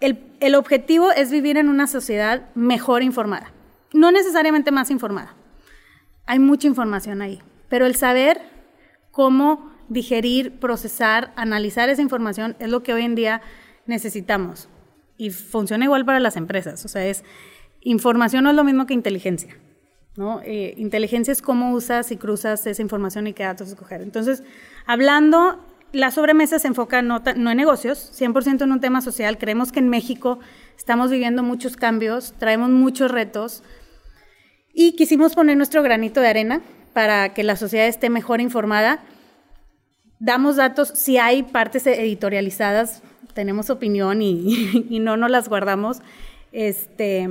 El, 0.00 0.18
el 0.40 0.54
objetivo 0.54 1.12
es 1.12 1.30
vivir 1.30 1.56
en 1.56 1.68
una 1.68 1.86
sociedad 1.86 2.50
mejor 2.54 3.02
informada, 3.02 3.52
no 3.92 4.10
necesariamente 4.10 4.70
más 4.70 4.90
informada. 4.90 5.34
Hay 6.26 6.38
mucha 6.38 6.66
información 6.66 7.22
ahí 7.22 7.42
pero 7.72 7.86
el 7.86 7.96
saber 7.96 8.38
cómo 9.12 9.72
digerir, 9.88 10.60
procesar, 10.60 11.32
analizar 11.36 11.88
esa 11.88 12.02
información 12.02 12.54
es 12.58 12.68
lo 12.68 12.82
que 12.82 12.92
hoy 12.92 13.00
en 13.00 13.14
día 13.14 13.40
necesitamos. 13.86 14.68
Y 15.16 15.30
funciona 15.30 15.86
igual 15.86 16.04
para 16.04 16.20
las 16.20 16.36
empresas. 16.36 16.84
O 16.84 16.88
sea, 16.88 17.06
es 17.06 17.24
información 17.80 18.44
no 18.44 18.50
es 18.50 18.56
lo 18.56 18.64
mismo 18.64 18.84
que 18.84 18.92
inteligencia. 18.92 19.56
¿No? 20.16 20.40
Eh, 20.44 20.74
inteligencia 20.76 21.32
es 21.32 21.42
cómo 21.42 21.72
usas 21.72 22.12
y 22.12 22.16
cruzas 22.16 22.66
esa 22.66 22.82
información 22.82 23.26
y 23.26 23.32
qué 23.32 23.44
datos 23.44 23.68
escoger. 23.68 24.02
Entonces, 24.02 24.42
hablando, 24.86 25.58
la 25.92 26.10
sobremesa 26.10 26.58
se 26.58 26.68
enfoca 26.68 27.02
no, 27.02 27.22
en 27.24 27.44
negocios, 27.56 28.12
100% 28.18 28.62
en 28.62 28.72
un 28.72 28.80
tema 28.80 29.00
social. 29.00 29.38
Creemos 29.38 29.72
que 29.72 29.80
en 29.80 29.88
México 29.88 30.38
estamos 30.76 31.10
viviendo 31.10 31.42
muchos 31.42 31.76
cambios, 31.76 32.34
traemos 32.38 32.70
muchos 32.70 33.10
retos 33.10 33.62
y 34.72 34.92
quisimos 34.92 35.34
poner 35.34 35.56
nuestro 35.56 35.82
granito 35.82 36.20
de 36.20 36.28
arena 36.28 36.62
para 36.94 37.34
que 37.34 37.42
la 37.42 37.56
sociedad 37.56 37.86
esté 37.86 38.10
mejor 38.10 38.40
informada. 38.40 39.00
Damos 40.18 40.56
datos, 40.56 40.88
si 40.94 41.18
hay 41.18 41.42
partes 41.42 41.86
editorializadas, 41.86 43.02
tenemos 43.34 43.70
opinión 43.70 44.22
y, 44.22 44.98
no 45.00 45.16
nos 45.16 45.30
las 45.30 45.48
guardamos. 45.48 46.00
Este, 46.52 47.28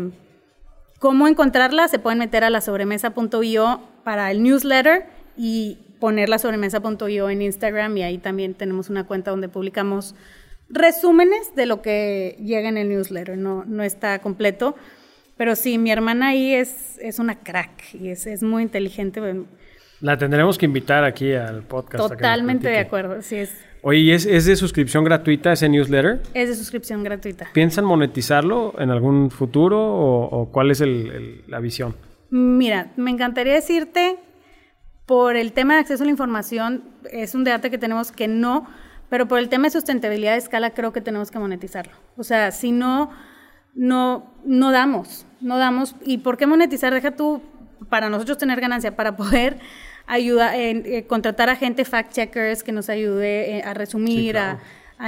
¿Cómo 1.01 1.27
encontrarlas? 1.27 1.89
Se 1.89 1.97
pueden 1.97 2.19
meter 2.19 2.43
a 2.43 2.51
la 2.51 2.61
sobremesa.io 2.61 3.81
para 4.03 4.29
el 4.29 4.43
newsletter 4.43 5.07
y 5.35 5.79
poner 5.99 6.29
la 6.29 6.37
sobremesa.io 6.37 7.27
en 7.31 7.41
Instagram 7.41 7.97
y 7.97 8.03
ahí 8.03 8.19
también 8.19 8.53
tenemos 8.53 8.91
una 8.91 9.07
cuenta 9.07 9.31
donde 9.31 9.49
publicamos 9.49 10.13
resúmenes 10.69 11.55
de 11.55 11.65
lo 11.65 11.81
que 11.81 12.37
llega 12.39 12.69
en 12.69 12.77
el 12.77 12.89
newsletter, 12.89 13.35
no, 13.35 13.65
no 13.65 13.81
está 13.81 14.19
completo. 14.19 14.75
Pero 15.37 15.55
sí, 15.55 15.79
mi 15.79 15.89
hermana 15.89 16.27
ahí 16.27 16.53
es, 16.53 16.99
es 16.99 17.17
una 17.17 17.39
crack 17.39 17.95
y 17.95 18.09
es, 18.09 18.27
es 18.27 18.43
muy 18.43 18.61
inteligente. 18.61 19.19
La 20.01 20.19
tendremos 20.19 20.59
que 20.59 20.67
invitar 20.67 21.03
aquí 21.03 21.33
al 21.33 21.63
podcast. 21.63 22.09
Totalmente 22.09 22.69
de 22.69 22.77
acuerdo, 22.77 23.23
sí 23.23 23.37
es. 23.37 23.51
Oye, 23.83 24.13
¿es, 24.13 24.25
¿es, 24.25 24.45
de 24.45 24.55
suscripción 24.55 25.03
gratuita 25.03 25.53
ese 25.53 25.67
newsletter? 25.67 26.21
Es 26.33 26.49
de 26.49 26.55
suscripción 26.55 27.03
gratuita. 27.03 27.47
¿Piensan 27.53 27.85
monetizarlo 27.85 28.73
en 28.77 28.91
algún 28.91 29.31
futuro 29.31 29.79
o, 29.81 30.49
cuál 30.51 30.71
es 30.71 30.81
el, 30.81 31.43
la 31.47 31.59
visión? 31.59 31.95
Mira, 32.29 32.91
me 32.95 33.11
encantaría 33.11 33.53
decirte, 33.53 34.19
por 35.05 35.35
el 35.35 35.51
tema 35.51 35.73
de 35.75 35.81
acceso 35.81 36.03
a 36.03 36.05
la 36.05 36.11
información, 36.11 36.83
es 37.11 37.35
un 37.35 37.43
debate 37.43 37.71
que 37.71 37.77
tenemos 37.77 38.11
que 38.11 38.27
no, 38.27 38.67
pero 39.09 39.27
por 39.27 39.39
el 39.39 39.49
tema 39.49 39.65
de 39.65 39.71
sustentabilidad 39.71 40.33
de 40.33 40.37
escala 40.37 40.69
creo 40.71 40.93
que 40.93 41.01
tenemos 41.01 41.31
que 41.31 41.39
monetizarlo. 41.39 41.93
O 42.17 42.23
sea, 42.23 42.51
si 42.51 42.71
no, 42.71 43.09
no, 43.73 44.31
no 44.45 44.71
damos 44.71 45.25
no 45.41 45.57
damos. 45.57 45.95
¿Y 46.05 46.19
por 46.19 46.37
qué 46.37 46.47
monetizar? 46.47 46.93
Deja 46.93 47.11
tú 47.11 47.41
para 47.89 48.09
nosotros 48.09 48.37
tener 48.37 48.61
ganancia, 48.61 48.95
para 48.95 49.15
poder 49.15 49.59
ayudar, 50.11 50.55
en 50.55 50.83
eh, 50.85 51.05
contratar 51.07 51.49
a 51.49 51.55
gente 51.55 51.85
fact-checkers 51.85 52.63
que 52.63 52.73
nos 52.73 52.89
ayude 52.89 53.57
eh, 53.57 53.63
a 53.63 53.73
resumir, 53.73 54.37
a, 54.37 54.59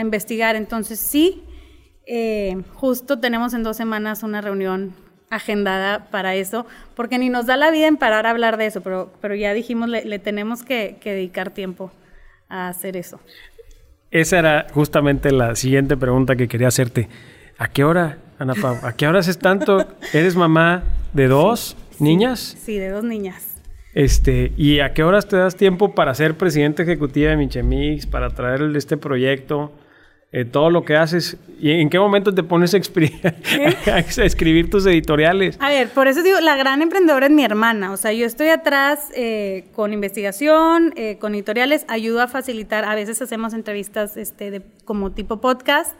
investigar. 0.01 0.55
Entonces, 0.55 0.97
sí, 0.97 1.43
eh, 2.07 2.63
justo 2.73 3.19
tenemos 3.19 3.53
en 3.53 3.63
dos 3.63 3.77
semanas 3.77 4.23
una 4.23 4.41
reunión 4.41 4.95
agendada 5.29 6.05
para 6.09 6.35
eso, 6.35 6.65
porque 6.95 7.17
ni 7.19 7.29
nos 7.29 7.45
da 7.45 7.57
la 7.57 7.69
vida 7.69 7.87
en 7.87 7.97
parar 7.97 8.25
a 8.25 8.29
hablar 8.29 8.57
de 8.57 8.67
eso, 8.67 8.81
pero, 8.81 9.11
pero 9.19 9.35
ya 9.35 9.53
dijimos, 9.53 9.89
le, 9.89 10.19
tenemos 10.19 10.63
que, 10.63 10.95
que 11.01 11.11
dedicar 11.11 11.51
tiempo 11.51 11.91
a 12.47 12.69
hacer 12.69 12.95
eso. 12.95 13.19
Esa 14.09 14.39
era 14.39 14.67
justamente 14.73 15.31
la 15.31 15.55
siguiente 15.55 15.97
pregunta 15.97 16.35
que 16.35 16.47
quería 16.47 16.69
hacerte. 16.69 17.09
¿A 17.57 17.67
qué 17.67 17.83
hora 17.83 18.19
Ana 18.39 18.53
Pau, 18.55 18.77
¿a 18.81 18.93
qué 18.93 19.07
hora 19.07 19.19
haces 19.19 19.37
tanto? 19.37 19.85
¿Eres 20.13 20.35
mamá 20.35 20.83
de 21.13 21.27
dos 21.27 21.75
niñas? 21.99 22.55
Sí, 22.63 22.77
de 22.77 22.89
dos 22.89 23.03
niñas. 23.03 23.52
Este, 23.93 24.51
¿y 24.57 24.79
a 24.79 24.93
qué 24.93 25.03
horas 25.03 25.27
te 25.27 25.37
das 25.37 25.55
tiempo 25.55 25.93
para 25.93 26.15
ser 26.15 26.35
presidenta 26.35 26.83
ejecutiva 26.83 27.29
de 27.29 27.37
Michemix, 27.37 28.07
para 28.07 28.29
traer 28.31 28.61
este 28.75 28.97
proyecto? 28.97 29.71
Eh, 30.35 30.45
todo 30.45 30.71
lo 30.71 30.83
que 30.83 30.97
haces. 30.97 31.37
¿Y 31.59 31.69
en 31.79 31.91
qué 31.91 31.99
momento 31.99 32.33
te 32.33 32.41
pones 32.41 32.73
a, 32.73 32.79
escribir 33.99 34.67
tus 34.67 34.83
editoriales? 34.87 35.57
A 35.59 35.69
ver, 35.69 35.89
por 35.89 36.07
eso 36.07 36.23
digo, 36.23 36.39
la 36.39 36.57
gran 36.57 36.81
emprendedora 36.81 37.27
es 37.27 37.31
mi 37.31 37.45
hermana. 37.45 37.91
O 37.91 37.97
sea, 37.97 38.13
yo 38.13 38.25
estoy 38.25 38.47
atrás 38.47 39.11
eh, 39.15 39.65
con 39.75 39.93
investigación, 39.93 40.91
eh, 40.95 41.19
con 41.19 41.35
editoriales, 41.35 41.85
ayudo 41.87 42.19
a 42.19 42.27
facilitar. 42.27 42.83
A 42.83 42.95
veces 42.95 43.21
hacemos 43.21 43.53
entrevistas 43.53 44.17
este, 44.17 44.49
de, 44.49 44.63
como 44.85 45.11
tipo 45.11 45.39
podcast. 45.39 45.93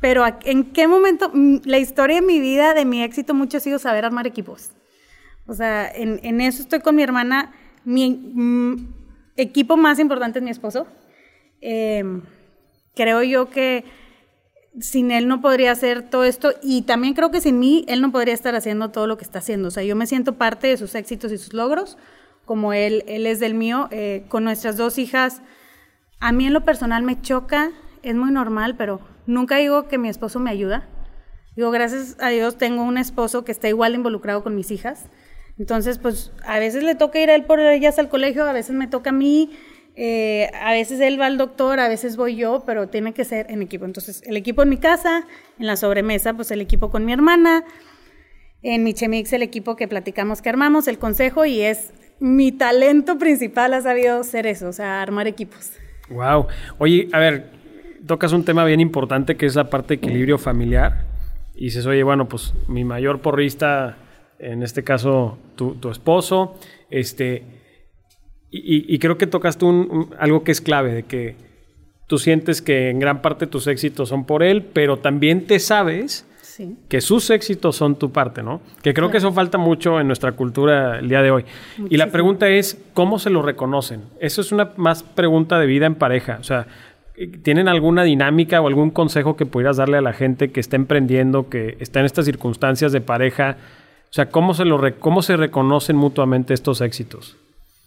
Pero 0.00 0.24
¿en 0.44 0.72
qué 0.72 0.88
momento? 0.88 1.30
Mm, 1.34 1.58
la 1.66 1.76
historia 1.76 2.16
de 2.16 2.26
mi 2.26 2.40
vida, 2.40 2.72
de 2.72 2.86
mi 2.86 3.02
éxito, 3.02 3.34
mucho 3.34 3.58
ha 3.58 3.60
sido 3.60 3.78
saber 3.78 4.06
armar 4.06 4.26
equipos. 4.26 4.70
O 5.46 5.54
sea, 5.54 5.88
en, 5.88 6.40
eso 6.40 6.62
estoy 6.62 6.80
con 6.80 6.96
mi 6.96 7.02
hermana. 7.02 7.52
Mi 7.84 8.10
mm, 8.10 8.94
equipo 9.36 9.76
más 9.76 9.98
importante 9.98 10.38
es 10.38 10.44
mi 10.44 10.50
esposo. 10.50 10.86
Em, 11.60 12.22
creo 12.94 13.22
yo 13.22 13.48
que 13.50 13.84
sin 14.80 15.10
él 15.10 15.28
no 15.28 15.40
podría 15.40 15.72
hacer 15.72 16.10
todo 16.10 16.24
esto 16.24 16.52
y 16.62 16.82
también 16.82 17.14
creo 17.14 17.30
que 17.30 17.40
sin 17.40 17.58
mí 17.58 17.84
él 17.88 18.02
no 18.02 18.12
podría 18.12 18.34
estar 18.34 18.54
haciendo 18.54 18.90
todo 18.90 19.06
lo 19.06 19.16
que 19.16 19.24
está 19.24 19.38
haciendo. 19.38 19.68
O 19.68 19.70
sea, 19.70 19.82
yo 19.82 19.96
me 19.96 20.06
siento 20.06 20.34
parte 20.34 20.66
de 20.66 20.76
sus 20.76 20.94
éxitos 20.94 21.32
y 21.32 21.38
sus 21.38 21.54
logros, 21.54 21.96
como 22.44 22.72
él, 22.72 23.04
él 23.06 23.26
es 23.26 23.40
del 23.40 23.54
mío. 23.54 23.88
Eh, 23.90 24.24
con 24.28 24.44
nuestras 24.44 24.76
dos 24.76 24.98
hijas, 24.98 25.42
a 26.20 26.32
mí 26.32 26.46
en 26.46 26.52
lo 26.52 26.64
personal 26.64 27.02
me 27.02 27.20
choca, 27.22 27.70
es 28.02 28.14
muy 28.14 28.30
normal, 28.30 28.76
pero 28.76 29.00
Nunca 29.26 29.56
digo 29.56 29.88
que 29.88 29.98
mi 29.98 30.08
esposo 30.08 30.38
me 30.38 30.50
ayuda. 30.50 30.86
Digo, 31.56 31.70
gracias 31.70 32.16
a 32.20 32.28
Dios 32.28 32.56
tengo 32.56 32.82
un 32.82 32.96
esposo 32.96 33.44
que 33.44 33.50
está 33.50 33.68
igual 33.68 33.94
involucrado 33.94 34.42
con 34.44 34.54
mis 34.54 34.70
hijas. 34.70 35.06
Entonces, 35.58 35.98
pues 35.98 36.32
a 36.44 36.58
veces 36.58 36.82
le 36.82 36.94
toca 36.94 37.18
ir 37.20 37.30
a 37.30 37.34
él 37.34 37.44
por 37.44 37.60
ellas 37.60 37.98
al 37.98 38.08
colegio, 38.08 38.44
a 38.44 38.52
veces 38.52 38.74
me 38.74 38.86
toca 38.86 39.10
a 39.10 39.12
mí. 39.12 39.50
Eh, 39.98 40.50
a 40.60 40.72
veces 40.72 41.00
él 41.00 41.18
va 41.18 41.24
al 41.24 41.38
doctor, 41.38 41.80
a 41.80 41.88
veces 41.88 42.18
voy 42.18 42.36
yo, 42.36 42.64
pero 42.66 42.88
tiene 42.88 43.14
que 43.14 43.24
ser 43.24 43.46
en 43.48 43.62
equipo. 43.62 43.86
Entonces, 43.86 44.22
el 44.26 44.36
equipo 44.36 44.62
en 44.62 44.68
mi 44.68 44.76
casa, 44.76 45.24
en 45.58 45.66
la 45.66 45.76
sobremesa, 45.76 46.34
pues 46.34 46.50
el 46.50 46.60
equipo 46.60 46.90
con 46.90 47.06
mi 47.06 47.14
hermana, 47.14 47.64
en 48.62 48.84
mi 48.84 48.92
Chemix 48.92 49.32
el 49.32 49.42
equipo 49.42 49.76
que 49.76 49.88
platicamos 49.88 50.42
que 50.42 50.50
armamos, 50.50 50.86
el 50.88 50.98
consejo, 50.98 51.46
y 51.46 51.62
es 51.62 51.94
mi 52.20 52.52
talento 52.52 53.18
principal 53.18 53.74
ha 53.74 53.80
sabido 53.80 54.22
ser 54.24 54.46
eso, 54.46 54.68
o 54.68 54.72
sea, 54.72 55.02
armar 55.02 55.26
equipos. 55.26 55.72
Wow. 56.10 56.46
Oye, 56.78 57.08
a 57.12 57.18
ver, 57.18 57.50
tocas 58.06 58.32
un 58.32 58.44
tema 58.44 58.64
bien 58.64 58.80
importante 58.80 59.36
que 59.36 59.46
es 59.46 59.54
la 59.54 59.70
parte 59.70 59.88
de 59.88 59.94
equilibrio 59.94 60.38
familiar. 60.38 61.04
Y 61.54 61.64
dices, 61.64 61.86
oye, 61.86 62.02
bueno, 62.02 62.28
pues 62.28 62.54
mi 62.68 62.84
mayor 62.84 63.20
porrista, 63.20 63.96
en 64.38 64.62
este 64.62 64.84
caso 64.84 65.38
tu, 65.56 65.74
tu 65.74 65.90
esposo, 65.90 66.54
este, 66.90 67.44
y, 68.50 68.98
creo 68.98 69.18
que 69.18 69.26
tocaste 69.26 69.64
un, 69.64 70.14
algo 70.18 70.44
que 70.44 70.52
es 70.52 70.60
clave, 70.60 70.94
de 70.94 71.02
que 71.02 71.36
tú 72.06 72.18
sientes 72.18 72.62
que 72.62 72.90
en 72.90 72.98
gran 72.98 73.20
parte 73.20 73.46
tus 73.46 73.66
éxitos 73.66 74.08
son 74.08 74.24
por 74.24 74.42
él, 74.42 74.64
pero 74.72 74.98
también 74.98 75.46
te 75.46 75.58
sabes 75.58 76.26
que 76.88 77.02
sus 77.02 77.28
éxitos 77.28 77.76
son 77.76 77.96
tu 77.96 78.12
parte, 78.12 78.42
¿no? 78.42 78.62
Que 78.82 78.94
creo 78.94 79.10
que 79.10 79.18
eso 79.18 79.30
falta 79.32 79.58
mucho 79.58 80.00
en 80.00 80.06
nuestra 80.06 80.32
cultura 80.32 81.00
el 81.00 81.08
día 81.08 81.20
de 81.20 81.30
hoy. 81.30 81.44
Y 81.90 81.98
la 81.98 82.06
pregunta 82.06 82.48
es, 82.48 82.80
¿cómo 82.94 83.18
se 83.18 83.28
lo 83.28 83.42
reconocen? 83.42 84.04
Eso 84.20 84.40
es 84.40 84.52
una 84.52 84.70
más 84.76 85.02
pregunta 85.02 85.58
de 85.58 85.66
vida 85.66 85.84
en 85.84 85.96
pareja. 85.96 86.38
O 86.40 86.44
sea, 86.44 86.66
¿tienen 87.42 87.68
alguna 87.68 88.04
dinámica 88.04 88.62
o 88.62 88.68
algún 88.68 88.90
consejo 88.90 89.36
que 89.36 89.44
pudieras 89.44 89.76
darle 89.76 89.98
a 89.98 90.02
la 90.02 90.14
gente 90.14 90.50
que 90.50 90.60
está 90.60 90.76
emprendiendo, 90.76 91.50
que 91.50 91.76
está 91.80 92.00
en 92.00 92.06
estas 92.06 92.24
circunstancias 92.24 92.90
de 92.92 93.02
pareja? 93.02 93.58
O 94.10 94.12
sea, 94.16 94.30
¿cómo 94.30 94.54
se, 94.54 94.64
lo 94.64 94.80
cómo 94.98 95.22
se 95.22 95.36
reconocen 95.36 95.96
mutuamente 95.96 96.54
estos 96.54 96.80
éxitos? 96.80 97.36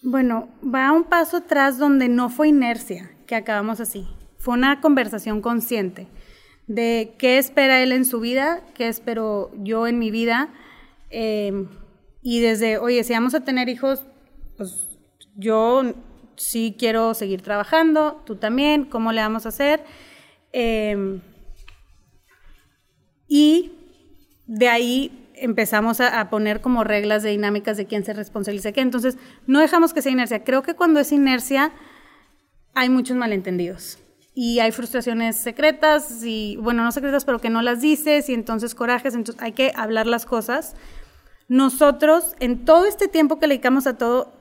Bueno, 0.02 0.48
va 0.64 0.92
un 0.92 1.04
paso 1.04 1.38
atrás 1.38 1.78
donde 1.78 2.08
no 2.08 2.30
fue 2.30 2.48
inercia 2.48 3.12
que 3.26 3.36
acabamos 3.36 3.80
así. 3.80 4.08
Fue 4.38 4.54
una 4.54 4.80
conversación 4.80 5.42
consciente 5.42 6.08
de 6.68 7.16
qué 7.18 7.38
espera 7.38 7.82
él 7.82 7.92
en 7.92 8.06
su 8.06 8.20
vida, 8.20 8.62
qué 8.76 8.88
espero 8.88 9.52
yo 9.58 9.88
en 9.88 10.00
mi 10.00 10.12
vida. 10.12 10.50
Em, 11.10 11.68
y 12.22 12.40
desde, 12.40 12.78
oye, 12.78 13.04
si 13.04 13.14
vamos 13.14 13.34
a 13.34 13.42
tener 13.42 13.70
hijos, 13.70 14.04
pues 14.56 14.88
yo 15.36 15.94
sí 16.36 16.76
quiero 16.78 17.14
seguir 17.14 17.42
trabajando, 17.42 18.22
tú 18.26 18.36
también, 18.36 18.86
¿cómo 18.86 19.12
le 19.12 19.22
vamos 19.22 19.46
a 19.46 19.50
hacer? 19.50 19.84
Em, 20.54 21.22
y 23.28 23.72
de 24.48 24.70
ahí 24.70 25.19
empezamos 25.42 26.02
a, 26.02 26.30
poner 26.30 26.62
como 26.62 26.84
reglas 26.84 27.24
de 27.24 27.32
dinámicas 27.32 27.78
de 27.78 27.86
quién 27.86 28.04
se 28.04 28.14
responsabiliza 28.14 28.72
qué. 28.72 28.82
Entonces, 28.82 29.18
no 29.48 29.60
dejamos 29.60 29.94
que 29.94 30.02
sea 30.02 30.12
inercia. 30.12 30.44
Creo 30.44 30.64
que 30.64 30.76
cuando 30.76 31.00
es 31.00 31.12
inercia 31.12 31.72
hay 32.74 32.90
muchos 32.90 33.18
malentendidos 33.18 34.00
y 34.36 34.60
hay 34.60 34.72
frustraciones 34.72 35.36
secretas 35.36 36.24
y, 36.24 36.58
bueno, 36.58 36.84
no 36.84 36.92
secretas, 36.92 37.26
pero 37.26 37.40
que 37.40 37.50
no 37.50 37.62
las 37.62 37.82
dices 37.82 38.30
y 38.30 38.34
entonces 38.34 38.76
corajes. 38.76 39.16
Entonces, 39.16 39.42
hay 39.42 39.54
que 39.54 39.72
hablar 39.76 40.08
las 40.08 40.26
cosas. 40.26 40.76
Nosotros, 41.48 42.36
en 42.40 42.64
todo 42.64 42.86
este 42.86 43.08
tiempo 43.08 43.40
que 43.40 43.48
le 43.48 43.56
dedicamos 43.56 43.88
a 43.88 43.98
todo, 43.98 44.32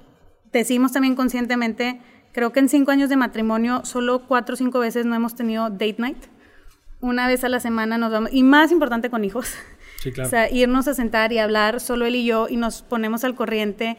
decimos 0.52 0.92
también 0.92 1.16
conscientemente, 1.16 2.00
creo 2.32 2.52
que 2.52 2.60
en 2.60 2.68
cinco 2.68 2.90
años 2.90 3.08
de 3.08 3.16
matrimonio, 3.16 3.84
solo 3.84 4.26
cuatro 4.26 4.54
o 4.54 4.56
cinco 4.56 4.78
veces 4.78 5.06
no 5.06 5.14
hemos 5.14 5.34
tenido 5.34 5.70
date 5.70 5.96
night. 5.98 6.24
Una 7.00 7.26
vez 7.26 7.44
a 7.44 7.48
la 7.48 7.60
semana 7.60 7.96
nos 7.96 8.10
vamos, 8.10 8.30
y 8.32 8.42
más 8.42 8.72
importante 8.72 9.08
con 9.08 9.24
hijos. 9.24 9.54
O 10.22 10.28
sea, 10.28 10.50
irnos 10.50 10.86
a 10.86 10.94
sentar 10.94 11.32
y 11.32 11.38
hablar 11.38 11.80
solo 11.80 12.06
él 12.06 12.14
y 12.14 12.24
yo 12.24 12.48
y 12.48 12.56
nos 12.56 12.82
ponemos 12.82 13.24
al 13.24 13.34
corriente. 13.34 13.96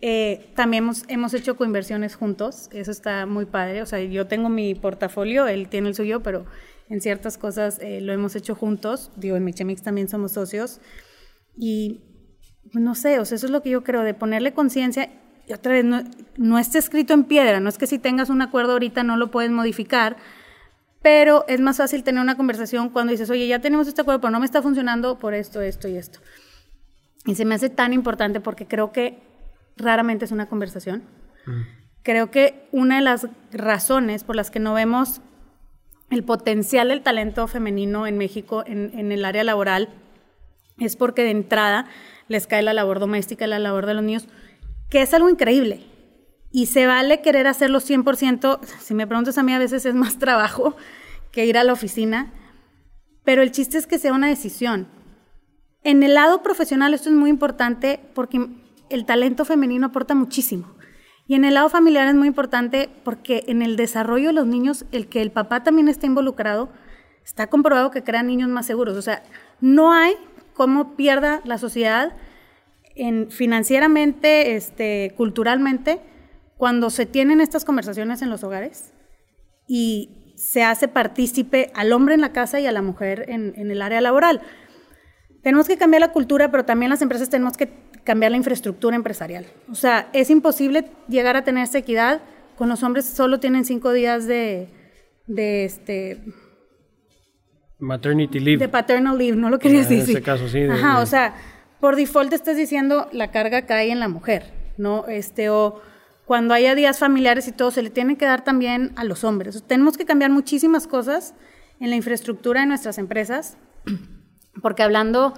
Eh, 0.00 0.52
también 0.54 0.84
hemos, 0.84 1.04
hemos 1.08 1.34
hecho 1.34 1.56
coinversiones 1.56 2.14
juntos, 2.14 2.70
eso 2.72 2.90
está 2.90 3.26
muy 3.26 3.46
padre. 3.46 3.82
O 3.82 3.86
sea, 3.86 4.00
yo 4.00 4.26
tengo 4.26 4.48
mi 4.48 4.74
portafolio, 4.74 5.46
él 5.46 5.68
tiene 5.68 5.88
el 5.88 5.94
suyo, 5.94 6.22
pero 6.22 6.46
en 6.88 7.00
ciertas 7.00 7.36
cosas 7.36 7.78
eh, 7.80 8.00
lo 8.00 8.12
hemos 8.12 8.36
hecho 8.36 8.54
juntos. 8.54 9.10
Digo, 9.16 9.36
en 9.36 9.44
Michemix 9.44 9.82
también 9.82 10.08
somos 10.08 10.32
socios. 10.32 10.80
Y 11.56 12.00
no 12.72 12.94
sé, 12.94 13.18
o 13.18 13.24
sea, 13.24 13.36
eso 13.36 13.46
es 13.46 13.52
lo 13.52 13.62
que 13.62 13.70
yo 13.70 13.82
creo, 13.82 14.02
de 14.02 14.14
ponerle 14.14 14.54
conciencia. 14.54 15.10
Y 15.48 15.52
otra 15.52 15.72
vez, 15.72 15.84
no, 15.84 16.04
no 16.36 16.58
está 16.58 16.78
escrito 16.78 17.12
en 17.12 17.24
piedra, 17.24 17.58
no 17.58 17.68
es 17.68 17.76
que 17.76 17.88
si 17.88 17.98
tengas 17.98 18.30
un 18.30 18.40
acuerdo 18.40 18.72
ahorita 18.72 19.02
no 19.02 19.16
lo 19.16 19.30
puedes 19.32 19.50
modificar, 19.50 20.16
pero 21.02 21.44
es 21.48 21.60
más 21.60 21.78
fácil 21.78 22.04
tener 22.04 22.20
una 22.20 22.36
conversación 22.36 22.90
cuando 22.90 23.12
dices, 23.12 23.30
oye, 23.30 23.46
ya 23.46 23.60
tenemos 23.60 23.88
este 23.88 24.02
acuerdo, 24.02 24.20
pero 24.20 24.30
no 24.30 24.40
me 24.40 24.46
está 24.46 24.60
funcionando 24.62 25.18
por 25.18 25.34
esto, 25.34 25.60
esto 25.62 25.88
y 25.88 25.96
esto. 25.96 26.20
Y 27.24 27.34
se 27.34 27.44
me 27.44 27.54
hace 27.54 27.70
tan 27.70 27.92
importante 27.92 28.40
porque 28.40 28.66
creo 28.66 28.92
que 28.92 29.18
raramente 29.76 30.24
es 30.24 30.32
una 30.32 30.46
conversación. 30.46 31.04
Mm. 31.46 31.62
Creo 32.02 32.30
que 32.30 32.68
una 32.72 32.96
de 32.96 33.02
las 33.02 33.28
razones 33.52 34.24
por 34.24 34.36
las 34.36 34.50
que 34.50 34.60
no 34.60 34.74
vemos 34.74 35.20
el 36.10 36.24
potencial 36.24 36.88
del 36.88 37.02
talento 37.02 37.46
femenino 37.46 38.06
en 38.06 38.18
México 38.18 38.64
en, 38.66 38.90
en 38.98 39.12
el 39.12 39.24
área 39.24 39.44
laboral 39.44 39.88
es 40.78 40.96
porque 40.96 41.22
de 41.22 41.30
entrada 41.30 41.86
les 42.28 42.46
cae 42.46 42.62
la 42.62 42.72
labor 42.72 43.00
doméstica, 43.00 43.46
la 43.46 43.58
labor 43.58 43.86
de 43.86 43.94
los 43.94 44.02
niños, 44.02 44.26
que 44.88 45.02
es 45.02 45.14
algo 45.14 45.28
increíble 45.28 45.89
y 46.52 46.66
se 46.66 46.86
vale 46.86 47.20
querer 47.20 47.46
hacerlo 47.46 47.80
100%, 47.80 48.60
si 48.80 48.94
me 48.94 49.06
preguntas 49.06 49.38
a 49.38 49.42
mí 49.42 49.52
a 49.52 49.58
veces 49.58 49.86
es 49.86 49.94
más 49.94 50.18
trabajo 50.18 50.76
que 51.30 51.46
ir 51.46 51.56
a 51.56 51.64
la 51.64 51.72
oficina, 51.72 52.32
pero 53.24 53.42
el 53.42 53.52
chiste 53.52 53.78
es 53.78 53.86
que 53.86 53.98
sea 53.98 54.12
una 54.12 54.28
decisión. 54.28 54.88
En 55.82 56.02
el 56.02 56.14
lado 56.14 56.42
profesional 56.42 56.92
esto 56.92 57.08
es 57.08 57.14
muy 57.14 57.30
importante 57.30 58.00
porque 58.14 58.48
el 58.90 59.04
talento 59.06 59.44
femenino 59.44 59.86
aporta 59.86 60.14
muchísimo. 60.14 60.74
Y 61.26 61.36
en 61.36 61.44
el 61.44 61.54
lado 61.54 61.68
familiar 61.68 62.08
es 62.08 62.14
muy 62.14 62.26
importante 62.26 62.90
porque 63.04 63.44
en 63.46 63.62
el 63.62 63.76
desarrollo 63.76 64.28
de 64.28 64.32
los 64.32 64.46
niños, 64.46 64.84
el 64.90 65.06
que 65.06 65.22
el 65.22 65.30
papá 65.30 65.62
también 65.62 65.88
esté 65.88 66.06
involucrado, 66.06 66.70
está 67.24 67.46
comprobado 67.46 67.92
que 67.92 68.02
crea 68.02 68.24
niños 68.24 68.48
más 68.48 68.66
seguros. 68.66 68.96
O 68.96 69.02
sea, 69.02 69.22
no 69.60 69.92
hay 69.92 70.14
cómo 70.54 70.96
pierda 70.96 71.40
la 71.44 71.56
sociedad 71.58 72.16
en, 72.96 73.30
financieramente, 73.30 74.56
este, 74.56 75.14
culturalmente, 75.16 76.00
cuando 76.60 76.90
se 76.90 77.06
tienen 77.06 77.40
estas 77.40 77.64
conversaciones 77.64 78.20
en 78.20 78.28
los 78.28 78.44
hogares 78.44 78.92
y 79.66 80.34
se 80.36 80.62
hace 80.62 80.88
partícipe 80.88 81.70
al 81.74 81.90
hombre 81.90 82.14
en 82.14 82.20
la 82.20 82.32
casa 82.32 82.60
y 82.60 82.66
a 82.66 82.72
la 82.72 82.82
mujer 82.82 83.24
en, 83.28 83.54
el 83.56 83.80
área 83.80 84.02
laboral. 84.02 84.42
Tenemos 85.42 85.66
que 85.66 85.78
cambiar 85.78 86.02
la 86.02 86.12
cultura, 86.12 86.50
pero 86.50 86.66
también 86.66 86.90
las 86.90 87.00
empresas 87.00 87.30
tenemos 87.30 87.56
que 87.56 87.70
cambiar 88.04 88.32
la 88.32 88.36
infraestructura 88.36 88.94
empresarial. 88.94 89.46
O 89.70 89.74
sea, 89.74 90.10
es 90.12 90.28
imposible 90.28 90.84
llegar 91.08 91.34
a 91.34 91.44
tener 91.44 91.64
esta 91.64 91.78
equidad 91.78 92.20
con 92.58 92.68
los 92.68 92.82
hombres 92.82 93.06
solo 93.06 93.40
tienen 93.40 93.64
cinco 93.64 93.94
días 93.94 94.26
de, 94.26 94.68
de 95.26 95.64
este 95.64 96.22
maternity 97.78 98.38
leave. 98.38 98.58
De 98.58 98.68
paternal 98.68 99.16
leave, 99.16 99.34
no 99.34 99.48
lo 99.48 99.58
quería 99.58 99.78
decir. 99.78 100.00
En 100.00 100.10
ese 100.10 100.20
caso, 100.20 100.46
sí. 100.46 100.64
Ajá, 100.64 101.00
o 101.00 101.06
sea, 101.06 101.36
por 101.80 101.96
default 101.96 102.34
estás 102.34 102.58
diciendo 102.58 103.08
la 103.12 103.30
carga 103.30 103.64
cae 103.64 103.90
en 103.90 103.98
la 103.98 104.08
mujer, 104.08 104.52
¿no? 104.76 105.06
Este, 105.06 105.48
o 105.48 105.80
cuando 106.30 106.54
haya 106.54 106.76
días 106.76 107.00
familiares 107.00 107.48
y 107.48 107.50
todo, 107.50 107.72
se 107.72 107.82
le 107.82 107.90
tiene 107.90 108.16
que 108.16 108.24
dar 108.24 108.44
también 108.44 108.92
a 108.94 109.02
los 109.02 109.24
hombres. 109.24 109.64
Tenemos 109.66 109.96
que 109.96 110.04
cambiar 110.04 110.30
muchísimas 110.30 110.86
cosas 110.86 111.34
en 111.80 111.90
la 111.90 111.96
infraestructura 111.96 112.60
de 112.60 112.68
nuestras 112.68 112.98
empresas, 112.98 113.56
porque 114.62 114.84
hablando, 114.84 115.34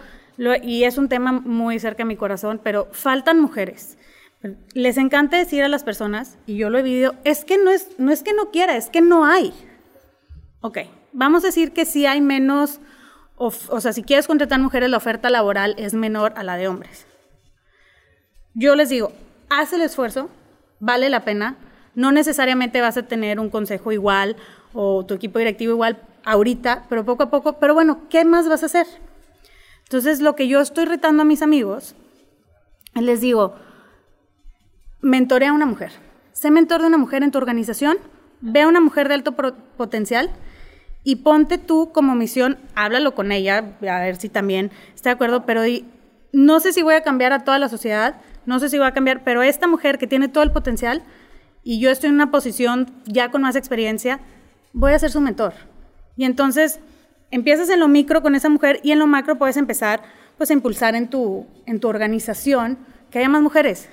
y 0.62 0.84
es 0.84 0.98
un 0.98 1.08
tema 1.08 1.32
muy 1.32 1.78
cerca 1.78 2.02
de 2.02 2.08
mi 2.08 2.16
corazón, 2.16 2.60
pero 2.62 2.90
faltan 2.92 3.40
mujeres. 3.40 3.96
Les 4.74 4.98
encanta 4.98 5.38
decir 5.38 5.62
a 5.62 5.68
las 5.68 5.82
personas, 5.82 6.36
y 6.44 6.58
yo 6.58 6.68
lo 6.68 6.76
he 6.76 6.82
vivido, 6.82 7.14
es 7.24 7.46
que 7.46 7.56
no 7.56 7.70
es, 7.70 7.98
no 7.98 8.12
es 8.12 8.22
que 8.22 8.34
no 8.34 8.50
quiera, 8.50 8.76
es 8.76 8.90
que 8.90 9.00
no 9.00 9.24
hay. 9.24 9.54
Ok, 10.60 10.76
vamos 11.14 11.42
a 11.44 11.46
decir 11.46 11.72
que 11.72 11.86
sí 11.86 12.04
hay 12.04 12.20
menos, 12.20 12.80
o, 13.36 13.46
o 13.46 13.80
sea, 13.80 13.94
si 13.94 14.02
quieres 14.02 14.26
contratar 14.26 14.60
mujeres, 14.60 14.90
la 14.90 14.98
oferta 14.98 15.30
laboral 15.30 15.74
es 15.78 15.94
menor 15.94 16.34
a 16.36 16.42
la 16.42 16.58
de 16.58 16.68
hombres. 16.68 17.06
Yo 18.52 18.76
les 18.76 18.90
digo, 18.90 19.10
haz 19.48 19.72
el 19.72 19.80
esfuerzo, 19.80 20.28
vale 20.82 21.08
la 21.08 21.24
pena. 21.24 21.56
No 21.94 22.12
necesariamente 22.12 22.80
vas 22.80 22.96
a 22.96 23.04
tener 23.04 23.38
un 23.38 23.48
consejo 23.48 23.92
igual 23.92 24.36
o 24.74 25.06
tu 25.06 25.14
equipo 25.14 25.38
directivo 25.38 25.72
igual 25.72 26.02
ahorita, 26.24 26.84
pero 26.88 27.04
poco 27.04 27.22
a 27.22 27.30
poco. 27.30 27.54
Pero 27.54 27.72
bueno, 27.72 28.08
¿qué 28.10 28.24
más 28.24 28.48
vas 28.48 28.62
a 28.62 28.66
hacer? 28.66 28.86
Entonces, 29.84 30.20
lo 30.20 30.34
que 30.34 30.48
yo 30.48 30.60
estoy 30.60 30.84
retando 30.86 31.22
a 31.22 31.24
mis 31.24 31.42
amigos, 31.42 31.94
les 32.94 33.20
digo, 33.20 33.54
mentorea 35.00 35.50
a 35.50 35.52
una 35.52 35.66
mujer. 35.66 35.92
Sé 36.32 36.50
mentor 36.50 36.80
de 36.80 36.88
una 36.88 36.98
mujer 36.98 37.22
en 37.22 37.30
tu 37.30 37.38
organización, 37.38 37.98
ve 38.40 38.62
a 38.62 38.68
una 38.68 38.80
mujer 38.80 39.08
de 39.08 39.14
alto 39.14 39.36
potencial 39.76 40.30
y 41.04 41.16
ponte 41.16 41.58
tú 41.58 41.92
como 41.92 42.14
misión, 42.14 42.58
háblalo 42.74 43.14
con 43.14 43.30
ella, 43.30 43.58
a 43.58 44.00
ver 44.00 44.16
si 44.16 44.28
también 44.28 44.70
está 44.94 45.10
de 45.10 45.14
acuerdo, 45.14 45.44
pero 45.46 45.62
no 46.32 46.60
sé 46.60 46.72
si 46.72 46.82
voy 46.82 46.94
a 46.94 47.02
cambiar 47.02 47.32
a 47.32 47.44
toda 47.44 47.58
la 47.58 47.68
sociedad, 47.68 48.20
no 48.46 48.58
sé 48.58 48.68
si 48.68 48.78
va 48.78 48.88
a 48.88 48.94
cambiar, 48.94 49.24
pero 49.24 49.42
esta 49.42 49.66
mujer 49.66 49.98
que 49.98 50.06
tiene 50.06 50.28
todo 50.28 50.44
el 50.44 50.52
potencial 50.52 51.02
y 51.62 51.78
yo 51.80 51.90
estoy 51.90 52.08
en 52.08 52.14
una 52.14 52.30
posición 52.30 52.86
ya 53.06 53.30
con 53.30 53.42
más 53.42 53.56
experiencia, 53.56 54.20
voy 54.72 54.92
a 54.92 54.98
ser 54.98 55.10
su 55.10 55.20
mentor. 55.20 55.54
Y 56.16 56.24
entonces 56.24 56.80
empiezas 57.30 57.68
en 57.70 57.80
lo 57.80 57.88
micro 57.88 58.22
con 58.22 58.34
esa 58.34 58.48
mujer 58.48 58.80
y 58.82 58.92
en 58.92 58.98
lo 58.98 59.06
macro 59.06 59.38
puedes 59.38 59.56
empezar 59.56 60.02
pues 60.36 60.50
a 60.50 60.54
impulsar 60.54 60.94
en 60.94 61.08
tu, 61.08 61.46
en 61.66 61.80
tu 61.80 61.88
organización 61.88 62.78
que 63.10 63.18
haya 63.18 63.28
más 63.28 63.42
mujeres. 63.42 63.88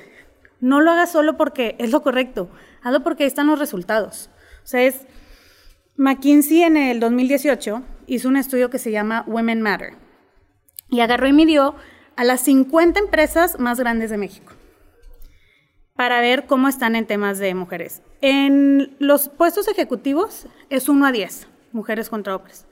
No 0.59 0.81
lo 0.81 0.91
hagas 0.91 1.11
solo 1.11 1.37
porque 1.37 1.75
es 1.79 1.91
lo 1.91 2.01
correcto, 2.01 2.49
hazlo 2.81 3.03
porque 3.03 3.23
ahí 3.23 3.27
están 3.27 3.47
los 3.47 3.59
resultados. 3.59 4.29
O 4.63 4.67
sea, 4.67 4.81
es 4.83 5.05
McKinsey 5.95 6.63
en 6.63 6.77
el 6.77 6.99
2018 6.99 7.83
hizo 8.07 8.29
un 8.29 8.37
estudio 8.37 8.69
que 8.69 8.79
se 8.79 8.91
llama 8.91 9.23
Women 9.27 9.61
Matter 9.61 9.93
y 10.89 11.01
agarró 11.01 11.27
y 11.27 11.33
midió 11.33 11.75
a 12.19 12.25
las 12.25 12.41
50 12.41 12.99
empresas 12.99 13.61
más 13.61 13.79
grandes 13.79 14.09
de 14.09 14.17
México 14.17 14.51
para 15.95 16.19
ver 16.19 16.47
cómo 16.47 16.67
están 16.67 16.97
en 16.97 17.07
temas 17.07 17.39
de 17.39 17.55
mujeres. 17.55 18.01
En 18.19 18.93
los 18.99 19.29
puestos 19.29 19.69
ejecutivos 19.69 20.45
es 20.69 20.89
1 20.89 21.05
a 21.05 21.13
10, 21.13 21.47
mujeres 21.71 22.09
contra 22.09 22.35
hombres. 22.35 22.65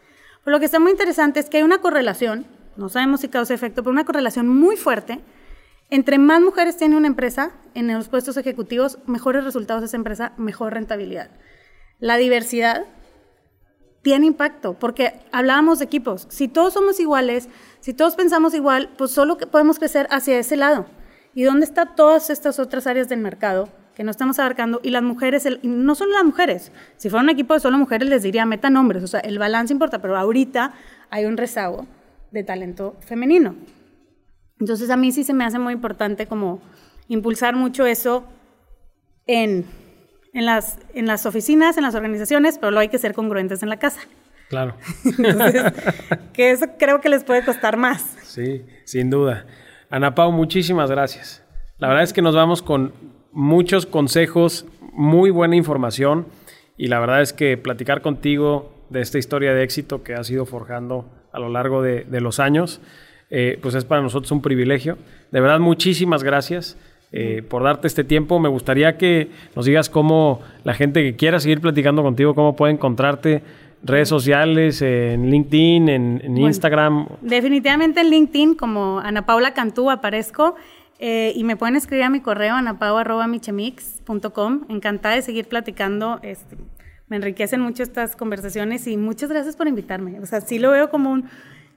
Pero 0.44 0.52
lo 0.54 0.60
que 0.60 0.66
está 0.66 0.82
muy 0.82 0.92
interesante 0.92 1.40
es 1.40 1.50
que 1.50 1.56
hay 1.56 1.64
una 1.64 1.78
correlación, 1.78 2.46
no 2.76 2.90
sabemos 2.90 3.22
si 3.22 3.30
causa 3.30 3.54
efecto, 3.54 3.84
pero 3.84 3.94
una 3.94 4.04
correlación 4.04 4.50
muy 4.50 4.76
fuerte 4.76 5.22
entre 5.90 6.18
más 6.18 6.42
mujeres 6.42 6.76
tiene 6.76 6.98
una 6.98 7.08
empresa 7.08 7.54
en 7.74 7.88
los 7.94 8.10
puestos 8.10 8.36
ejecutivos, 8.36 8.98
mejores 9.06 9.46
resultados 9.46 9.82
de 9.82 9.86
esa 9.86 9.96
empresa, 9.96 10.34
mejor 10.36 10.74
rentabilidad. 10.74 11.32
La 12.00 12.18
diversidad 12.18 12.84
tiene 14.02 14.26
impacto, 14.26 14.74
porque 14.74 15.20
hablábamos 15.32 15.80
de 15.80 15.86
equipos. 15.86 16.28
Si 16.30 16.48
todos 16.48 16.74
somos 16.74 17.00
iguales, 17.00 17.50
si 17.80 17.94
todos 17.94 18.16
pensamos 18.16 18.54
igual, 18.54 18.90
pues 18.98 19.12
solo 19.12 19.38
podemos 19.38 19.80
crecer 19.80 20.08
hacia 20.12 20.40
ese 20.40 20.58
lado. 20.58 20.86
¿Y 21.34 21.44
dónde 21.44 21.66
están 21.66 21.96
todas 21.96 22.30
estas 22.30 22.60
otras 22.60 22.88
áreas 22.88 23.10
del 23.10 23.20
mercado 23.20 23.70
que 23.96 24.04
no 24.04 24.12
estamos 24.12 24.40
abarcando? 24.40 24.80
Y 24.84 24.90
las 24.90 25.04
mujeres, 25.04 25.48
no 25.64 25.96
solo 25.96 26.14
las 26.14 26.26
mujeres, 26.26 26.72
si 26.98 27.10
fuera 27.10 27.24
un 27.24 27.30
equipo 27.30 27.54
de 27.54 27.60
solo 27.60 27.78
mujeres 27.78 28.10
les 28.10 28.24
diría 28.24 28.46
metan 28.46 28.76
hombres, 28.78 29.04
o 29.04 29.08
sea, 29.08 29.20
el 29.20 29.38
balance 29.38 29.74
importa, 29.74 30.02
pero 30.02 30.18
ahorita 30.18 30.74
hay 31.10 31.26
un 31.26 31.38
rezago 31.38 31.86
de 32.32 32.44
talento 32.44 32.96
femenino. 33.00 33.56
Entonces 34.60 34.90
a 34.90 34.98
mí 34.98 35.12
sí 35.12 35.24
se 35.24 35.34
me 35.34 35.46
hace 35.46 35.60
muy 35.60 35.74
importante 35.74 36.28
como 36.28 36.60
impulsar 37.08 37.56
mucho 37.56 37.86
eso 37.86 38.24
en 39.28 39.66
en 40.38 40.46
las, 40.46 40.78
en 40.94 41.08
las 41.08 41.26
oficinas, 41.26 41.78
en 41.78 41.84
las 41.84 41.96
organizaciones, 41.96 42.60
pero 42.60 42.70
lo 42.70 42.80
hay 42.80 42.90
que 42.90 43.00
ser 43.00 43.16
congruentes 43.16 43.64
en 43.64 43.70
la 43.70 43.78
casa. 43.78 44.02
Claro. 44.50 44.76
Entonces, 45.06 45.74
que 46.34 46.52
eso 46.52 46.66
creo 46.80 47.02
que 47.02 47.10
les 47.10 47.24
puede 47.24 47.44
costar 47.44 47.78
más. 47.78 48.18
Sí, 48.24 48.66
sin 48.86 49.10
duda. 49.10 49.46
Ana 49.90 50.16
Pau, 50.16 50.32
muchísimas 50.32 50.90
gracias. 50.90 51.44
La 51.80 51.88
verdad 51.88 52.04
es 52.04 52.14
que 52.14 52.22
nos 52.22 52.36
vamos 52.36 52.62
con 52.62 52.94
muchos 53.32 53.86
consejos, 53.86 54.66
muy 54.94 55.30
buena 55.30 55.56
información 55.56 56.28
y 56.78 56.88
la 56.88 57.00
verdad 57.00 57.22
es 57.22 57.34
que 57.34 57.58
platicar 57.58 58.02
contigo 58.02 58.74
de 58.90 59.02
esta 59.02 59.18
historia 59.18 59.54
de 59.54 59.64
éxito 59.64 60.04
que 60.04 60.14
has 60.16 60.30
ido 60.30 60.46
forjando 60.46 61.10
a 61.32 61.40
lo 61.40 61.50
largo 61.50 61.82
de, 61.82 62.06
los 62.22 62.40
años, 62.40 62.82
eh, 63.30 63.60
pues 63.62 63.76
es 63.76 63.86
para 63.86 64.02
nosotros 64.02 64.32
un 64.32 64.42
privilegio. 64.42 64.98
De 65.32 65.40
verdad, 65.42 65.60
muchísimas 65.60 66.24
gracias. 66.24 66.78
Eh, 67.14 67.42
por 67.48 67.64
darte 67.64 67.88
este 67.88 68.04
tiempo. 68.04 68.38
Me 68.38 68.50
gustaría 68.50 68.98
que 68.98 69.30
nos 69.56 69.66
digas 69.66 69.90
cómo 69.90 70.42
la 70.66 70.74
gente 70.74 71.04
que 71.04 71.16
quiera 71.16 71.40
seguir 71.40 71.62
platicando 71.62 72.04
contigo, 72.04 72.36
cómo 72.36 72.58
puede 72.58 72.74
encontrarte 72.74 73.44
redes 73.84 74.10
sociales, 74.10 74.82
en 74.82 75.30
LinkedIn, 75.30 75.90
en, 75.90 76.38
Instagram. 76.38 77.08
Definitivamente 77.22 78.02
en 78.02 78.10
LinkedIn 78.10 78.56
como 78.56 79.00
Ana 79.00 79.26
Paula 79.26 79.54
Cantú 79.54 79.90
aparezco 79.90 80.56
eh, 81.00 81.34
y 81.36 81.44
me 81.44 81.56
pueden 81.56 81.76
escribir 81.76 82.06
a 82.06 82.10
mi 82.10 82.22
correo 82.22 82.56
anapau.michemix.com. 82.56 84.66
Encantada 84.70 85.16
de 85.16 85.22
seguir 85.22 85.48
platicando. 85.48 86.20
Este, 86.24 86.58
me 87.08 87.18
enriquecen 87.18 87.62
mucho 87.62 87.84
estas 87.84 88.16
conversaciones 88.16 88.88
y 88.88 88.98
muchas 88.98 89.30
gracias 89.30 89.56
por 89.56 89.68
invitarme. 89.68 90.20
O 90.20 90.26
sea, 90.26 90.42
sí 90.42 90.60
lo 90.60 90.72
veo 90.72 90.90
como 90.90 91.12
un 91.12 91.30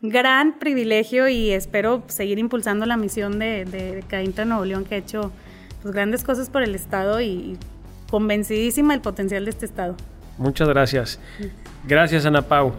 gran 0.03 0.59
privilegio 0.59 1.29
y 1.29 1.51
espero 1.51 2.03
seguir 2.07 2.39
impulsando 2.39 2.87
la 2.87 2.97
misión 2.97 3.39
de, 3.39 3.67
de, 3.67 4.03
de 4.09 4.45
Nuevo 4.47 4.65
León, 4.65 4.85
que 4.85 4.97
ha 4.97 4.99
hecho 4.99 5.31
pues, 5.83 5.95
grandes 5.95 6.25
cosas 6.25 6.49
por 6.49 6.63
el 6.63 6.75
Estado 6.75 7.21
y, 7.21 7.59
convencidísima 8.11 8.93
del 8.93 9.01
potencial 9.01 9.45
de 9.45 9.51
este 9.51 9.65
Estado. 9.65 9.97
Muchas 10.37 10.69
gracias. 10.69 11.21
Gracias, 11.85 12.27
Ana 12.27 12.43
Pau. 12.43 12.75